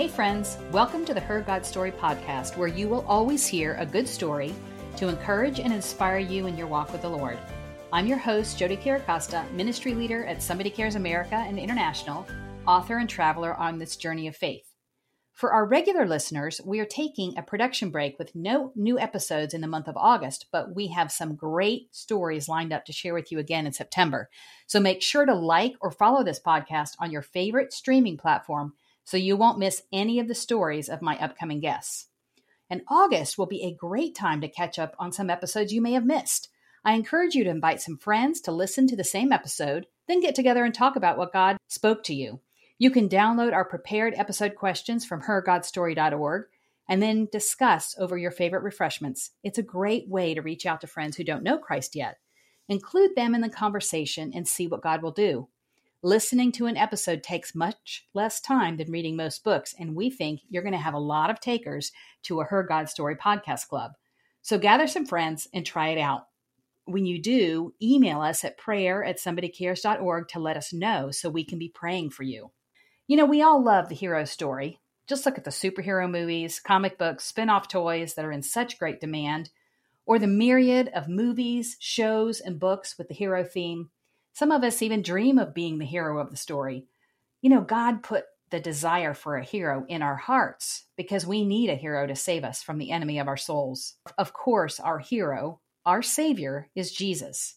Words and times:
Hey, 0.00 0.08
friends, 0.08 0.56
welcome 0.72 1.04
to 1.04 1.12
the 1.12 1.20
Her 1.20 1.42
God 1.42 1.66
Story 1.66 1.92
podcast, 1.92 2.56
where 2.56 2.66
you 2.66 2.88
will 2.88 3.04
always 3.06 3.46
hear 3.46 3.74
a 3.74 3.84
good 3.84 4.08
story 4.08 4.54
to 4.96 5.08
encourage 5.08 5.60
and 5.60 5.74
inspire 5.74 6.16
you 6.16 6.46
in 6.46 6.56
your 6.56 6.68
walk 6.68 6.90
with 6.90 7.02
the 7.02 7.10
Lord. 7.10 7.38
I'm 7.92 8.06
your 8.06 8.16
host, 8.16 8.58
Jodie 8.58 8.82
Chiricosta, 8.82 9.52
ministry 9.52 9.92
leader 9.92 10.24
at 10.24 10.42
Somebody 10.42 10.70
Cares 10.70 10.94
America 10.94 11.34
and 11.34 11.58
International, 11.58 12.26
author 12.66 12.96
and 12.96 13.10
traveler 13.10 13.52
on 13.56 13.78
this 13.78 13.94
journey 13.94 14.26
of 14.26 14.34
faith. 14.34 14.64
For 15.34 15.52
our 15.52 15.66
regular 15.66 16.06
listeners, 16.06 16.62
we 16.64 16.80
are 16.80 16.86
taking 16.86 17.36
a 17.36 17.42
production 17.42 17.90
break 17.90 18.18
with 18.18 18.34
no 18.34 18.72
new 18.74 18.98
episodes 18.98 19.52
in 19.52 19.60
the 19.60 19.66
month 19.66 19.86
of 19.86 19.98
August, 19.98 20.46
but 20.50 20.74
we 20.74 20.86
have 20.86 21.12
some 21.12 21.34
great 21.34 21.94
stories 21.94 22.48
lined 22.48 22.72
up 22.72 22.86
to 22.86 22.92
share 22.94 23.12
with 23.12 23.30
you 23.30 23.38
again 23.38 23.66
in 23.66 23.74
September. 23.74 24.30
So 24.66 24.80
make 24.80 25.02
sure 25.02 25.26
to 25.26 25.34
like 25.34 25.74
or 25.82 25.90
follow 25.90 26.24
this 26.24 26.40
podcast 26.40 26.92
on 27.00 27.10
your 27.10 27.20
favorite 27.20 27.74
streaming 27.74 28.16
platform 28.16 28.72
so 29.04 29.16
you 29.16 29.36
won't 29.36 29.58
miss 29.58 29.82
any 29.92 30.18
of 30.20 30.28
the 30.28 30.34
stories 30.34 30.88
of 30.88 31.02
my 31.02 31.18
upcoming 31.18 31.60
guests. 31.60 32.06
And 32.68 32.82
August 32.88 33.36
will 33.36 33.46
be 33.46 33.62
a 33.64 33.74
great 33.74 34.14
time 34.14 34.40
to 34.40 34.48
catch 34.48 34.78
up 34.78 34.94
on 34.98 35.12
some 35.12 35.30
episodes 35.30 35.72
you 35.72 35.80
may 35.80 35.92
have 35.92 36.06
missed. 36.06 36.48
I 36.84 36.94
encourage 36.94 37.34
you 37.34 37.44
to 37.44 37.50
invite 37.50 37.80
some 37.80 37.98
friends 37.98 38.40
to 38.42 38.52
listen 38.52 38.86
to 38.86 38.96
the 38.96 39.04
same 39.04 39.32
episode, 39.32 39.86
then 40.06 40.20
get 40.20 40.34
together 40.34 40.64
and 40.64 40.72
talk 40.72 40.96
about 40.96 41.18
what 41.18 41.32
God 41.32 41.56
spoke 41.68 42.04
to 42.04 42.14
you. 42.14 42.40
You 42.78 42.90
can 42.90 43.08
download 43.08 43.52
our 43.52 43.64
prepared 43.64 44.14
episode 44.16 44.54
questions 44.54 45.04
from 45.04 45.22
hergodstory.org 45.22 46.46
and 46.88 47.02
then 47.02 47.28
discuss 47.30 47.94
over 47.98 48.16
your 48.16 48.30
favorite 48.30 48.62
refreshments. 48.62 49.30
It's 49.44 49.58
a 49.58 49.62
great 49.62 50.08
way 50.08 50.34
to 50.34 50.40
reach 50.40 50.64
out 50.64 50.80
to 50.80 50.86
friends 50.86 51.16
who 51.16 51.24
don't 51.24 51.42
know 51.42 51.58
Christ 51.58 51.94
yet. 51.94 52.18
Include 52.68 53.14
them 53.14 53.34
in 53.34 53.42
the 53.42 53.50
conversation 53.50 54.32
and 54.34 54.48
see 54.48 54.66
what 54.66 54.82
God 54.82 55.02
will 55.02 55.12
do. 55.12 55.48
Listening 56.02 56.50
to 56.52 56.64
an 56.64 56.78
episode 56.78 57.22
takes 57.22 57.54
much 57.54 58.06
less 58.14 58.40
time 58.40 58.78
than 58.78 58.90
reading 58.90 59.16
most 59.16 59.44
books, 59.44 59.74
and 59.78 59.94
we 59.94 60.08
think 60.08 60.40
you're 60.48 60.62
going 60.62 60.72
to 60.72 60.78
have 60.78 60.94
a 60.94 60.98
lot 60.98 61.28
of 61.28 61.40
takers 61.40 61.92
to 62.22 62.40
a 62.40 62.44
Her 62.44 62.62
God 62.62 62.88
Story 62.88 63.16
podcast 63.16 63.68
club. 63.68 63.92
So 64.40 64.58
gather 64.58 64.86
some 64.86 65.04
friends 65.04 65.46
and 65.52 65.66
try 65.66 65.88
it 65.88 65.98
out. 65.98 66.22
When 66.86 67.04
you 67.04 67.20
do, 67.20 67.74
email 67.82 68.22
us 68.22 68.46
at 68.46 68.56
prayer 68.56 69.04
at 69.04 69.18
somebodycares.org 69.18 70.28
to 70.28 70.38
let 70.38 70.56
us 70.56 70.72
know 70.72 71.10
so 71.10 71.28
we 71.28 71.44
can 71.44 71.58
be 71.58 71.68
praying 71.68 72.10
for 72.10 72.22
you. 72.22 72.50
You 73.06 73.18
know, 73.18 73.26
we 73.26 73.42
all 73.42 73.62
love 73.62 73.90
the 73.90 73.94
hero 73.94 74.24
story. 74.24 74.80
Just 75.06 75.26
look 75.26 75.36
at 75.36 75.44
the 75.44 75.50
superhero 75.50 76.10
movies, 76.10 76.60
comic 76.60 76.96
books, 76.96 77.24
spin 77.24 77.50
off 77.50 77.68
toys 77.68 78.14
that 78.14 78.24
are 78.24 78.32
in 78.32 78.42
such 78.42 78.78
great 78.78 79.02
demand, 79.02 79.50
or 80.06 80.18
the 80.18 80.26
myriad 80.26 80.88
of 80.94 81.08
movies, 81.08 81.76
shows, 81.78 82.40
and 82.40 82.58
books 82.58 82.96
with 82.96 83.08
the 83.08 83.14
hero 83.14 83.44
theme. 83.44 83.90
Some 84.32 84.52
of 84.52 84.64
us 84.64 84.82
even 84.82 85.02
dream 85.02 85.38
of 85.38 85.54
being 85.54 85.78
the 85.78 85.86
hero 85.86 86.18
of 86.18 86.30
the 86.30 86.36
story. 86.36 86.86
You 87.42 87.50
know, 87.50 87.60
God 87.60 88.02
put 88.02 88.24
the 88.50 88.60
desire 88.60 89.14
for 89.14 89.36
a 89.36 89.44
hero 89.44 89.84
in 89.88 90.02
our 90.02 90.16
hearts 90.16 90.84
because 90.96 91.26
we 91.26 91.44
need 91.44 91.70
a 91.70 91.76
hero 91.76 92.06
to 92.06 92.16
save 92.16 92.44
us 92.44 92.62
from 92.62 92.78
the 92.78 92.90
enemy 92.90 93.18
of 93.18 93.28
our 93.28 93.36
souls. 93.36 93.94
Of 94.18 94.32
course, 94.32 94.80
our 94.80 94.98
hero, 94.98 95.60
our 95.86 96.02
Savior, 96.02 96.68
is 96.74 96.92
Jesus. 96.92 97.56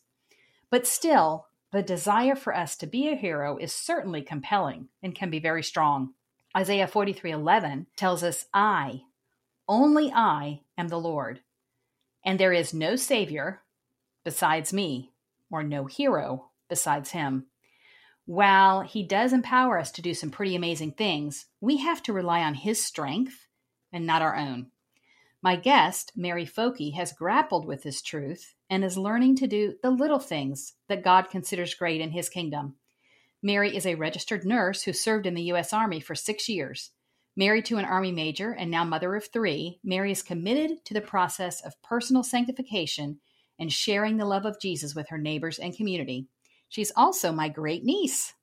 But 0.69 0.87
still, 0.87 1.47
the 1.71 1.81
desire 1.81 2.35
for 2.35 2.55
us 2.55 2.75
to 2.77 2.87
be 2.87 3.09
a 3.09 3.15
hero 3.15 3.57
is 3.57 3.73
certainly 3.73 4.21
compelling 4.21 4.89
and 5.01 5.15
can 5.15 5.29
be 5.29 5.39
very 5.39 5.63
strong. 5.63 6.13
Isaiah 6.55 6.87
43:11 6.87 7.87
tells 7.95 8.23
us, 8.23 8.45
"I, 8.53 9.05
only 9.67 10.11
I 10.11 10.61
am 10.77 10.89
the 10.89 10.99
Lord, 10.99 11.41
and 12.23 12.39
there 12.39 12.53
is 12.53 12.73
no 12.73 12.95
savior 12.95 13.63
besides 14.23 14.71
me, 14.71 15.11
or 15.49 15.63
no 15.63 15.85
hero 15.85 16.51
besides 16.73 17.11
him." 17.11 17.45
While 18.25 18.81
he 18.81 19.03
does 19.03 19.31
empower 19.31 19.77
us 19.77 19.91
to 19.91 20.01
do 20.01 20.15
some 20.15 20.31
pretty 20.31 20.55
amazing 20.55 20.93
things, 20.93 21.45
we 21.61 21.77
have 21.77 22.01
to 22.03 22.13
rely 22.13 22.41
on 22.41 22.55
his 22.55 22.83
strength 22.83 23.45
and 23.91 24.07
not 24.07 24.23
our 24.23 24.35
own. 24.35 24.71
My 25.39 25.55
guest, 25.55 26.13
Mary 26.15 26.45
Foky, 26.45 26.93
has 26.95 27.13
grappled 27.13 27.67
with 27.67 27.83
this 27.83 28.01
truth 28.01 28.55
and 28.71 28.83
is 28.83 28.97
learning 28.97 29.35
to 29.35 29.45
do 29.45 29.75
the 29.83 29.91
little 29.91 30.19
things 30.19 30.73
that 30.87 31.03
God 31.03 31.29
considers 31.29 31.75
great 31.75 32.01
in 32.01 32.11
his 32.11 32.29
kingdom. 32.29 32.75
Mary 33.43 33.75
is 33.75 33.85
a 33.85 33.95
registered 33.95 34.45
nurse 34.45 34.83
who 34.83 34.93
served 34.93 35.27
in 35.27 35.35
the 35.35 35.49
U.S. 35.51 35.73
Army 35.73 35.99
for 35.99 36.15
six 36.15 36.47
years. 36.47 36.91
Married 37.35 37.65
to 37.65 37.77
an 37.77 37.85
Army 37.85 38.11
major 38.11 38.51
and 38.53 38.71
now 38.71 38.85
mother 38.85 39.15
of 39.15 39.27
three, 39.27 39.79
Mary 39.83 40.11
is 40.11 40.23
committed 40.23 40.85
to 40.85 40.93
the 40.93 41.01
process 41.01 41.59
of 41.59 41.81
personal 41.83 42.23
sanctification 42.23 43.19
and 43.59 43.71
sharing 43.71 44.17
the 44.17 44.25
love 44.25 44.45
of 44.45 44.61
Jesus 44.61 44.95
with 44.95 45.09
her 45.09 45.17
neighbors 45.17 45.59
and 45.59 45.75
community. 45.75 46.29
She's 46.73 46.91
also 46.95 47.31
my 47.31 47.49
great 47.49 47.83
niece. 47.83 48.33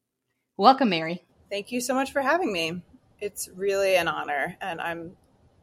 Welcome, 0.57 0.91
Mary. 0.91 1.25
Thank 1.51 1.73
you 1.73 1.81
so 1.81 1.95
much 1.95 2.13
for 2.13 2.23
having 2.23 2.53
me. 2.53 2.81
It's 3.21 3.49
really 3.57 3.97
an 3.97 4.07
honor, 4.07 4.57
and 4.61 4.81
I'm 4.81 5.17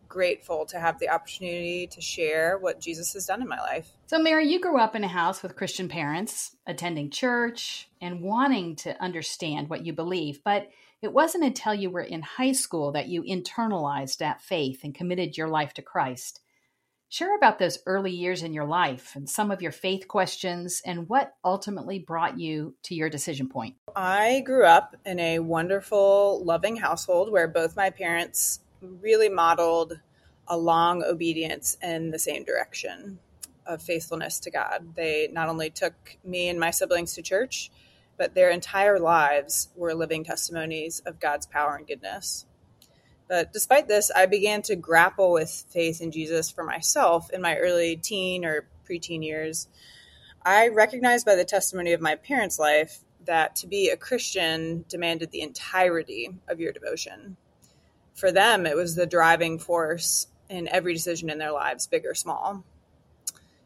grateful 0.09 0.65
to 0.65 0.77
have 0.77 0.99
the 0.99 1.07
opportunity 1.07 1.87
to 1.87 2.01
share 2.01 2.57
what 2.57 2.81
Jesus 2.81 3.13
has 3.13 3.25
done 3.25 3.41
in 3.41 3.47
my 3.47 3.59
life. 3.59 3.87
So, 4.07 4.19
Mary, 4.19 4.49
you 4.49 4.59
grew 4.59 4.77
up 4.81 4.97
in 4.97 5.05
a 5.05 5.07
house 5.07 5.41
with 5.41 5.55
Christian 5.55 5.87
parents, 5.87 6.57
attending 6.67 7.09
church 7.09 7.87
and 8.01 8.19
wanting 8.19 8.75
to 8.77 9.01
understand 9.01 9.69
what 9.69 9.85
you 9.85 9.93
believe, 9.93 10.43
but 10.43 10.67
it 11.01 11.13
wasn't 11.13 11.45
until 11.45 11.73
you 11.73 11.89
were 11.89 12.01
in 12.01 12.21
high 12.21 12.51
school 12.51 12.91
that 12.91 13.07
you 13.07 13.23
internalized 13.23 14.17
that 14.17 14.41
faith 14.41 14.81
and 14.83 14.93
committed 14.93 15.37
your 15.37 15.47
life 15.47 15.73
to 15.75 15.81
Christ. 15.81 16.41
Share 17.09 17.37
about 17.37 17.57
those 17.57 17.79
early 17.85 18.11
years 18.11 18.43
in 18.43 18.53
your 18.53 18.65
life 18.65 19.15
and 19.15 19.29
some 19.29 19.49
of 19.49 19.61
your 19.61 19.71
faith 19.71 20.09
questions 20.09 20.81
and 20.85 21.07
what 21.07 21.35
ultimately 21.43 21.99
brought 21.99 22.37
you 22.37 22.75
to 22.83 22.95
your 22.95 23.09
decision 23.09 23.47
point. 23.47 23.75
I 23.95 24.41
grew 24.45 24.65
up 24.65 24.93
in 25.05 25.17
a 25.17 25.39
wonderful, 25.39 26.43
loving 26.43 26.75
household 26.75 27.31
where 27.31 27.47
both 27.47 27.77
my 27.77 27.91
parents 27.91 28.59
really 28.81 29.29
modeled 29.29 30.01
a 30.49 30.57
long 30.57 31.01
obedience 31.01 31.77
in 31.81 32.11
the 32.11 32.19
same 32.19 32.43
direction 32.43 33.19
of 33.65 33.81
faithfulness 33.81 34.39
to 34.41 34.51
God. 34.51 34.93
They 34.95 35.29
not 35.31 35.47
only 35.47 35.69
took 35.69 36.17
me 36.25 36.49
and 36.49 36.59
my 36.59 36.71
siblings 36.71 37.13
to 37.13 37.21
church, 37.21 37.71
but 38.17 38.35
their 38.35 38.49
entire 38.49 38.99
lives 38.99 39.69
were 39.77 39.93
living 39.93 40.25
testimonies 40.25 41.01
of 41.05 41.21
God's 41.21 41.45
power 41.45 41.77
and 41.77 41.87
goodness. 41.87 42.45
But 43.27 43.51
despite 43.51 43.87
this, 43.87 44.09
I 44.09 44.25
began 44.25 44.61
to 44.63 44.75
grapple 44.75 45.31
with 45.31 45.65
faith 45.69 46.01
in 46.01 46.11
Jesus 46.11 46.49
for 46.49 46.63
myself 46.63 47.29
in 47.31 47.41
my 47.41 47.57
early 47.57 47.97
teen 47.97 48.45
or 48.45 48.67
preteen 48.89 49.23
years. 49.23 49.67
I 50.45 50.69
recognized 50.69 51.25
by 51.25 51.35
the 51.35 51.43
testimony 51.43 51.93
of 51.93 52.01
my 52.01 52.15
parents' 52.15 52.57
life 52.57 52.99
that 53.25 53.57
to 53.57 53.67
be 53.67 53.89
a 53.89 53.97
Christian 53.97 54.85
demanded 54.87 55.31
the 55.31 55.41
entirety 55.41 56.29
of 56.47 56.61
your 56.61 56.71
devotion 56.71 57.35
for 58.17 58.31
them, 58.31 58.65
it 58.65 58.75
was 58.75 58.95
the 58.95 59.05
driving 59.05 59.59
force 59.59 60.27
in 60.49 60.67
every 60.67 60.93
decision 60.93 61.29
in 61.29 61.37
their 61.37 61.51
lives, 61.51 61.85
big 61.85 62.05
or 62.05 62.15
small. 62.15 62.63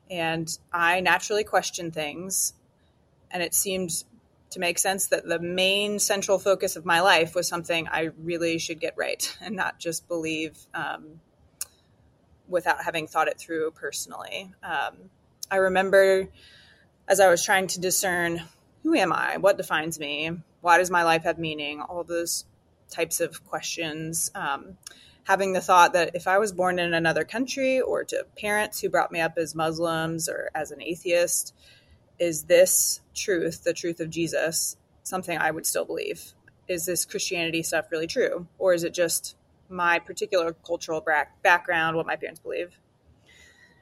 And 0.10 0.56
I 0.74 1.00
naturally 1.00 1.46
questioned 1.46 1.94
things, 1.94 2.54
and 3.32 3.42
it 3.42 3.54
seemed 3.54 4.04
to 4.52 4.60
make 4.60 4.78
sense 4.78 5.08
that 5.08 5.26
the 5.26 5.40
main 5.40 6.00
central 6.00 6.38
focus 6.38 6.76
of 6.76 6.86
my 6.86 7.02
life 7.02 7.36
was 7.36 7.48
something 7.48 7.88
I 7.88 8.10
really 8.22 8.58
should 8.58 8.80
get 8.80 8.94
right 8.98 9.38
and 9.42 9.56
not 9.56 9.80
just 9.80 10.08
believe 10.08 10.58
um, 10.74 11.20
without 12.48 12.84
having 12.84 13.08
thought 13.08 13.28
it 13.28 13.40
through 13.40 13.72
personally. 13.72 14.52
Um, 14.64 15.10
I 15.50 15.58
remember 15.58 16.28
as 17.08 17.20
I 17.20 17.30
was 17.30 17.44
trying 17.44 17.68
to 17.68 17.82
discern 17.82 18.42
who 18.84 18.96
am 18.96 19.14
I? 19.14 19.38
What 19.38 19.58
defines 19.58 20.00
me? 20.00 20.32
Why 20.62 20.78
does 20.78 20.90
my 20.90 21.04
life 21.04 21.24
have 21.24 21.38
meaning? 21.38 21.82
All 21.82 22.04
those 22.04 22.46
types 22.90 23.20
of 23.20 23.46
questions. 23.46 24.32
Um, 24.34 24.78
having 25.24 25.54
the 25.54 25.62
thought 25.62 25.94
that 25.94 26.16
if 26.16 26.28
I 26.28 26.40
was 26.40 26.52
born 26.52 26.80
in 26.80 26.94
another 26.94 27.24
country 27.24 27.80
or 27.80 28.04
to 28.06 28.26
parents 28.38 28.80
who 28.80 28.90
brought 28.90 29.12
me 29.12 29.22
up 29.22 29.38
as 29.38 29.54
Muslims 29.54 30.28
or 30.28 30.50
as 30.56 30.72
an 30.72 30.82
atheist, 30.82 31.54
is 32.22 32.44
this 32.44 33.02
truth, 33.16 33.64
the 33.64 33.74
truth 33.74 34.00
of 34.00 34.12
Jesus, 34.12 34.78
something 35.02 35.36
I 35.36 35.50
would 35.50 35.66
still 35.66 35.86
believe? 35.86 36.34
Is 36.68 36.86
this 36.86 37.04
Christianity 37.04 37.64
stuff 37.64 37.92
really 37.92 38.06
true? 38.06 38.46
Or 38.60 38.76
is 38.76 38.84
it 38.84 38.94
just 38.94 39.36
my 39.70 39.98
particular 39.98 40.54
cultural 40.54 41.04
background, 41.42 41.98
what 41.98 42.06
my 42.06 42.16
parents 42.16 42.40
believe? 42.40 42.78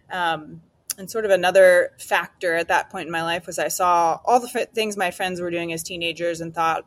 Um, 0.10 0.62
and 0.98 1.12
sort 1.12 1.26
of 1.26 1.32
another 1.32 1.92
factor 2.00 2.56
at 2.56 2.70
that 2.70 2.90
point 2.90 3.08
in 3.08 3.12
my 3.12 3.24
life 3.24 3.46
was 3.46 3.60
I 3.60 3.68
saw 3.68 4.20
all 4.24 4.40
the 4.40 4.50
f- 4.56 4.72
things 4.72 4.96
my 4.96 5.12
friends 5.12 5.42
were 5.42 5.52
doing 5.52 5.74
as 5.74 5.84
teenagers 5.84 6.40
and 6.40 6.56
thought, 6.56 6.86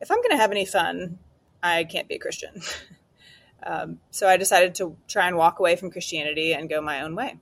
if 0.00 0.08
I'm 0.08 0.18
going 0.18 0.30
to 0.30 0.36
have 0.36 0.52
any 0.52 0.64
fun, 0.64 1.18
I 1.64 1.82
can't 1.82 2.06
be 2.06 2.14
a 2.14 2.18
Christian. 2.20 2.62
um, 3.64 3.98
so 4.12 4.28
I 4.28 4.36
decided 4.36 4.76
to 4.76 4.96
try 5.08 5.26
and 5.26 5.36
walk 5.36 5.58
away 5.58 5.74
from 5.74 5.90
Christianity 5.90 6.54
and 6.54 6.70
go 6.70 6.80
my 6.80 7.00
own 7.00 7.16
way. 7.16 7.38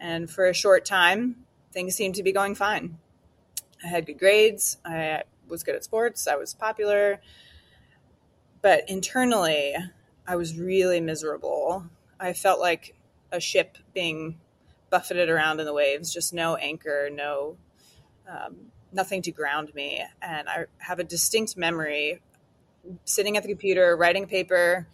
And 0.00 0.28
for 0.28 0.48
a 0.48 0.54
short 0.54 0.84
time, 0.84 1.43
things 1.74 1.94
seemed 1.94 2.14
to 2.14 2.22
be 2.22 2.32
going 2.32 2.54
fine. 2.54 2.96
I 3.84 3.88
had 3.88 4.06
good 4.06 4.18
grades. 4.18 4.78
I 4.84 5.24
was 5.48 5.62
good 5.62 5.74
at 5.74 5.84
sports. 5.84 6.26
I 6.26 6.36
was 6.36 6.54
popular. 6.54 7.20
But 8.62 8.88
internally, 8.88 9.74
I 10.26 10.36
was 10.36 10.58
really 10.58 11.00
miserable. 11.00 11.84
I 12.18 12.32
felt 12.32 12.60
like 12.60 12.94
a 13.30 13.40
ship 13.40 13.76
being 13.92 14.38
buffeted 14.88 15.28
around 15.28 15.60
in 15.60 15.66
the 15.66 15.74
waves, 15.74 16.14
just 16.14 16.32
no 16.32 16.54
anchor, 16.54 17.10
no 17.12 17.56
um, 18.26 18.56
nothing 18.92 19.20
to 19.22 19.32
ground 19.32 19.74
me. 19.74 20.02
And 20.22 20.48
I 20.48 20.66
have 20.78 21.00
a 21.00 21.04
distinct 21.04 21.56
memory 21.56 22.20
sitting 23.04 23.36
at 23.36 23.42
the 23.42 23.48
computer, 23.48 23.96
writing 23.96 24.24
a 24.24 24.26
paper 24.28 24.86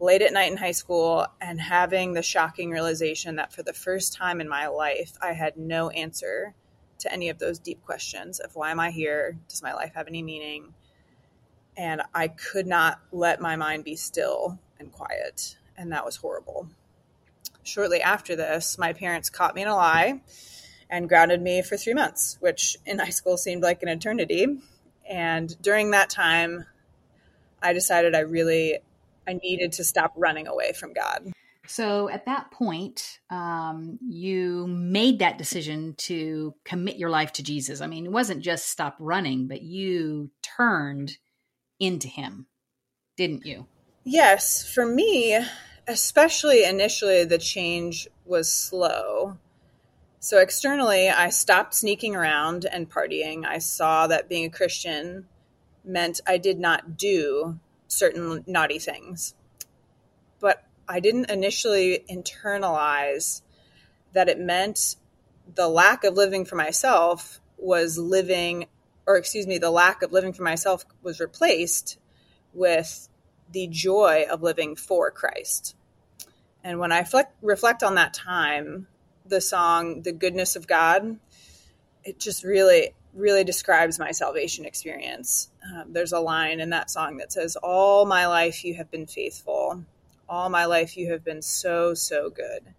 late 0.00 0.22
at 0.22 0.32
night 0.32 0.50
in 0.50 0.56
high 0.56 0.72
school, 0.72 1.26
and 1.40 1.60
having 1.60 2.12
the 2.12 2.22
shocking 2.22 2.70
realization 2.70 3.36
that 3.36 3.52
for 3.52 3.62
the 3.62 3.72
first 3.72 4.12
time 4.12 4.40
in 4.40 4.48
my 4.48 4.68
life, 4.68 5.16
I 5.20 5.32
had 5.32 5.56
no 5.56 5.90
answer 5.90 6.54
to 6.98 7.12
any 7.12 7.28
of 7.28 7.38
those 7.38 7.58
deep 7.58 7.84
questions 7.84 8.40
of 8.40 8.54
why 8.54 8.70
am 8.70 8.80
I 8.80 8.90
here? 8.90 9.38
Does 9.48 9.62
my 9.62 9.72
life 9.72 9.92
have 9.94 10.08
any 10.08 10.22
meaning? 10.22 10.74
And 11.76 12.02
I 12.14 12.28
could 12.28 12.66
not 12.66 13.00
let 13.12 13.40
my 13.40 13.56
mind 13.56 13.84
be 13.84 13.96
still 13.96 14.58
and 14.78 14.92
quiet. 14.92 15.56
And 15.76 15.92
that 15.92 16.04
was 16.04 16.16
horrible. 16.16 16.68
Shortly 17.62 18.00
after 18.00 18.34
this, 18.34 18.78
my 18.78 18.92
parents 18.92 19.30
caught 19.30 19.54
me 19.54 19.62
in 19.62 19.68
a 19.68 19.76
lie 19.76 20.20
and 20.90 21.08
grounded 21.08 21.42
me 21.42 21.62
for 21.62 21.76
three 21.76 21.94
months, 21.94 22.36
which 22.40 22.76
in 22.86 22.98
high 22.98 23.10
school 23.10 23.36
seemed 23.36 23.62
like 23.62 23.82
an 23.82 23.88
eternity. 23.88 24.46
And 25.08 25.60
during 25.62 25.90
that 25.90 26.10
time, 26.10 26.66
I 27.62 27.72
decided 27.72 28.14
I 28.14 28.20
really 28.20 28.78
I 29.28 29.34
needed 29.34 29.72
to 29.72 29.84
stop 29.84 30.12
running 30.16 30.46
away 30.48 30.72
from 30.72 30.92
God. 30.92 31.32
So 31.66 32.08
at 32.08 32.24
that 32.24 32.50
point, 32.50 33.18
um, 33.28 33.98
you 34.08 34.66
made 34.66 35.18
that 35.18 35.36
decision 35.36 35.94
to 35.98 36.54
commit 36.64 36.96
your 36.96 37.10
life 37.10 37.32
to 37.34 37.42
Jesus. 37.42 37.82
I 37.82 37.86
mean, 37.86 38.06
it 38.06 38.12
wasn't 38.12 38.42
just 38.42 38.70
stop 38.70 38.96
running, 38.98 39.48
but 39.48 39.60
you 39.60 40.30
turned 40.42 41.18
into 41.78 42.08
Him, 42.08 42.46
didn't 43.18 43.44
you? 43.44 43.66
Yes. 44.04 44.66
For 44.66 44.86
me, 44.86 45.38
especially 45.86 46.64
initially, 46.64 47.24
the 47.24 47.36
change 47.36 48.08
was 48.24 48.50
slow. 48.50 49.36
So 50.20 50.38
externally, 50.38 51.10
I 51.10 51.28
stopped 51.28 51.74
sneaking 51.74 52.16
around 52.16 52.64
and 52.64 52.90
partying. 52.90 53.44
I 53.44 53.58
saw 53.58 54.06
that 54.06 54.28
being 54.28 54.46
a 54.46 54.50
Christian 54.50 55.26
meant 55.84 56.20
I 56.26 56.38
did 56.38 56.58
not 56.58 56.96
do 56.96 57.60
certain 57.88 58.44
naughty 58.46 58.78
things. 58.78 59.34
But 60.40 60.64
I 60.86 61.00
didn't 61.00 61.30
initially 61.30 62.04
internalize 62.08 63.42
that 64.12 64.28
it 64.28 64.38
meant 64.38 64.96
the 65.54 65.68
lack 65.68 66.04
of 66.04 66.14
living 66.14 66.44
for 66.44 66.56
myself 66.56 67.40
was 67.56 67.98
living, 67.98 68.66
or 69.06 69.16
excuse 69.16 69.46
me, 69.46 69.58
the 69.58 69.70
lack 69.70 70.02
of 70.02 70.12
living 70.12 70.32
for 70.32 70.42
myself 70.44 70.84
was 71.02 71.18
replaced 71.18 71.98
with 72.54 73.08
the 73.50 73.66
joy 73.66 74.26
of 74.30 74.42
living 74.42 74.76
for 74.76 75.10
Christ. 75.10 75.74
And 76.62 76.78
when 76.78 76.92
I 76.92 77.00
reflect, 77.00 77.34
reflect 77.42 77.82
on 77.82 77.94
that 77.96 78.14
time, 78.14 78.86
the 79.24 79.40
song 79.40 80.02
"The 80.02 80.12
Goodness 80.12 80.56
of 80.56 80.66
God," 80.66 81.18
it 82.04 82.18
just 82.18 82.44
really, 82.44 82.94
really 83.14 83.44
describes 83.44 83.98
my 83.98 84.12
salvation 84.12 84.64
experience. 84.64 85.50
Um, 85.74 85.92
there's 85.92 86.12
a 86.12 86.20
line 86.20 86.60
in 86.60 86.70
that 86.70 86.90
song 86.90 87.18
that 87.18 87.32
says, 87.32 87.56
"All 87.56 88.06
my 88.06 88.26
life 88.26 88.64
you 88.64 88.74
have 88.74 88.90
been 88.90 89.06
faithful. 89.06 89.84
All 90.28 90.48
my 90.48 90.64
life 90.64 90.96
you 90.96 91.10
have 91.12 91.24
been 91.24 91.42
so, 91.42 91.94
so 91.94 92.30
good. 92.30 92.74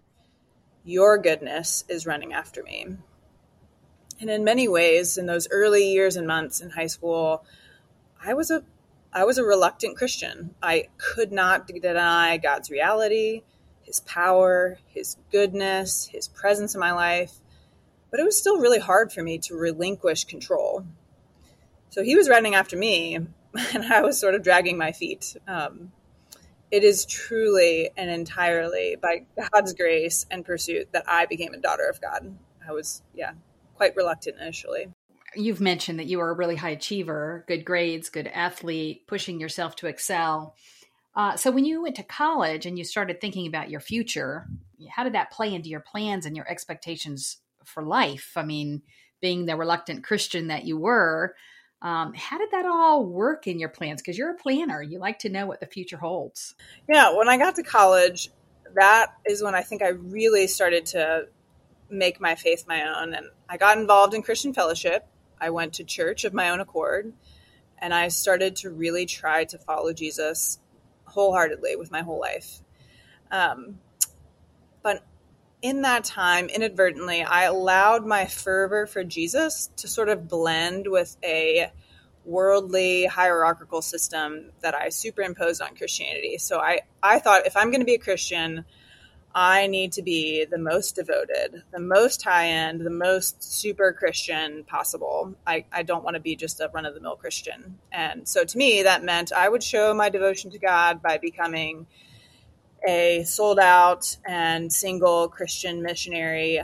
Your 0.84 1.18
goodness 1.18 1.84
is 1.88 2.06
running 2.06 2.32
after 2.32 2.62
me." 2.62 2.96
And 4.20 4.30
in 4.30 4.44
many 4.44 4.68
ways, 4.68 5.16
in 5.16 5.26
those 5.26 5.48
early 5.50 5.90
years 5.92 6.16
and 6.16 6.26
months 6.26 6.60
in 6.60 6.70
high 6.70 6.88
school, 6.88 7.44
I 8.22 8.34
was 8.34 8.50
a 8.50 8.64
I 9.12 9.24
was 9.24 9.38
a 9.38 9.44
reluctant 9.44 9.96
Christian. 9.96 10.54
I 10.62 10.88
could 10.98 11.32
not 11.32 11.66
deny 11.66 12.36
God's 12.36 12.70
reality 12.70 13.42
his 13.90 14.00
power, 14.00 14.78
his 14.86 15.16
goodness, 15.32 16.06
his 16.06 16.28
presence 16.28 16.74
in 16.74 16.80
my 16.80 16.92
life. 16.92 17.32
But 18.10 18.20
it 18.20 18.24
was 18.24 18.38
still 18.38 18.60
really 18.60 18.78
hard 18.78 19.12
for 19.12 19.20
me 19.20 19.38
to 19.38 19.56
relinquish 19.56 20.26
control. 20.26 20.84
So 21.90 22.02
he 22.02 22.16
was 22.16 22.28
running 22.28 22.54
after 22.54 22.76
me, 22.76 23.16
and 23.74 23.84
I 23.92 24.02
was 24.02 24.18
sort 24.18 24.34
of 24.34 24.42
dragging 24.42 24.78
my 24.78 24.92
feet. 24.92 25.36
Um, 25.46 25.92
it 26.70 26.84
is 26.84 27.04
truly 27.04 27.90
and 27.96 28.08
entirely 28.08 28.96
by 29.00 29.26
God's 29.52 29.74
grace 29.74 30.24
and 30.30 30.44
pursuit 30.44 30.92
that 30.92 31.04
I 31.08 31.26
became 31.26 31.52
a 31.52 31.58
daughter 31.58 31.88
of 31.88 32.00
God. 32.00 32.32
I 32.66 32.72
was, 32.72 33.02
yeah, 33.12 33.32
quite 33.74 33.96
reluctant 33.96 34.36
initially. 34.40 34.88
You've 35.34 35.60
mentioned 35.60 35.98
that 35.98 36.06
you 36.06 36.18
were 36.18 36.30
a 36.30 36.36
really 36.36 36.56
high 36.56 36.70
achiever, 36.70 37.44
good 37.48 37.64
grades, 37.64 38.08
good 38.08 38.28
athlete, 38.28 39.06
pushing 39.08 39.40
yourself 39.40 39.74
to 39.76 39.88
excel. 39.88 40.54
Uh, 41.14 41.36
so 41.36 41.50
when 41.50 41.64
you 41.64 41.82
went 41.82 41.96
to 41.96 42.02
college 42.04 42.66
and 42.66 42.78
you 42.78 42.84
started 42.84 43.20
thinking 43.20 43.48
about 43.48 43.70
your 43.70 43.80
future, 43.80 44.46
how 44.90 45.02
did 45.02 45.14
that 45.14 45.32
play 45.32 45.52
into 45.52 45.68
your 45.68 45.80
plans 45.80 46.24
and 46.24 46.36
your 46.36 46.48
expectations 46.48 47.38
for 47.64 47.82
life? 47.82 48.32
I 48.36 48.44
mean, 48.44 48.82
being 49.20 49.46
the 49.46 49.56
reluctant 49.56 50.04
Christian 50.04 50.48
that 50.48 50.64
you 50.64 50.76
were, 50.76 51.34
um, 51.82 52.12
how 52.14 52.38
did 52.38 52.50
that 52.50 52.66
all 52.66 53.04
work 53.04 53.46
in 53.46 53.58
your 53.58 53.68
plans? 53.68 54.02
Because 54.02 54.18
you're 54.18 54.30
a 54.30 54.36
planner, 54.36 54.82
you 54.82 54.98
like 54.98 55.20
to 55.20 55.28
know 55.28 55.46
what 55.46 55.60
the 55.60 55.66
future 55.66 55.96
holds. 55.96 56.54
Yeah, 56.88 57.16
when 57.16 57.28
I 57.28 57.38
got 57.38 57.56
to 57.56 57.62
college, 57.62 58.30
that 58.74 59.14
is 59.26 59.42
when 59.42 59.54
I 59.54 59.62
think 59.62 59.82
I 59.82 59.88
really 59.88 60.46
started 60.46 60.86
to 60.86 61.28
make 61.88 62.20
my 62.20 62.34
faith 62.34 62.66
my 62.68 62.82
own. 62.82 63.14
And 63.14 63.26
I 63.48 63.56
got 63.56 63.78
involved 63.78 64.14
in 64.14 64.22
Christian 64.22 64.52
fellowship. 64.52 65.06
I 65.40 65.50
went 65.50 65.74
to 65.74 65.84
church 65.84 66.24
of 66.24 66.34
my 66.34 66.50
own 66.50 66.60
accord, 66.60 67.12
and 67.78 67.94
I 67.94 68.08
started 68.08 68.56
to 68.56 68.70
really 68.70 69.06
try 69.06 69.44
to 69.44 69.58
follow 69.58 69.92
Jesus 69.94 70.58
wholeheartedly 71.04 71.76
with 71.76 71.90
my 71.90 72.02
whole 72.02 72.20
life. 72.20 72.60
Um, 73.30 73.78
in 75.62 75.82
that 75.82 76.04
time, 76.04 76.46
inadvertently, 76.46 77.22
I 77.22 77.44
allowed 77.44 78.06
my 78.06 78.26
fervor 78.26 78.86
for 78.86 79.04
Jesus 79.04 79.70
to 79.76 79.88
sort 79.88 80.08
of 80.08 80.28
blend 80.28 80.86
with 80.86 81.16
a 81.22 81.70
worldly 82.24 83.06
hierarchical 83.06 83.82
system 83.82 84.52
that 84.60 84.74
I 84.74 84.90
superimposed 84.90 85.60
on 85.60 85.76
Christianity. 85.76 86.38
So 86.38 86.60
I, 86.60 86.80
I 87.02 87.18
thought 87.18 87.46
if 87.46 87.56
I'm 87.56 87.70
going 87.70 87.80
to 87.80 87.86
be 87.86 87.94
a 87.94 87.98
Christian, 87.98 88.64
I 89.34 89.68
need 89.68 89.92
to 89.92 90.02
be 90.02 90.44
the 90.44 90.58
most 90.58 90.96
devoted, 90.96 91.62
the 91.70 91.80
most 91.80 92.22
high 92.22 92.48
end, 92.48 92.80
the 92.80 92.90
most 92.90 93.42
super 93.42 93.92
Christian 93.92 94.64
possible. 94.64 95.34
I, 95.46 95.64
I 95.72 95.82
don't 95.82 96.02
want 96.04 96.14
to 96.14 96.20
be 96.20 96.36
just 96.36 96.60
a 96.60 96.70
run 96.72 96.84
of 96.84 96.94
the 96.94 97.00
mill 97.00 97.16
Christian. 97.16 97.78
And 97.92 98.26
so 98.26 98.44
to 98.44 98.58
me, 98.58 98.82
that 98.82 99.04
meant 99.04 99.32
I 99.32 99.48
would 99.48 99.62
show 99.62 99.94
my 99.94 100.08
devotion 100.08 100.50
to 100.50 100.58
God 100.58 101.00
by 101.00 101.18
becoming 101.18 101.86
a 102.86 103.24
sold 103.24 103.58
out 103.58 104.16
and 104.26 104.72
single 104.72 105.28
Christian 105.28 105.82
missionary, 105.82 106.60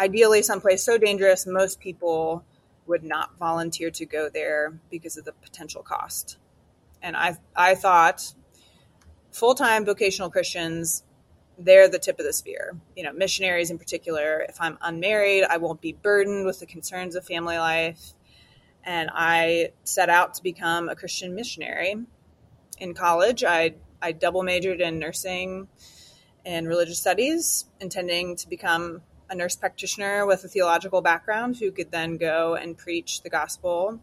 ideally 0.00 0.42
someplace 0.42 0.82
so 0.82 0.98
dangerous 0.98 1.46
most 1.46 1.80
people 1.80 2.44
would 2.86 3.02
not 3.02 3.36
volunteer 3.38 3.90
to 3.90 4.06
go 4.06 4.28
there 4.28 4.78
because 4.90 5.16
of 5.16 5.24
the 5.24 5.32
potential 5.32 5.82
cost. 5.82 6.38
And 7.02 7.16
I, 7.16 7.36
I 7.54 7.74
thought 7.74 8.34
full 9.32 9.54
time 9.54 9.84
vocational 9.84 10.30
Christians 10.30 11.02
they're 11.58 11.88
the 11.88 11.98
tip 11.98 12.18
of 12.18 12.26
the 12.26 12.32
spear. 12.32 12.76
You 12.94 13.04
know, 13.04 13.12
missionaries 13.12 13.70
in 13.70 13.78
particular. 13.78 14.44
If 14.48 14.60
I'm 14.60 14.78
unmarried, 14.82 15.44
I 15.44 15.56
won't 15.56 15.80
be 15.80 15.92
burdened 15.92 16.46
with 16.46 16.60
the 16.60 16.66
concerns 16.66 17.14
of 17.14 17.24
family 17.24 17.58
life. 17.58 18.12
And 18.84 19.10
I 19.12 19.72
set 19.84 20.08
out 20.08 20.34
to 20.34 20.42
become 20.42 20.88
a 20.88 20.96
Christian 20.96 21.34
missionary. 21.34 21.96
In 22.78 22.94
college, 22.94 23.42
I, 23.42 23.74
I 24.06 24.12
double 24.12 24.44
majored 24.44 24.80
in 24.80 25.00
nursing 25.00 25.66
and 26.44 26.68
religious 26.68 26.96
studies, 26.96 27.64
intending 27.80 28.36
to 28.36 28.48
become 28.48 29.02
a 29.28 29.34
nurse 29.34 29.56
practitioner 29.56 30.24
with 30.24 30.44
a 30.44 30.48
theological 30.48 31.02
background 31.02 31.56
who 31.56 31.72
could 31.72 31.90
then 31.90 32.16
go 32.16 32.54
and 32.54 32.78
preach 32.78 33.22
the 33.22 33.30
gospel 33.30 33.98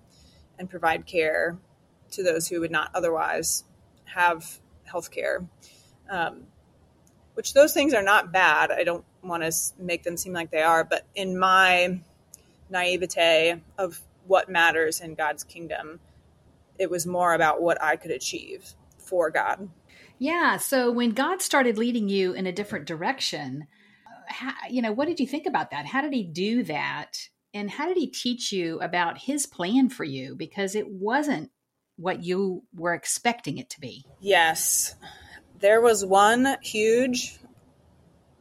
and 0.60 0.70
provide 0.70 1.06
care 1.06 1.58
to 2.12 2.22
those 2.22 2.50
who 2.50 2.60
would 2.60 2.70
not 2.70 2.92
otherwise 2.94 3.64
have 4.04 4.60
health 4.84 5.10
care. 5.10 5.46
Um, 6.10 6.48
which 7.36 7.54
those 7.54 7.74
things 7.74 7.94
are 7.94 8.04
not 8.04 8.34
bad. 8.34 8.72
I 8.72 8.84
don't 8.84 9.06
want 9.24 9.44
to 9.44 9.54
make 9.80 10.04
them 10.04 10.18
seem 10.18 10.34
like 10.34 10.52
they 10.52 10.64
are, 10.64 10.84
but 10.84 11.06
in 11.16 11.40
my 11.40 12.02
naivete 12.70 13.62
of 13.78 14.02
what 14.28 14.50
matters 14.50 15.00
in 15.00 15.16
God's 15.16 15.46
kingdom, 15.46 16.02
it 16.78 16.90
was 16.90 17.08
more 17.08 17.34
about 17.34 17.62
what 17.62 17.82
I 17.82 17.96
could 17.96 18.12
achieve 18.12 18.76
for 19.04 19.30
God. 19.30 19.70
Yeah. 20.20 20.58
So 20.58 20.92
when 20.92 21.12
God 21.12 21.42
started 21.42 21.78
leading 21.78 22.10
you 22.10 22.34
in 22.34 22.48
a 22.48 22.52
different 22.52 22.86
direction, 22.86 23.68
how, 24.28 24.54
you 24.70 24.82
know, 24.82 24.92
what 24.92 25.08
did 25.08 25.20
you 25.20 25.28
think 25.28 25.46
about 25.46 25.72
that? 25.72 25.86
How 25.86 26.02
did 26.02 26.14
He 26.14 26.24
do 26.24 26.64
that? 26.64 27.30
And 27.54 27.70
how 27.70 27.88
did 27.88 27.98
He 27.98 28.08
teach 28.08 28.52
you 28.52 28.80
about 28.80 29.18
His 29.18 29.46
plan 29.46 29.90
for 29.90 30.04
you? 30.04 30.36
Because 30.36 30.76
it 30.76 30.90
wasn't 30.90 31.52
what 31.98 32.24
you 32.24 32.64
were 32.74 32.94
expecting 32.94 33.58
it 33.58 33.70
to 33.70 33.80
be. 33.80 34.06
Yes 34.20 34.96
there 35.64 35.80
was 35.80 36.04
one 36.04 36.58
huge 36.62 37.40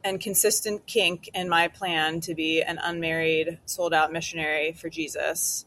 and 0.03 0.19
consistent 0.19 0.85
kink 0.85 1.29
in 1.33 1.47
my 1.47 1.69
plan 1.69 2.19
to 2.19 2.35
be 2.35 2.61
an 2.61 2.77
unmarried, 2.83 3.59
sold 3.63 3.93
out 3.93 4.11
missionary 4.11 4.73
for 4.73 4.89
Jesus. 4.89 5.65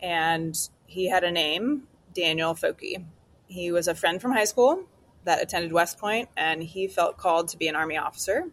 And 0.00 0.58
he 0.86 1.10
had 1.10 1.24
a 1.24 1.30
name, 1.30 1.86
Daniel 2.14 2.54
Foky. 2.54 3.04
He 3.48 3.72
was 3.72 3.88
a 3.88 3.94
friend 3.94 4.20
from 4.20 4.32
high 4.32 4.44
school 4.44 4.84
that 5.24 5.42
attended 5.42 5.72
West 5.72 5.98
Point, 5.98 6.28
and 6.36 6.62
he 6.62 6.86
felt 6.86 7.16
called 7.16 7.48
to 7.48 7.56
be 7.56 7.66
an 7.66 7.76
Army 7.76 7.96
officer. 7.96 8.50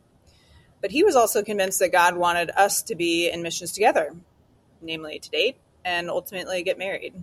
But 0.81 0.91
he 0.91 1.03
was 1.03 1.15
also 1.15 1.43
convinced 1.43 1.79
that 1.79 1.91
God 1.91 2.17
wanted 2.17 2.51
us 2.51 2.81
to 2.83 2.95
be 2.95 3.29
in 3.29 3.41
missions 3.43 3.71
together, 3.71 4.15
namely 4.81 5.19
to 5.19 5.29
date 5.29 5.57
and 5.83 6.09
ultimately 6.09 6.63
get 6.63 6.77
married. 6.77 7.13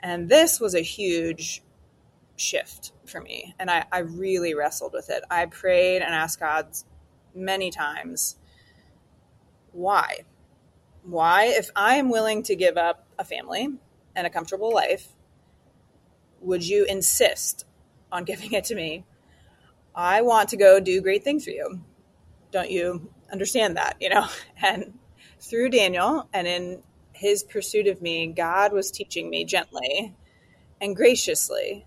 And 0.00 0.28
this 0.28 0.60
was 0.60 0.74
a 0.74 0.80
huge 0.80 1.62
shift 2.36 2.92
for 3.06 3.20
me. 3.20 3.54
And 3.58 3.70
I, 3.70 3.84
I 3.92 3.98
really 3.98 4.54
wrestled 4.54 4.92
with 4.92 5.10
it. 5.10 5.22
I 5.30 5.46
prayed 5.46 6.02
and 6.02 6.14
asked 6.14 6.40
God 6.40 6.68
many 7.34 7.70
times, 7.70 8.36
why? 9.72 10.24
Why, 11.04 11.46
if 11.46 11.70
I 11.74 11.96
am 11.96 12.10
willing 12.10 12.42
to 12.44 12.56
give 12.56 12.76
up 12.76 13.06
a 13.18 13.24
family 13.24 13.68
and 14.14 14.26
a 14.26 14.30
comfortable 14.30 14.72
life, 14.72 15.08
would 16.42 16.66
you 16.66 16.84
insist 16.84 17.64
on 18.10 18.24
giving 18.24 18.52
it 18.52 18.64
to 18.64 18.74
me? 18.74 19.04
I 19.94 20.22
want 20.22 20.48
to 20.50 20.56
go 20.56 20.80
do 20.80 21.00
great 21.00 21.22
things 21.22 21.44
for 21.44 21.50
you. 21.50 21.80
Don't 22.50 22.70
you 22.70 23.10
understand 23.32 23.76
that? 23.76 23.96
You 24.00 24.10
know? 24.10 24.26
And 24.64 24.98
through 25.40 25.70
Daniel 25.70 26.28
and 26.32 26.46
in 26.46 26.82
his 27.12 27.42
pursuit 27.42 27.88
of 27.88 28.00
me, 28.00 28.28
God 28.28 28.72
was 28.72 28.90
teaching 28.92 29.28
me 29.28 29.44
gently 29.44 30.14
and 30.80 30.94
graciously 30.94 31.84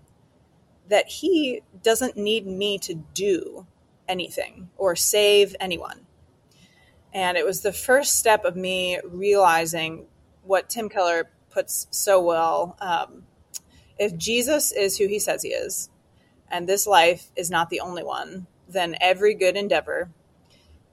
that 0.88 1.08
he 1.08 1.62
doesn't 1.82 2.16
need 2.16 2.46
me 2.46 2.78
to 2.78 2.94
do 3.14 3.66
anything 4.08 4.68
or 4.76 4.94
save 4.94 5.56
anyone. 5.58 6.06
And 7.12 7.36
it 7.36 7.46
was 7.46 7.62
the 7.62 7.72
first 7.72 8.16
step 8.16 8.44
of 8.44 8.56
me 8.56 9.00
realizing 9.04 10.06
what 10.42 10.68
Tim 10.68 10.88
Keller 10.88 11.30
puts 11.50 11.86
so 11.90 12.20
well. 12.20 12.76
Um, 12.80 13.24
if 13.98 14.16
Jesus 14.16 14.72
is 14.72 14.98
who 14.98 15.06
he 15.06 15.18
says 15.18 15.42
he 15.42 15.50
is, 15.50 15.90
and 16.50 16.68
this 16.68 16.86
life 16.86 17.30
is 17.36 17.50
not 17.50 17.70
the 17.70 17.80
only 17.80 18.04
one, 18.04 18.46
then 18.68 18.96
every 19.00 19.34
good 19.34 19.56
endeavor, 19.56 20.10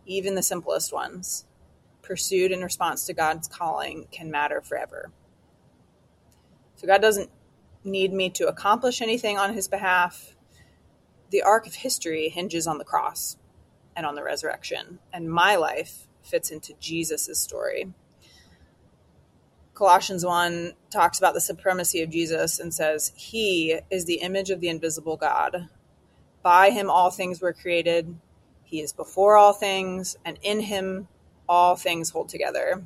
even 0.05 0.35
the 0.35 0.43
simplest 0.43 0.93
ones, 0.93 1.45
pursued 2.01 2.51
in 2.51 2.61
response 2.61 3.05
to 3.05 3.13
God's 3.13 3.47
calling, 3.47 4.07
can 4.11 4.31
matter 4.31 4.61
forever. 4.61 5.11
So 6.75 6.87
God 6.87 7.01
doesn't 7.01 7.29
need 7.83 8.13
me 8.13 8.29
to 8.31 8.47
accomplish 8.47 9.01
anything 9.01 9.37
on 9.37 9.53
his 9.53 9.67
behalf. 9.67 10.35
The 11.29 11.41
arc 11.41 11.67
of 11.67 11.75
history 11.75 12.29
hinges 12.29 12.67
on 12.67 12.77
the 12.77 12.83
cross 12.83 13.37
and 13.95 14.05
on 14.05 14.15
the 14.15 14.23
resurrection, 14.23 14.99
and 15.11 15.31
my 15.31 15.55
life 15.55 16.07
fits 16.21 16.51
into 16.51 16.73
Jesus' 16.79 17.39
story. 17.39 17.93
Colossians 19.83 20.25
1 20.25 20.75
talks 20.89 21.17
about 21.17 21.33
the 21.33 21.41
supremacy 21.41 22.01
of 22.01 22.09
Jesus 22.09 22.57
and 22.57 22.73
says, 22.73 23.11
He 23.17 23.81
is 23.91 24.05
the 24.05 24.21
image 24.21 24.49
of 24.49 24.61
the 24.61 24.69
invisible 24.69 25.17
God. 25.17 25.67
By 26.41 26.69
him 26.69 26.89
all 26.89 27.11
things 27.11 27.41
were 27.41 27.51
created. 27.51 28.17
He 28.63 28.79
is 28.79 28.93
before 28.93 29.35
all 29.35 29.51
things, 29.51 30.15
and 30.23 30.39
in 30.41 30.61
him 30.61 31.09
all 31.49 31.75
things 31.75 32.11
hold 32.11 32.29
together. 32.29 32.81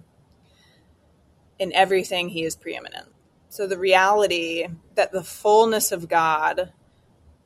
In 1.59 1.71
everything, 1.71 2.29
he 2.29 2.43
is 2.43 2.55
preeminent. 2.55 3.05
So 3.49 3.67
the 3.67 3.77
reality 3.77 4.65
that 4.95 5.11
the 5.11 5.23
fullness 5.23 5.91
of 5.91 6.09
God 6.09 6.73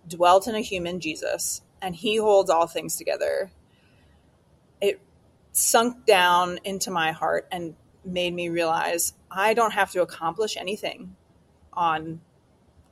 dwelt 0.08 0.48
in 0.48 0.56
a 0.56 0.62
human, 0.62 1.02
Jesus, 1.02 1.62
and 1.82 1.94
he 1.94 2.16
holds 2.16 2.50
all 2.50 2.68
things 2.68 2.96
together, 2.96 3.52
it 4.80 5.02
sunk 5.52 6.06
down 6.06 6.58
into 6.64 6.90
my 6.90 7.12
heart 7.12 7.50
and 7.52 7.76
made 8.06 8.34
me 8.34 8.48
realize 8.48 9.14
I 9.32 9.54
don't 9.54 9.72
have 9.72 9.92
to 9.92 10.02
accomplish 10.02 10.58
anything 10.58 11.16
on 11.72 12.20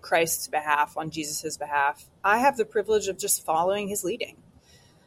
Christ's 0.01 0.47
behalf, 0.47 0.95
on 0.95 1.11
Jesus' 1.11 1.57
behalf. 1.57 2.05
I 2.23 2.39
have 2.39 2.55
the 2.55 2.65
privilege 2.65 3.07
of 3.07 3.17
just 3.17 3.45
following 3.45 3.89
his 3.89 4.03
leading. 4.03 4.37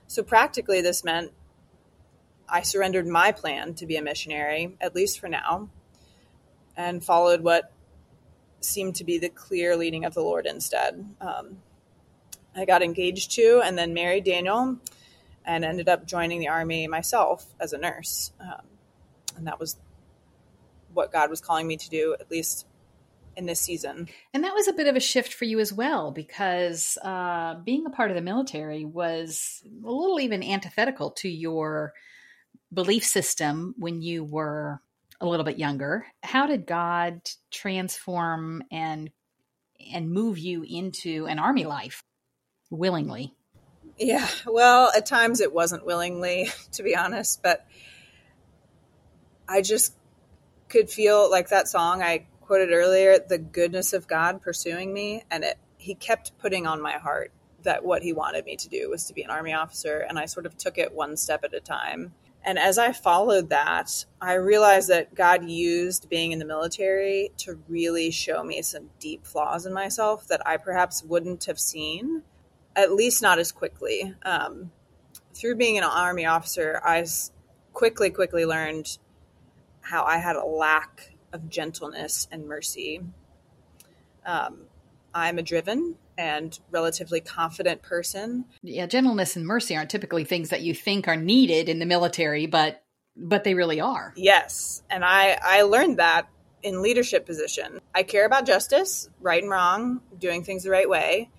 So, 0.06 0.22
practically, 0.22 0.82
this 0.82 1.02
meant 1.02 1.32
I 2.48 2.60
surrendered 2.60 3.06
my 3.06 3.32
plan 3.32 3.72
to 3.74 3.86
be 3.86 3.96
a 3.96 4.02
missionary, 4.02 4.76
at 4.78 4.94
least 4.94 5.18
for 5.18 5.28
now, 5.28 5.70
and 6.76 7.02
followed 7.02 7.40
what 7.40 7.72
seemed 8.60 8.96
to 8.96 9.04
be 9.04 9.18
the 9.18 9.30
clear 9.30 9.74
leading 9.74 10.04
of 10.04 10.12
the 10.12 10.20
Lord 10.20 10.44
instead. 10.46 11.04
Um, 11.20 11.62
I 12.54 12.66
got 12.66 12.82
engaged 12.82 13.32
to 13.32 13.62
and 13.64 13.78
then 13.78 13.94
married 13.94 14.24
Daniel 14.24 14.76
and 15.44 15.64
ended 15.64 15.88
up 15.88 16.06
joining 16.06 16.40
the 16.40 16.48
army 16.48 16.86
myself 16.86 17.46
as 17.58 17.72
a 17.72 17.78
nurse. 17.78 18.32
Um, 18.38 18.66
and 19.36 19.46
that 19.46 19.58
was 19.58 19.76
what 20.92 21.12
God 21.12 21.30
was 21.30 21.40
calling 21.40 21.66
me 21.66 21.76
to 21.76 21.90
do, 21.90 22.16
at 22.18 22.30
least 22.30 22.66
in 23.36 23.46
this 23.46 23.60
season. 23.60 24.08
And 24.34 24.44
that 24.44 24.54
was 24.54 24.68
a 24.68 24.72
bit 24.72 24.86
of 24.86 24.96
a 24.96 25.00
shift 25.00 25.32
for 25.32 25.44
you 25.44 25.58
as 25.60 25.72
well, 25.72 26.10
because 26.10 26.98
uh, 27.02 27.54
being 27.64 27.86
a 27.86 27.90
part 27.90 28.10
of 28.10 28.14
the 28.14 28.22
military 28.22 28.84
was 28.84 29.62
a 29.64 29.90
little 29.90 30.20
even 30.20 30.42
antithetical 30.42 31.12
to 31.12 31.28
your 31.28 31.92
belief 32.72 33.04
system 33.04 33.74
when 33.78 34.02
you 34.02 34.24
were 34.24 34.80
a 35.20 35.26
little 35.26 35.44
bit 35.44 35.58
younger. 35.58 36.06
How 36.22 36.46
did 36.46 36.66
God 36.66 37.20
transform 37.50 38.62
and 38.70 39.10
and 39.92 40.12
move 40.12 40.38
you 40.38 40.62
into 40.62 41.26
an 41.26 41.38
army 41.38 41.64
life 41.64 42.04
willingly? 42.70 43.34
Yeah, 43.98 44.26
well, 44.46 44.90
at 44.96 45.06
times 45.06 45.40
it 45.40 45.52
wasn't 45.52 45.84
willingly, 45.84 46.50
to 46.72 46.82
be 46.82 46.96
honest, 46.96 47.42
but 47.42 47.66
I 49.48 49.60
just 49.60 49.94
could 50.72 50.90
feel 50.90 51.30
like 51.30 51.50
that 51.50 51.68
song 51.68 52.02
I 52.02 52.26
quoted 52.40 52.72
earlier, 52.72 53.18
the 53.18 53.38
goodness 53.38 53.92
of 53.92 54.08
God 54.08 54.40
pursuing 54.40 54.92
me, 54.92 55.22
and 55.30 55.44
it 55.44 55.58
he 55.76 55.94
kept 55.94 56.38
putting 56.38 56.66
on 56.66 56.80
my 56.80 56.92
heart 56.92 57.32
that 57.64 57.84
what 57.84 58.02
he 58.02 58.12
wanted 58.12 58.44
me 58.44 58.56
to 58.56 58.68
do 58.68 58.88
was 58.88 59.04
to 59.06 59.14
be 59.14 59.22
an 59.22 59.30
army 59.30 59.52
officer, 59.52 59.98
and 60.08 60.18
I 60.18 60.26
sort 60.26 60.46
of 60.46 60.56
took 60.56 60.78
it 60.78 60.92
one 60.92 61.16
step 61.16 61.44
at 61.44 61.52
a 61.52 61.60
time. 61.60 62.14
And 62.44 62.58
as 62.58 62.78
I 62.78 62.92
followed 62.92 63.50
that, 63.50 64.06
I 64.20 64.34
realized 64.34 64.88
that 64.88 65.14
God 65.14 65.48
used 65.48 66.08
being 66.08 66.32
in 66.32 66.38
the 66.38 66.44
military 66.44 67.30
to 67.38 67.60
really 67.68 68.10
show 68.10 68.42
me 68.42 68.62
some 68.62 68.90
deep 68.98 69.26
flaws 69.26 69.66
in 69.66 69.72
myself 69.72 70.26
that 70.28 70.44
I 70.46 70.56
perhaps 70.56 71.04
wouldn't 71.04 71.44
have 71.44 71.60
seen 71.60 72.22
at 72.74 72.92
least 72.92 73.22
not 73.22 73.38
as 73.38 73.52
quickly. 73.52 74.14
Um, 74.24 74.72
through 75.34 75.56
being 75.56 75.78
an 75.78 75.84
army 75.84 76.24
officer, 76.26 76.80
I 76.84 77.04
quickly, 77.72 78.10
quickly 78.10 78.46
learned 78.46 78.98
how 79.82 80.04
I 80.04 80.18
had 80.18 80.36
a 80.36 80.44
lack 80.44 81.14
of 81.32 81.48
gentleness 81.48 82.28
and 82.30 82.46
mercy. 82.46 83.00
Um, 84.24 84.62
I'm 85.14 85.38
a 85.38 85.42
driven 85.42 85.96
and 86.16 86.58
relatively 86.70 87.20
confident 87.20 87.82
person. 87.82 88.44
Yeah, 88.62 88.86
gentleness 88.86 89.36
and 89.36 89.46
mercy 89.46 89.76
aren't 89.76 89.90
typically 89.90 90.24
things 90.24 90.50
that 90.50 90.62
you 90.62 90.74
think 90.74 91.08
are 91.08 91.16
needed 91.16 91.68
in 91.68 91.78
the 91.78 91.86
military, 91.86 92.46
but 92.46 92.82
but 93.14 93.44
they 93.44 93.54
really 93.54 93.80
are. 93.80 94.14
Yes, 94.16 94.82
and 94.88 95.04
I 95.04 95.38
I 95.42 95.62
learned 95.62 95.98
that 95.98 96.28
in 96.62 96.82
leadership 96.82 97.26
position. 97.26 97.80
I 97.94 98.04
care 98.04 98.24
about 98.24 98.46
justice, 98.46 99.08
right 99.20 99.42
and 99.42 99.50
wrong, 99.50 100.00
doing 100.18 100.44
things 100.44 100.62
the 100.62 100.70
right 100.70 100.88
way. 100.88 101.30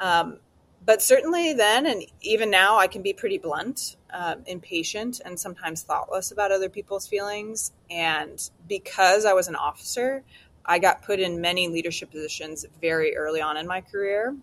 Um, 0.00 0.38
but 0.84 1.00
certainly 1.00 1.52
then 1.52 1.86
and 1.86 2.04
even 2.20 2.50
now 2.50 2.78
i 2.78 2.86
can 2.86 3.02
be 3.02 3.12
pretty 3.12 3.38
blunt 3.38 3.96
um, 4.12 4.42
impatient 4.46 5.20
and 5.24 5.38
sometimes 5.38 5.82
thoughtless 5.82 6.30
about 6.30 6.52
other 6.52 6.68
people's 6.68 7.06
feelings. 7.08 7.72
And 7.90 8.38
because 8.68 9.24
i 9.24 9.32
was 9.32 9.48
an 9.48 9.56
officer 9.56 10.22
i 10.64 10.78
got 10.78 11.02
put 11.02 11.20
in 11.20 11.40
many 11.40 11.68
leadership 11.68 12.10
positions 12.10 12.64
very 12.80 13.16
early 13.16 13.40
on 13.40 13.56
in 13.56 13.66
my 13.66 13.80
career. 13.80 14.36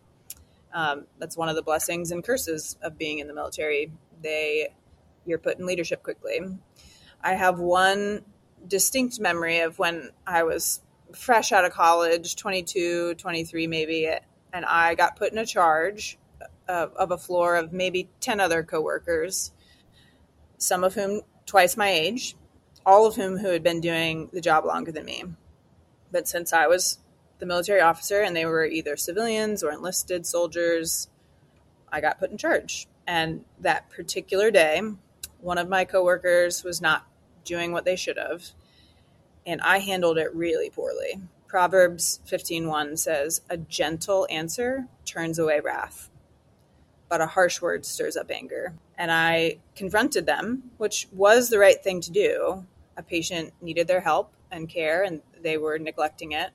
Um, 0.74 1.06
that's 1.20 1.36
one 1.36 1.50
of 1.50 1.56
the 1.56 1.64
blessings 1.64 2.12
and 2.12 2.24
curses 2.24 2.78
of 2.82 2.98
being 2.98 3.20
in 3.20 3.28
the 3.28 3.34
military. 3.34 3.92
They 4.22 4.70
you're 5.26 5.40
put 5.40 5.60
in 5.60 5.66
leadership 5.66 6.02
quickly. 6.04 6.40
I 7.22 7.34
have 7.34 7.60
one 7.60 8.24
distinct 8.68 9.20
memory 9.20 9.60
of 9.60 9.80
when 9.80 10.10
i 10.28 10.44
was 10.44 10.82
fresh 11.14 11.52
out 11.52 11.66
of 11.66 11.72
college 11.72 12.36
22 12.36 13.16
23 13.16 13.68
maybe 13.68 14.08
and 14.54 14.66
i 14.66 14.96
got 14.96 15.16
put 15.18 15.32
in 15.32 15.38
a 15.38 15.46
charge 15.46 16.18
of, 16.72 16.94
of 16.96 17.12
a 17.12 17.18
floor 17.18 17.56
of 17.58 17.74
maybe 17.74 18.10
10 18.22 18.40
other 18.40 18.64
coworkers, 18.64 19.52
some 20.58 20.84
of 20.84 20.96
whom 20.96 21.22
twice 21.46 21.76
my 21.76 21.90
age, 21.90 22.36
all 22.86 23.06
of 23.06 23.16
whom 23.16 23.38
who 23.38 23.50
had 23.50 23.64
been 23.64 23.82
doing 23.82 24.30
the 24.32 24.42
job 24.42 24.66
longer 24.66 24.92
than 24.92 25.06
me. 25.06 25.24
But 26.12 26.28
since 26.28 26.54
I 26.54 26.68
was 26.68 27.00
the 27.40 27.46
military 27.46 27.82
officer 27.82 28.22
and 28.22 28.36
they 28.36 28.46
were 28.46 28.66
either 28.66 28.96
civilians 28.96 29.64
or 29.64 29.72
enlisted 29.72 30.26
soldiers, 30.26 31.10
I 31.92 32.00
got 32.00 32.20
put 32.20 32.32
in 32.32 32.38
charge. 32.38 32.88
And 33.06 33.44
that 33.60 33.90
particular 33.90 34.52
day, 34.52 34.82
one 35.40 35.58
of 35.58 35.68
my 35.68 35.86
coworkers 35.86 36.64
was 36.64 36.82
not 36.82 37.06
doing 37.44 37.72
what 37.72 37.84
they 37.84 37.96
should 37.96 38.18
have, 38.18 38.46
and 39.46 39.60
I 39.62 39.80
handled 39.80 40.20
it 40.20 40.34
really 40.36 40.70
poorly. 40.70 41.20
Proverbs 41.48 42.22
15:1 42.26 42.96
says, 42.98 43.42
"A 43.50 43.58
gentle 43.58 44.28
answer 44.30 44.88
turns 45.04 45.40
away 45.40 45.60
wrath, 45.60 46.11
but 47.12 47.20
a 47.20 47.26
harsh 47.26 47.62
word 47.62 47.86
stirs 47.86 48.16
up 48.16 48.32
anger. 48.32 48.74
And 48.98 49.12
I 49.12 49.58
confronted 49.76 50.26
them, 50.26 50.72
which 50.78 51.10
was 51.12 51.50
the 51.50 51.60
right 51.60 51.84
thing 51.84 52.00
to 52.00 52.10
do. 52.10 52.66
A 52.96 53.04
patient 53.04 53.52
needed 53.62 53.90
their 53.90 54.00
help 54.00 54.32
and 54.50 54.70
care, 54.70 55.04
and 55.04 55.22
they 55.42 55.58
were 55.58 55.78
neglecting 55.78 56.32
it. 56.32 56.52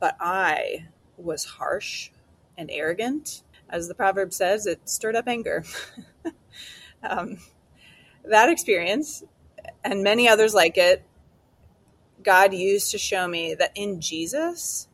But 0.00 0.16
I 0.18 0.86
was 1.16 1.44
harsh 1.44 2.10
and 2.58 2.68
arrogant. 2.72 3.44
As 3.70 3.86
the 3.86 3.94
proverb 3.94 4.32
says, 4.32 4.66
it 4.66 4.88
stirred 4.88 5.14
up 5.14 5.28
anger. 5.28 5.62
um, 7.04 7.38
that 8.24 8.48
experience 8.48 9.22
and 9.84 10.02
many 10.02 10.28
others 10.28 10.52
like 10.52 10.76
it, 10.76 11.04
God 12.24 12.52
used 12.52 12.90
to 12.90 12.98
show 12.98 13.28
me 13.28 13.54
that 13.54 13.70
in 13.76 14.00
Jesus, 14.00 14.88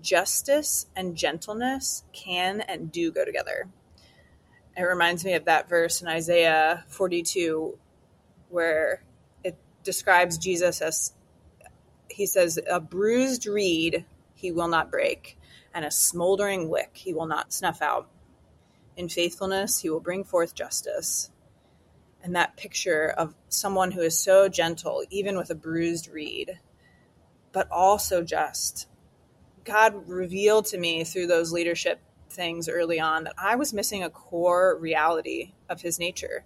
justice 0.00 0.86
and 0.96 1.14
gentleness 1.14 2.02
can 2.12 2.60
and 2.60 2.90
do 2.90 3.12
go 3.12 3.24
together. 3.24 3.68
It 4.76 4.82
reminds 4.82 5.24
me 5.24 5.34
of 5.34 5.44
that 5.44 5.68
verse 5.68 6.00
in 6.00 6.08
Isaiah 6.08 6.84
42 6.88 7.78
where 8.48 9.02
it 9.44 9.56
describes 9.82 10.38
Jesus 10.38 10.80
as 10.80 11.12
he 12.08 12.26
says, 12.26 12.58
A 12.70 12.80
bruised 12.80 13.46
reed 13.46 14.04
he 14.34 14.52
will 14.52 14.68
not 14.68 14.90
break, 14.90 15.38
and 15.74 15.84
a 15.84 15.90
smoldering 15.90 16.68
wick 16.68 16.90
he 16.94 17.12
will 17.14 17.26
not 17.26 17.52
snuff 17.52 17.82
out. 17.82 18.08
In 18.96 19.08
faithfulness 19.08 19.80
he 19.80 19.90
will 19.90 20.00
bring 20.00 20.24
forth 20.24 20.54
justice. 20.54 21.30
And 22.22 22.36
that 22.36 22.56
picture 22.56 23.08
of 23.08 23.34
someone 23.48 23.92
who 23.92 24.00
is 24.00 24.18
so 24.18 24.48
gentle, 24.48 25.04
even 25.10 25.36
with 25.36 25.50
a 25.50 25.54
bruised 25.54 26.08
reed, 26.08 26.60
but 27.52 27.70
also 27.70 28.22
just 28.22 28.86
God 29.64 30.08
revealed 30.08 30.66
to 30.66 30.78
me 30.78 31.04
through 31.04 31.26
those 31.26 31.52
leadership 31.52 32.00
things 32.32 32.68
early 32.68 32.98
on 32.98 33.24
that 33.24 33.34
I 33.38 33.56
was 33.56 33.72
missing 33.72 34.02
a 34.02 34.10
core 34.10 34.76
reality 34.78 35.52
of 35.68 35.82
his 35.82 35.98
nature, 35.98 36.44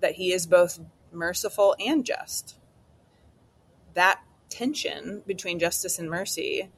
that 0.00 0.12
he 0.12 0.32
is 0.32 0.46
both 0.46 0.80
merciful 1.12 1.76
and 1.78 2.04
just. 2.04 2.56
That 3.94 4.20
tension 4.48 5.22
between 5.26 5.58
justice 5.58 5.98
and 5.98 6.08
mercy 6.08 6.70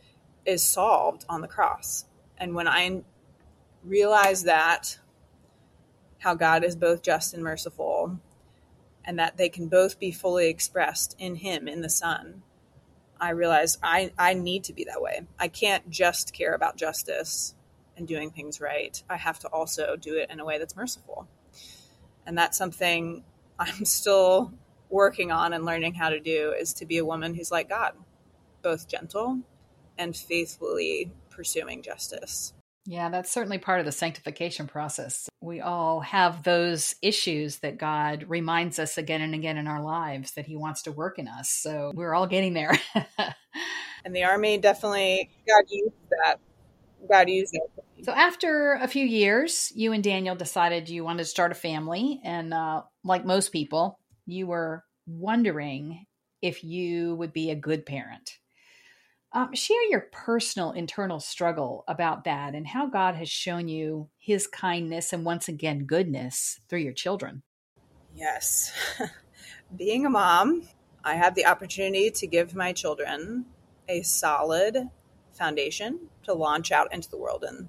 is 0.44 0.62
solved 0.62 1.24
on 1.28 1.40
the 1.40 1.48
cross. 1.48 2.06
And 2.38 2.54
when 2.54 2.68
I 2.68 3.02
realize 3.84 4.44
that, 4.44 4.98
how 6.18 6.34
God 6.34 6.64
is 6.64 6.76
both 6.76 7.02
just 7.02 7.34
and 7.34 7.42
merciful, 7.42 8.18
and 9.04 9.18
that 9.18 9.36
they 9.36 9.48
can 9.48 9.68
both 9.68 9.98
be 9.98 10.12
fully 10.12 10.48
expressed 10.48 11.16
in 11.18 11.36
Him, 11.36 11.66
in 11.66 11.80
the 11.80 11.88
Son, 11.88 12.42
I 13.20 13.30
realized 13.30 13.78
I, 13.82 14.12
I 14.18 14.34
need 14.34 14.64
to 14.64 14.72
be 14.72 14.84
that 14.84 15.02
way. 15.02 15.22
I 15.38 15.48
can't 15.48 15.88
just 15.90 16.32
care 16.32 16.54
about 16.54 16.76
justice 16.76 17.54
and 18.02 18.08
doing 18.08 18.32
things 18.32 18.60
right. 18.60 19.00
I 19.08 19.16
have 19.16 19.38
to 19.40 19.48
also 19.48 19.94
do 19.94 20.16
it 20.16 20.28
in 20.28 20.40
a 20.40 20.44
way 20.44 20.58
that's 20.58 20.74
merciful. 20.74 21.28
And 22.26 22.36
that's 22.36 22.58
something 22.58 23.22
I'm 23.60 23.84
still 23.84 24.52
working 24.90 25.30
on 25.30 25.52
and 25.52 25.64
learning 25.64 25.94
how 25.94 26.10
to 26.10 26.18
do 26.18 26.52
is 26.58 26.74
to 26.74 26.86
be 26.86 26.98
a 26.98 27.04
woman 27.04 27.34
who's 27.34 27.52
like 27.52 27.68
God, 27.68 27.92
both 28.60 28.88
gentle 28.88 29.38
and 29.96 30.16
faithfully 30.16 31.12
pursuing 31.30 31.80
justice. 31.80 32.52
Yeah, 32.84 33.08
that's 33.08 33.30
certainly 33.30 33.58
part 33.58 33.78
of 33.78 33.86
the 33.86 33.92
sanctification 33.92 34.66
process. 34.66 35.28
We 35.40 35.60
all 35.60 36.00
have 36.00 36.42
those 36.42 36.96
issues 37.00 37.60
that 37.60 37.78
God 37.78 38.24
reminds 38.28 38.80
us 38.80 38.98
again 38.98 39.22
and 39.22 39.34
again 39.36 39.56
in 39.56 39.68
our 39.68 39.80
lives 39.80 40.32
that 40.32 40.46
He 40.46 40.56
wants 40.56 40.82
to 40.82 40.92
work 40.92 41.20
in 41.20 41.28
us. 41.28 41.48
So 41.48 41.92
we're 41.94 42.14
all 42.14 42.26
getting 42.26 42.54
there. 42.54 42.76
and 44.04 44.16
the 44.16 44.24
Army 44.24 44.58
definitely, 44.58 45.30
God 45.46 45.64
used 45.70 45.94
that. 46.24 46.40
God 47.08 47.28
used 47.28 47.54
it. 47.54 47.84
So 48.02 48.10
after 48.10 48.72
a 48.74 48.88
few 48.88 49.06
years, 49.06 49.70
you 49.76 49.92
and 49.92 50.02
Daniel 50.02 50.34
decided 50.34 50.88
you 50.88 51.04
wanted 51.04 51.22
to 51.22 51.28
start 51.28 51.52
a 51.52 51.54
family. 51.54 52.20
And 52.24 52.52
uh, 52.52 52.82
like 53.04 53.24
most 53.24 53.52
people, 53.52 54.00
you 54.26 54.48
were 54.48 54.84
wondering 55.06 56.06
if 56.40 56.64
you 56.64 57.14
would 57.14 57.32
be 57.32 57.50
a 57.50 57.54
good 57.54 57.86
parent. 57.86 58.38
Um, 59.32 59.54
share 59.54 59.88
your 59.88 60.08
personal 60.12 60.72
internal 60.72 61.20
struggle 61.20 61.84
about 61.86 62.24
that 62.24 62.56
and 62.56 62.66
how 62.66 62.86
God 62.86 63.14
has 63.14 63.30
shown 63.30 63.68
you 63.68 64.10
his 64.18 64.48
kindness 64.48 65.12
and 65.12 65.24
once 65.24 65.46
again 65.46 65.84
goodness 65.84 66.60
through 66.68 66.80
your 66.80 66.92
children. 66.92 67.44
Yes. 68.16 68.72
Being 69.76 70.06
a 70.06 70.10
mom, 70.10 70.64
I 71.04 71.14
have 71.14 71.36
the 71.36 71.46
opportunity 71.46 72.10
to 72.10 72.26
give 72.26 72.56
my 72.56 72.72
children 72.72 73.46
a 73.88 74.02
solid 74.02 74.88
foundation 75.32 76.00
to 76.24 76.34
launch 76.34 76.72
out 76.72 76.92
into 76.92 77.08
the 77.08 77.16
world 77.16 77.44
in. 77.48 77.68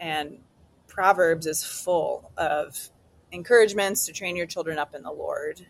And 0.00 0.38
Proverbs 0.86 1.46
is 1.46 1.64
full 1.64 2.30
of 2.36 2.90
encouragements 3.32 4.06
to 4.06 4.12
train 4.12 4.36
your 4.36 4.46
children 4.46 4.78
up 4.78 4.94
in 4.94 5.02
the 5.02 5.12
Lord. 5.12 5.66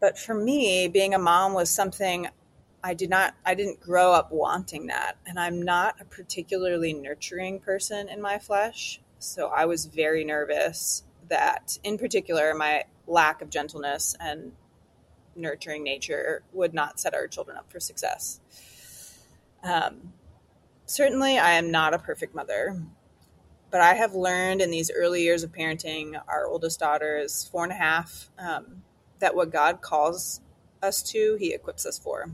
But 0.00 0.18
for 0.18 0.34
me, 0.34 0.88
being 0.88 1.14
a 1.14 1.18
mom 1.18 1.54
was 1.54 1.70
something 1.70 2.28
I 2.84 2.94
did 2.94 3.10
not 3.10 3.34
I 3.44 3.54
didn't 3.54 3.80
grow 3.80 4.12
up 4.12 4.30
wanting 4.30 4.86
that 4.86 5.16
and 5.26 5.40
I'm 5.40 5.60
not 5.60 6.00
a 6.00 6.04
particularly 6.04 6.92
nurturing 6.92 7.58
person 7.58 8.08
in 8.08 8.22
my 8.22 8.38
flesh 8.38 9.00
so 9.18 9.48
I 9.48 9.64
was 9.64 9.86
very 9.86 10.22
nervous 10.24 11.02
that 11.28 11.78
in 11.82 11.98
particular 11.98 12.54
my 12.54 12.84
lack 13.08 13.42
of 13.42 13.50
gentleness 13.50 14.14
and 14.20 14.52
nurturing 15.34 15.82
nature 15.82 16.42
would 16.52 16.74
not 16.74 17.00
set 17.00 17.14
our 17.14 17.26
children 17.26 17.56
up 17.56 17.70
for 17.70 17.80
success. 17.80 18.40
Um, 19.62 20.12
certainly 20.86 21.38
I 21.38 21.52
am 21.52 21.70
not 21.70 21.94
a 21.94 21.98
perfect 21.98 22.34
mother 22.34 22.82
but 23.70 23.80
I 23.80 23.94
have 23.94 24.14
learned 24.14 24.62
in 24.62 24.70
these 24.70 24.90
early 24.90 25.22
years 25.22 25.42
of 25.42 25.52
parenting 25.52 26.20
our 26.28 26.46
oldest 26.46 26.80
daughter 26.80 27.18
is 27.18 27.44
four 27.44 27.64
and 27.64 27.72
a 27.72 27.76
half 27.76 28.30
um, 28.38 28.82
that 29.18 29.34
what 29.34 29.52
God 29.52 29.80
calls 29.82 30.40
us 30.82 31.02
to 31.02 31.36
he 31.38 31.52
equips 31.52 31.84
us 31.84 31.98
for 31.98 32.30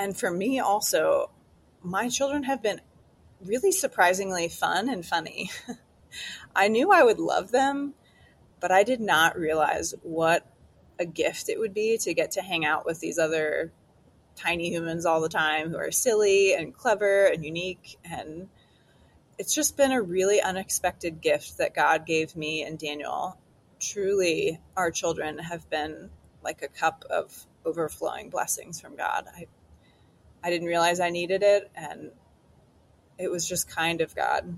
and 0.00 0.16
for 0.16 0.30
me 0.30 0.58
also, 0.58 1.30
my 1.82 2.08
children 2.08 2.44
have 2.44 2.62
been 2.62 2.80
really 3.44 3.70
surprisingly 3.70 4.48
fun 4.48 4.88
and 4.88 5.04
funny. 5.04 5.50
I 6.56 6.68
knew 6.68 6.90
I 6.90 7.02
would 7.02 7.18
love 7.18 7.50
them, 7.50 7.92
but 8.60 8.72
I 8.72 8.82
did 8.82 9.02
not 9.02 9.38
realize 9.38 9.92
what 10.02 10.46
a 10.98 11.04
gift 11.04 11.50
it 11.50 11.58
would 11.58 11.74
be 11.74 11.98
to 11.98 12.14
get 12.14 12.30
to 12.32 12.40
hang 12.40 12.64
out 12.64 12.86
with 12.86 13.00
these 13.00 13.18
other 13.18 13.72
tiny 14.36 14.70
humans 14.70 15.06
all 15.06 15.20
the 15.20 15.28
time 15.28 15.70
who 15.70 15.76
are 15.76 15.90
silly 15.90 16.54
and 16.54 16.74
clever 16.74 17.26
and 17.26 17.44
unique. 17.44 17.98
And 18.04 18.48
it's 19.38 19.54
just 19.54 19.76
been 19.76 19.92
a 19.92 20.02
really 20.02 20.40
unexpected 20.40 21.20
gift 21.20 21.58
that 21.58 21.74
God 21.74 22.06
gave 22.06 22.36
me 22.36 22.62
and 22.62 22.78
Daniel. 22.78 23.38
Truly, 23.78 24.60
our 24.76 24.90
children 24.90 25.38
have 25.38 25.68
been 25.70 26.10
like 26.42 26.62
a 26.62 26.68
cup 26.68 27.04
of 27.10 27.46
overflowing 27.64 28.30
blessings 28.30 28.80
from 28.80 28.96
God. 28.96 29.26
I 29.34 29.46
I 30.42 30.50
didn't 30.50 30.68
realize 30.68 31.00
I 31.00 31.10
needed 31.10 31.42
it, 31.42 31.70
and 31.74 32.10
it 33.18 33.30
was 33.30 33.46
just 33.46 33.68
kind 33.68 34.00
of 34.00 34.14
God 34.14 34.56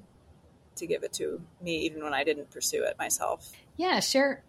to 0.76 0.86
give 0.86 1.02
it 1.02 1.12
to 1.14 1.42
me, 1.60 1.78
even 1.80 2.02
when 2.02 2.14
I 2.14 2.24
didn't 2.24 2.50
pursue 2.50 2.84
it 2.84 2.96
myself. 2.98 3.50
Yeah, 3.76 4.00
share 4.00 4.42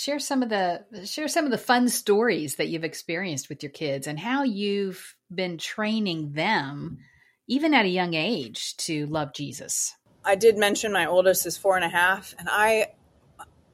share 0.00 0.18
some 0.18 0.42
of 0.42 0.48
the 0.48 0.82
share 1.04 1.28
some 1.28 1.44
of 1.44 1.50
the 1.50 1.58
fun 1.58 1.88
stories 1.88 2.56
that 2.56 2.68
you've 2.68 2.84
experienced 2.84 3.50
with 3.50 3.62
your 3.62 3.70
kids 3.70 4.06
and 4.06 4.18
how 4.18 4.42
you've 4.42 5.14
been 5.32 5.58
training 5.58 6.32
them 6.32 6.98
even 7.46 7.74
at 7.74 7.84
a 7.84 7.88
young 7.88 8.14
age 8.14 8.76
to 8.78 9.06
love 9.06 9.34
jesus. 9.34 9.94
I 10.24 10.36
did 10.36 10.56
mention 10.56 10.92
my 10.92 11.06
oldest 11.06 11.44
is 11.44 11.58
four 11.58 11.76
and 11.76 11.84
a 11.84 11.88
half 11.88 12.34
and 12.38 12.48
i 12.50 12.88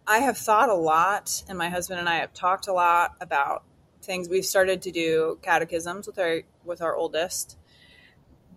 i 0.07 0.19
have 0.19 0.37
thought 0.37 0.69
a 0.69 0.75
lot 0.75 1.45
and 1.49 1.57
my 1.57 1.69
husband 1.69 2.01
and 2.01 2.09
i 2.09 2.17
have 2.17 2.35
talked 2.35 2.67
a 2.67 2.73
lot 2.73 3.15
about 3.21 3.63
things. 4.03 4.29
We've 4.29 4.45
started 4.45 4.83
to 4.83 4.91
do 4.91 5.39
catechisms 5.43 6.09
with 6.09 6.19
our 6.19 6.43
with 6.65 6.83
our 6.83 6.97
oldest. 6.97 7.57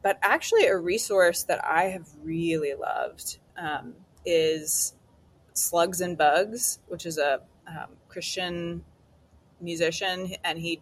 But 0.02 0.18
actually 0.24 0.66
a 0.66 0.78
resource 0.78 1.44
that 1.44 1.64
i 1.64 1.84
have 1.86 2.08
really 2.24 2.74
loved 2.74 3.38
um, 3.58 3.94
is 4.26 4.96
slugs 5.54 6.00
and 6.02 6.18
bugs 6.18 6.80
which 6.88 7.06
is 7.06 7.18
a 7.18 7.42
um, 7.70 7.90
christian 8.08 8.84
musician 9.62 10.34
and 10.44 10.60
he 10.60 10.82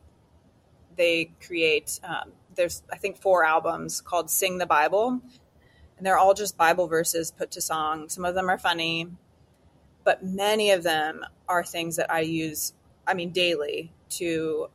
they 0.96 1.32
create 1.46 2.00
um, 2.04 2.32
there's 2.56 2.84
i 2.92 2.98
think 2.98 3.18
four 3.18 3.46
albums 3.46 4.02
called 4.02 4.30
sing 4.30 4.58
the 4.58 4.66
bible 4.66 5.20
and 5.98 6.06
they're 6.06 6.18
all 6.18 6.34
just 6.34 6.58
bible 6.58 6.88
verses 6.88 7.32
put 7.32 7.52
to 7.52 7.62
song 7.62 8.10
some 8.10 8.26
of 8.26 8.36
them 8.36 8.50
are 8.50 8.58
funny 8.58 9.08
but 10.04 10.24
many 10.24 10.72
of 10.72 10.84
them 10.84 11.26
are 11.48 11.64
things 11.64 11.96
that 11.96 12.12
i 12.12 12.20
use 12.20 12.74
i 13.06 13.14
mean 13.14 13.32
daily 13.32 13.92
to 14.10 14.70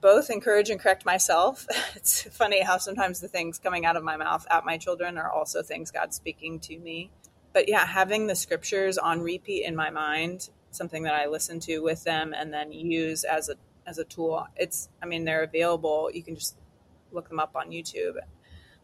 both 0.00 0.30
encourage 0.30 0.70
and 0.70 0.80
correct 0.80 1.04
myself. 1.04 1.66
It's 1.96 2.22
funny 2.22 2.62
how 2.62 2.78
sometimes 2.78 3.20
the 3.20 3.28
things 3.28 3.58
coming 3.58 3.86
out 3.86 3.96
of 3.96 4.04
my 4.04 4.16
mouth 4.16 4.46
at 4.50 4.64
my 4.64 4.76
children 4.76 5.18
are 5.18 5.30
also 5.30 5.62
things 5.62 5.90
God's 5.90 6.14
speaking 6.14 6.60
to 6.60 6.78
me. 6.78 7.10
But 7.52 7.68
yeah, 7.68 7.84
having 7.86 8.26
the 8.26 8.36
scriptures 8.36 8.98
on 8.98 9.22
repeat 9.22 9.64
in 9.64 9.74
my 9.74 9.90
mind, 9.90 10.50
something 10.76 11.02
that 11.04 11.14
I 11.14 11.26
listen 11.26 11.60
to 11.60 11.80
with 11.80 12.04
them 12.04 12.34
and 12.36 12.52
then 12.52 12.72
use 12.72 13.24
as 13.24 13.48
a 13.48 13.56
as 13.86 13.98
a 13.98 14.04
tool. 14.04 14.46
It's 14.56 14.88
I 15.02 15.06
mean 15.06 15.24
they're 15.24 15.42
available. 15.42 16.10
You 16.12 16.22
can 16.22 16.34
just 16.34 16.56
look 17.12 17.28
them 17.28 17.38
up 17.38 17.54
on 17.54 17.70
YouTube 17.70 18.16